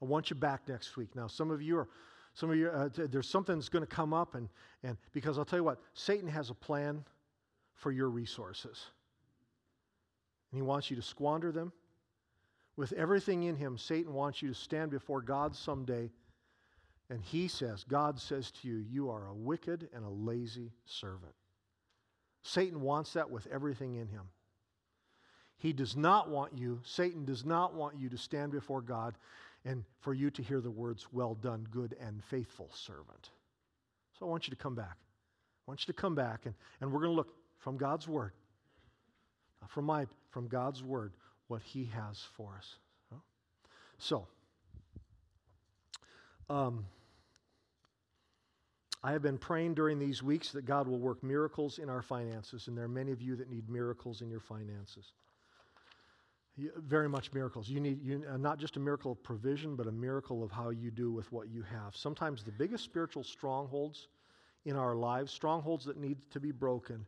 I 0.01 0.05
want 0.05 0.29
you 0.29 0.35
back 0.35 0.67
next 0.67 0.95
week. 0.97 1.15
Now, 1.15 1.27
some 1.27 1.51
of 1.51 1.61
you 1.61 1.77
are, 1.79 1.89
some 2.33 2.49
of 2.51 2.57
you, 2.57 2.69
uh, 2.69 2.89
there's 2.93 3.29
something 3.29 3.55
that's 3.55 3.69
going 3.69 3.83
to 3.83 3.87
come 3.87 4.13
up, 4.13 4.35
and, 4.35 4.47
and 4.83 4.97
because 5.11 5.37
I'll 5.37 5.45
tell 5.45 5.59
you 5.59 5.63
what, 5.63 5.79
Satan 5.93 6.29
has 6.29 6.49
a 6.49 6.53
plan 6.53 7.03
for 7.73 7.91
your 7.91 8.09
resources. 8.09 8.85
And 10.51 10.57
he 10.57 10.61
wants 10.61 10.89
you 10.89 10.95
to 10.95 11.01
squander 11.01 11.51
them. 11.51 11.71
With 12.75 12.93
everything 12.93 13.43
in 13.43 13.55
him, 13.55 13.77
Satan 13.77 14.13
wants 14.13 14.41
you 14.41 14.49
to 14.49 14.55
stand 14.55 14.89
before 14.91 15.21
God 15.21 15.55
someday, 15.55 16.11
and 17.09 17.21
he 17.21 17.47
says, 17.47 17.83
God 17.87 18.19
says 18.19 18.51
to 18.51 18.67
you, 18.67 18.77
You 18.77 19.09
are 19.09 19.27
a 19.27 19.33
wicked 19.33 19.89
and 19.93 20.05
a 20.05 20.09
lazy 20.09 20.71
servant. 20.85 21.33
Satan 22.43 22.81
wants 22.81 23.13
that 23.13 23.29
with 23.29 23.47
everything 23.47 23.95
in 23.95 24.07
him. 24.07 24.29
He 25.57 25.73
does 25.73 25.97
not 25.97 26.29
want 26.29 26.57
you, 26.57 26.79
Satan 26.83 27.25
does 27.25 27.43
not 27.43 27.73
want 27.73 27.99
you 27.99 28.09
to 28.09 28.17
stand 28.17 28.51
before 28.51 28.81
God 28.81 29.15
and 29.65 29.83
for 29.99 30.13
you 30.13 30.29
to 30.31 30.41
hear 30.41 30.61
the 30.61 30.71
words, 30.71 31.07
Well 31.11 31.35
done, 31.35 31.67
good 31.69 31.95
and 31.99 32.23
faithful 32.23 32.69
servant. 32.73 33.31
So 34.17 34.25
I 34.25 34.29
want 34.29 34.47
you 34.47 34.51
to 34.51 34.61
come 34.61 34.75
back. 34.75 34.97
I 35.67 35.71
want 35.71 35.87
you 35.87 35.93
to 35.93 35.99
come 35.99 36.15
back, 36.15 36.45
and, 36.45 36.55
and 36.79 36.91
we're 36.91 37.01
going 37.01 37.11
to 37.11 37.15
look 37.15 37.33
from 37.59 37.77
God's 37.77 38.07
Word, 38.07 38.31
from, 39.67 39.85
my, 39.85 40.07
from 40.31 40.47
God's 40.47 40.81
Word, 40.81 41.13
what 41.47 41.61
He 41.61 41.85
has 41.93 42.23
for 42.35 42.55
us. 42.57 42.75
So, 43.97 44.27
um, 46.49 46.85
I 49.01 49.13
have 49.13 49.21
been 49.21 49.37
praying 49.37 49.75
during 49.75 49.97
these 49.97 50.21
weeks 50.21 50.51
that 50.51 50.65
God 50.65 50.87
will 50.87 50.99
work 50.99 51.23
miracles 51.23 51.79
in 51.79 51.89
our 51.89 52.01
finances, 52.01 52.67
and 52.67 52.77
there 52.77 52.85
are 52.85 52.89
many 52.89 53.11
of 53.11 53.21
you 53.21 53.35
that 53.37 53.49
need 53.49 53.69
miracles 53.69 54.21
in 54.21 54.29
your 54.29 54.41
finances 54.41 55.13
very 56.77 57.07
much 57.07 57.31
miracles. 57.33 57.69
You 57.69 57.79
need 57.79 58.01
you, 58.01 58.23
uh, 58.29 58.37
not 58.37 58.59
just 58.59 58.75
a 58.77 58.79
miracle 58.79 59.11
of 59.11 59.23
provision, 59.23 59.75
but 59.75 59.87
a 59.87 59.91
miracle 59.91 60.43
of 60.43 60.51
how 60.51 60.69
you 60.69 60.91
do 60.91 61.11
with 61.11 61.31
what 61.31 61.49
you 61.49 61.63
have. 61.63 61.95
Sometimes 61.95 62.43
the 62.43 62.51
biggest 62.51 62.83
spiritual 62.83 63.23
strongholds 63.23 64.07
in 64.65 64.75
our 64.75 64.95
lives, 64.95 65.31
strongholds 65.31 65.85
that 65.85 65.97
need 65.97 66.17
to 66.31 66.39
be 66.39 66.51
broken, 66.51 67.05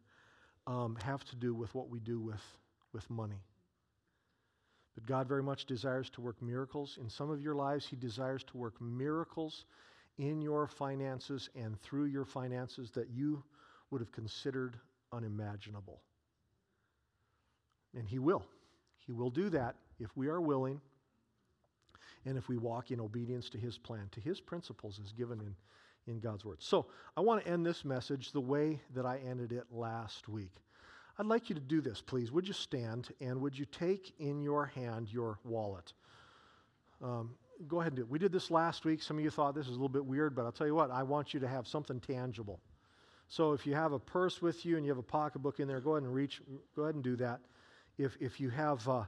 um, 0.67 0.97
have 1.03 1.23
to 1.25 1.35
do 1.35 1.53
with 1.53 1.73
what 1.75 1.89
we 1.89 1.99
do 1.99 2.19
with, 2.19 2.41
with 2.93 3.09
money. 3.09 3.41
But 4.95 5.05
God 5.05 5.27
very 5.27 5.43
much 5.43 5.65
desires 5.65 6.09
to 6.11 6.21
work 6.21 6.41
miracles. 6.41 6.97
In 7.01 7.09
some 7.09 7.29
of 7.29 7.41
your 7.41 7.55
lives, 7.55 7.85
He 7.85 7.95
desires 7.95 8.43
to 8.45 8.57
work 8.57 8.79
miracles 8.79 9.65
in 10.17 10.41
your 10.41 10.67
finances 10.67 11.49
and 11.55 11.79
through 11.81 12.05
your 12.05 12.25
finances 12.25 12.91
that 12.91 13.09
you 13.09 13.43
would 13.89 14.01
have 14.01 14.11
considered 14.11 14.77
unimaginable. 15.11 16.01
And 17.95 18.07
He 18.07 18.19
will. 18.19 18.45
He 19.05 19.11
will 19.11 19.29
do 19.29 19.49
that 19.49 19.75
if 19.99 20.15
we 20.15 20.27
are 20.27 20.41
willing 20.41 20.79
and 22.25 22.37
if 22.37 22.47
we 22.47 22.57
walk 22.57 22.91
in 22.91 22.99
obedience 22.99 23.49
to 23.49 23.57
His 23.57 23.77
plan, 23.77 24.07
to 24.11 24.21
His 24.21 24.39
principles 24.39 24.99
as 25.03 25.11
given 25.11 25.39
in, 25.39 25.55
in 26.11 26.19
God's 26.19 26.45
Word. 26.45 26.61
So 26.61 26.85
I 27.17 27.21
want 27.21 27.43
to 27.43 27.51
end 27.51 27.65
this 27.65 27.83
message 27.83 28.31
the 28.31 28.41
way 28.41 28.79
that 28.95 29.05
I 29.05 29.17
ended 29.17 29.51
it 29.51 29.65
last 29.71 30.29
week. 30.29 30.53
I'd 31.17 31.25
like 31.25 31.49
you 31.49 31.55
to 31.55 31.61
do 31.61 31.81
this, 31.81 32.01
please. 32.01 32.31
Would 32.31 32.47
you 32.47 32.53
stand 32.53 33.09
and 33.19 33.41
would 33.41 33.57
you 33.57 33.65
take 33.65 34.13
in 34.19 34.41
your 34.41 34.65
hand 34.65 35.11
your 35.11 35.39
wallet? 35.43 35.93
Um, 37.01 37.31
go 37.67 37.79
ahead 37.79 37.93
and 37.93 37.97
do 37.97 38.01
it. 38.03 38.09
We 38.09 38.19
did 38.19 38.31
this 38.31 38.51
last 38.51 38.85
week. 38.85 39.01
Some 39.01 39.17
of 39.17 39.23
you 39.23 39.29
thought 39.29 39.55
this 39.55 39.65
is 39.65 39.71
a 39.71 39.73
little 39.73 39.89
bit 39.89 40.05
weird, 40.05 40.35
but 40.35 40.45
I'll 40.45 40.51
tell 40.51 40.67
you 40.67 40.75
what, 40.75 40.91
I 40.91 41.03
want 41.03 41.33
you 41.33 41.39
to 41.39 41.47
have 41.47 41.67
something 41.67 41.99
tangible. 41.99 42.59
So 43.27 43.53
if 43.53 43.65
you 43.65 43.73
have 43.75 43.93
a 43.93 43.99
purse 43.99 44.41
with 44.41 44.65
you 44.65 44.75
and 44.75 44.85
you 44.85 44.91
have 44.91 44.97
a 44.97 45.03
pocketbook 45.03 45.59
in 45.59 45.67
there, 45.67 45.79
go 45.79 45.91
ahead 45.91 46.03
and 46.03 46.13
reach, 46.13 46.41
go 46.75 46.83
ahead 46.83 46.95
and 46.95 47.03
do 47.03 47.15
that 47.17 47.39
if, 47.97 48.17
if 48.19 48.39
you 48.39 48.49
have, 48.49 48.87
uh, 48.89 49.03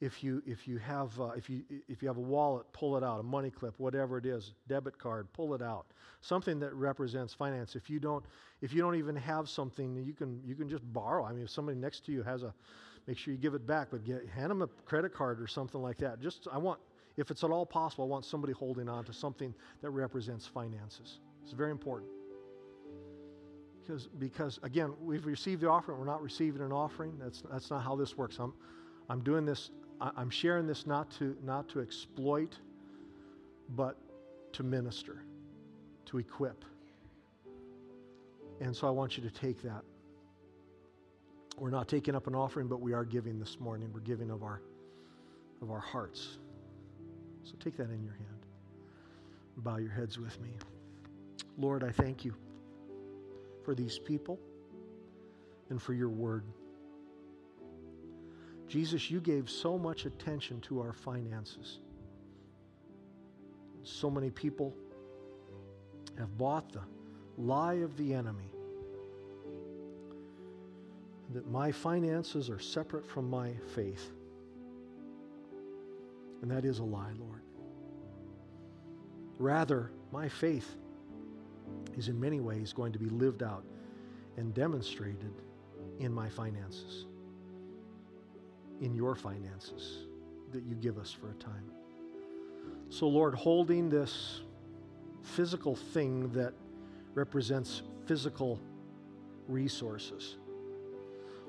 if 0.00 0.22
you, 0.22 0.42
if 0.46 0.68
you 0.68 0.78
have, 0.78 1.18
uh, 1.20 1.30
if 1.30 1.48
you, 1.48 1.62
if 1.88 2.02
you 2.02 2.08
have 2.08 2.16
a 2.16 2.20
wallet, 2.20 2.66
pull 2.72 2.96
it 2.96 3.02
out, 3.02 3.20
a 3.20 3.22
money 3.22 3.50
clip, 3.50 3.74
whatever 3.78 4.18
it 4.18 4.26
is, 4.26 4.52
debit 4.68 4.98
card, 4.98 5.26
pull 5.32 5.54
it 5.54 5.62
out. 5.62 5.86
Something 6.20 6.60
that 6.60 6.74
represents 6.74 7.34
finance. 7.34 7.74
If 7.74 7.88
you 7.88 7.98
don't, 8.00 8.24
if 8.60 8.72
you 8.72 8.80
don't 8.80 8.96
even 8.96 9.16
have 9.16 9.48
something, 9.48 9.96
you 10.04 10.12
can, 10.12 10.40
you 10.44 10.54
can 10.54 10.68
just 10.68 10.84
borrow. 10.92 11.24
I 11.24 11.32
mean, 11.32 11.44
if 11.44 11.50
somebody 11.50 11.78
next 11.78 12.04
to 12.06 12.12
you 12.12 12.22
has 12.22 12.42
a, 12.42 12.54
make 13.06 13.18
sure 13.18 13.32
you 13.32 13.40
give 13.40 13.54
it 13.54 13.66
back, 13.66 13.88
but 13.90 14.04
get, 14.04 14.28
hand 14.28 14.50
them 14.50 14.62
a 14.62 14.66
credit 14.84 15.14
card 15.14 15.40
or 15.40 15.46
something 15.46 15.82
like 15.82 15.98
that. 15.98 16.20
Just, 16.20 16.48
I 16.52 16.58
want, 16.58 16.80
if 17.16 17.30
it's 17.30 17.44
at 17.44 17.50
all 17.50 17.66
possible, 17.66 18.04
I 18.04 18.08
want 18.08 18.24
somebody 18.24 18.52
holding 18.52 18.88
on 18.88 19.04
to 19.04 19.12
something 19.12 19.54
that 19.82 19.90
represents 19.90 20.46
finances. 20.46 21.20
It's 21.42 21.52
very 21.52 21.70
important. 21.70 22.10
Because, 23.80 24.08
because 24.18 24.58
again, 24.62 24.94
we've 25.00 25.26
received 25.26 25.60
the 25.60 25.68
offering, 25.68 25.98
we're 25.98 26.06
not 26.06 26.22
receiving 26.22 26.62
an 26.62 26.72
offering. 26.72 27.18
That's, 27.20 27.42
that's 27.50 27.70
not 27.70 27.82
how 27.82 27.94
this 27.96 28.16
works. 28.16 28.38
I'm, 28.38 28.54
I'm 29.10 29.20
doing 29.20 29.44
this, 29.44 29.70
I'm 30.00 30.30
sharing 30.30 30.66
this 30.66 30.86
not 30.86 31.10
to, 31.18 31.36
not 31.44 31.68
to 31.70 31.80
exploit, 31.80 32.56
but 33.76 33.98
to 34.52 34.62
minister, 34.62 35.22
to 36.06 36.18
equip. 36.18 36.64
And 38.60 38.74
so 38.74 38.86
I 38.86 38.90
want 38.90 39.16
you 39.18 39.22
to 39.22 39.30
take 39.30 39.62
that. 39.62 39.82
We're 41.58 41.70
not 41.70 41.88
taking 41.88 42.14
up 42.14 42.26
an 42.26 42.34
offering, 42.34 42.66
but 42.66 42.80
we 42.80 42.94
are 42.94 43.04
giving 43.04 43.38
this 43.38 43.60
morning. 43.60 43.90
We're 43.92 44.00
giving 44.00 44.30
of 44.30 44.42
our, 44.42 44.62
of 45.62 45.70
our 45.70 45.80
hearts. 45.80 46.38
So 47.44 47.52
take 47.60 47.76
that 47.76 47.90
in 47.90 48.02
your 48.02 48.14
hand. 48.14 48.46
Bow 49.58 49.76
your 49.76 49.90
heads 49.90 50.18
with 50.18 50.40
me. 50.40 50.50
Lord, 51.58 51.84
I 51.84 51.90
thank 51.90 52.24
you 52.24 52.34
for 53.64 53.74
these 53.74 53.98
people 53.98 54.40
and 55.70 55.80
for 55.80 55.94
your 55.94 56.08
word. 56.08 56.44
Jesus, 58.66 59.10
you 59.10 59.20
gave 59.20 59.48
so 59.48 59.78
much 59.78 60.06
attention 60.06 60.60
to 60.62 60.80
our 60.80 60.92
finances. 60.92 61.80
So 63.82 64.10
many 64.10 64.30
people 64.30 64.74
have 66.18 66.36
bought 66.38 66.72
the 66.72 66.80
lie 67.36 67.74
of 67.74 67.96
the 67.96 68.14
enemy 68.14 68.50
that 71.32 71.50
my 71.50 71.72
finances 71.72 72.48
are 72.48 72.58
separate 72.58 73.06
from 73.06 73.28
my 73.28 73.52
faith. 73.74 74.10
And 76.42 76.50
that 76.50 76.64
is 76.64 76.78
a 76.78 76.84
lie, 76.84 77.12
Lord. 77.18 77.33
Rather, 79.38 79.90
my 80.12 80.28
faith 80.28 80.76
is 81.96 82.08
in 82.08 82.18
many 82.18 82.40
ways 82.40 82.72
going 82.72 82.92
to 82.92 82.98
be 82.98 83.08
lived 83.08 83.42
out 83.42 83.64
and 84.36 84.54
demonstrated 84.54 85.32
in 85.98 86.12
my 86.12 86.28
finances, 86.28 87.06
in 88.80 88.94
your 88.94 89.14
finances 89.14 90.06
that 90.52 90.62
you 90.64 90.74
give 90.74 90.98
us 90.98 91.12
for 91.12 91.30
a 91.30 91.34
time. 91.34 91.70
So, 92.88 93.08
Lord, 93.08 93.34
holding 93.34 93.88
this 93.88 94.42
physical 95.22 95.74
thing 95.74 96.30
that 96.32 96.52
represents 97.14 97.82
physical 98.06 98.60
resources, 99.48 100.36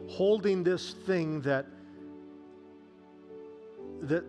holding 0.07 0.63
this 0.63 0.93
thing 1.05 1.41
that 1.41 1.65
that 4.01 4.23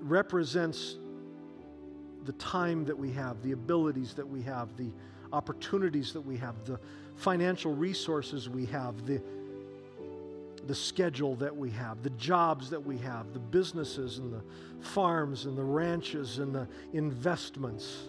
represents 0.00 0.96
the 2.24 2.32
time 2.32 2.84
that 2.84 2.96
we 2.96 3.10
have, 3.12 3.42
the 3.42 3.52
abilities 3.52 4.14
that 4.14 4.28
we 4.28 4.42
have, 4.42 4.76
the 4.76 4.90
opportunities 5.32 6.12
that 6.12 6.20
we 6.20 6.36
have, 6.36 6.54
the 6.64 6.78
financial 7.16 7.74
resources 7.74 8.48
we 8.48 8.66
have, 8.66 9.06
the, 9.06 9.22
the 10.66 10.74
schedule 10.74 11.36
that 11.36 11.54
we 11.54 11.70
have, 11.70 12.02
the 12.02 12.10
jobs 12.10 12.70
that 12.70 12.84
we 12.84 12.98
have, 12.98 13.32
the 13.32 13.38
businesses 13.38 14.18
and 14.18 14.32
the 14.32 14.42
farms 14.80 15.46
and 15.46 15.56
the 15.56 15.64
ranches 15.64 16.38
and 16.38 16.54
the 16.54 16.68
investments. 16.92 18.08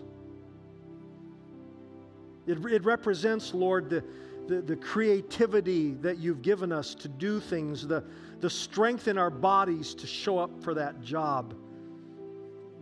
It, 2.48 2.58
it 2.66 2.84
represents, 2.84 3.54
Lord, 3.54 3.90
the, 3.90 4.04
the, 4.48 4.62
the 4.62 4.76
creativity 4.76 5.92
that 6.02 6.18
you've 6.18 6.42
given 6.42 6.72
us 6.72 6.96
to 6.96 7.08
do 7.08 7.40
things, 7.40 7.88
the, 7.88 8.04
the 8.40 8.50
strength 8.50 9.08
in 9.08 9.18
our 9.18 9.30
bodies 9.30 9.94
to 9.96 10.08
show 10.08 10.40
up 10.40 10.52
for 10.64 10.74
that 10.74 11.02
job. 11.02 11.54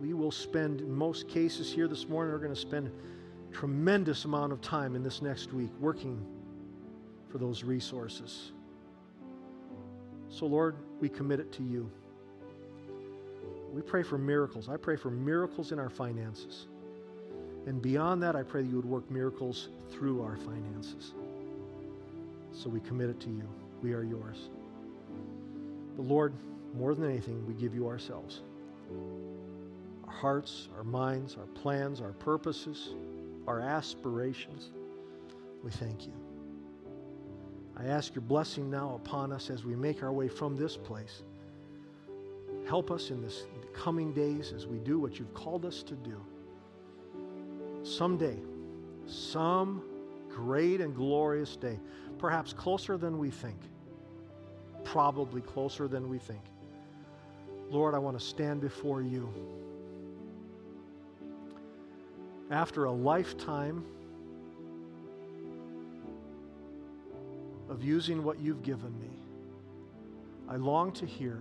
We 0.00 0.14
will 0.14 0.30
spend, 0.30 0.80
in 0.80 0.92
most 0.92 1.28
cases 1.28 1.70
here 1.70 1.86
this 1.86 2.08
morning, 2.08 2.32
we're 2.32 2.38
going 2.38 2.54
to 2.54 2.60
spend 2.60 2.90
tremendous 3.52 4.24
amount 4.24 4.52
of 4.52 4.62
time 4.62 4.96
in 4.96 5.02
this 5.02 5.20
next 5.20 5.52
week 5.52 5.70
working 5.78 6.24
for 7.28 7.36
those 7.36 7.64
resources. 7.64 8.52
So, 10.30 10.46
Lord, 10.46 10.76
we 11.00 11.10
commit 11.10 11.38
it 11.38 11.52
to 11.52 11.62
you. 11.62 11.90
We 13.74 13.82
pray 13.82 14.02
for 14.02 14.16
miracles. 14.16 14.70
I 14.70 14.78
pray 14.78 14.96
for 14.96 15.10
miracles 15.10 15.70
in 15.70 15.78
our 15.78 15.90
finances. 15.90 16.66
And 17.66 17.82
beyond 17.82 18.22
that, 18.22 18.34
I 18.34 18.42
pray 18.42 18.62
that 18.62 18.68
you 18.68 18.76
would 18.76 18.86
work 18.86 19.10
miracles 19.10 19.68
through 19.90 20.22
our 20.22 20.38
finances. 20.38 21.12
So 22.52 22.70
we 22.70 22.80
commit 22.80 23.10
it 23.10 23.20
to 23.20 23.28
you. 23.28 23.46
We 23.82 23.92
are 23.92 24.02
yours. 24.02 24.48
But 25.94 26.06
Lord, 26.06 26.32
more 26.74 26.94
than 26.94 27.04
anything, 27.04 27.46
we 27.46 27.52
give 27.52 27.74
you 27.74 27.86
ourselves 27.86 28.40
our 30.10 30.16
hearts, 30.16 30.68
our 30.76 30.82
minds, 30.82 31.36
our 31.36 31.46
plans, 31.46 32.00
our 32.00 32.12
purposes, 32.12 32.94
our 33.46 33.60
aspirations. 33.60 34.70
We 35.62 35.70
thank 35.70 36.06
you. 36.06 36.12
I 37.76 37.84
ask 37.86 38.14
your 38.14 38.22
blessing 38.22 38.68
now 38.70 39.00
upon 39.02 39.32
us 39.32 39.50
as 39.50 39.64
we 39.64 39.76
make 39.76 40.02
our 40.02 40.12
way 40.12 40.28
from 40.28 40.56
this 40.56 40.76
place. 40.76 41.22
Help 42.66 42.90
us 42.90 43.10
in 43.10 43.22
this 43.22 43.46
coming 43.72 44.12
days 44.12 44.52
as 44.52 44.66
we 44.66 44.78
do 44.78 44.98
what 44.98 45.18
you've 45.18 45.32
called 45.32 45.64
us 45.64 45.82
to 45.84 45.94
do. 45.94 46.20
Someday, 47.84 48.36
some 49.06 49.82
great 50.28 50.80
and 50.80 50.94
glorious 50.94 51.56
day, 51.56 51.78
perhaps 52.18 52.52
closer 52.52 52.96
than 52.96 53.16
we 53.16 53.30
think, 53.30 53.60
probably 54.84 55.40
closer 55.40 55.86
than 55.86 56.08
we 56.08 56.18
think. 56.18 56.42
Lord, 57.70 57.94
I 57.94 57.98
want 57.98 58.18
to 58.18 58.24
stand 58.24 58.60
before 58.60 59.02
you. 59.02 59.32
After 62.50 62.84
a 62.84 62.92
lifetime 62.92 63.84
of 67.68 67.84
using 67.84 68.24
what 68.24 68.40
you've 68.40 68.62
given 68.64 68.92
me, 69.00 69.10
I 70.48 70.56
long 70.56 70.92
to 70.92 71.06
hear, 71.06 71.38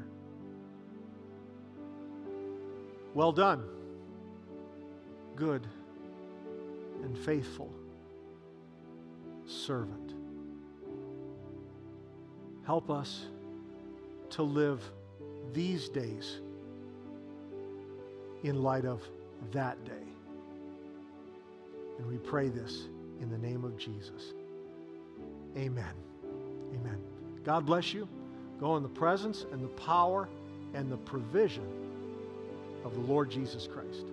Well 3.15 3.31
done, 3.31 3.63
good 5.35 5.65
and 7.03 7.17
faithful 7.17 7.73
servant. 9.47 10.13
Help 12.65 12.91
us 12.91 13.25
to 14.29 14.43
live 14.43 14.83
these 15.53 15.89
days 15.89 16.39
in 18.43 18.61
light 18.61 18.85
of 18.85 19.01
that 19.51 19.83
day. 19.85 20.08
And 21.99 22.07
we 22.07 22.17
pray 22.17 22.49
this 22.49 22.87
in 23.21 23.29
the 23.29 23.37
name 23.37 23.63
of 23.63 23.77
Jesus. 23.77 24.33
Amen. 25.55 25.93
Amen. 26.73 26.97
God 27.43 27.65
bless 27.65 27.93
you. 27.93 28.07
Go 28.59 28.75
in 28.77 28.83
the 28.83 28.89
presence 28.89 29.45
and 29.51 29.63
the 29.63 29.69
power 29.69 30.27
and 30.73 30.91
the 30.91 30.97
provision 30.97 31.65
of 32.83 32.93
the 32.93 33.01
Lord 33.01 33.29
Jesus 33.29 33.67
Christ. 33.67 34.05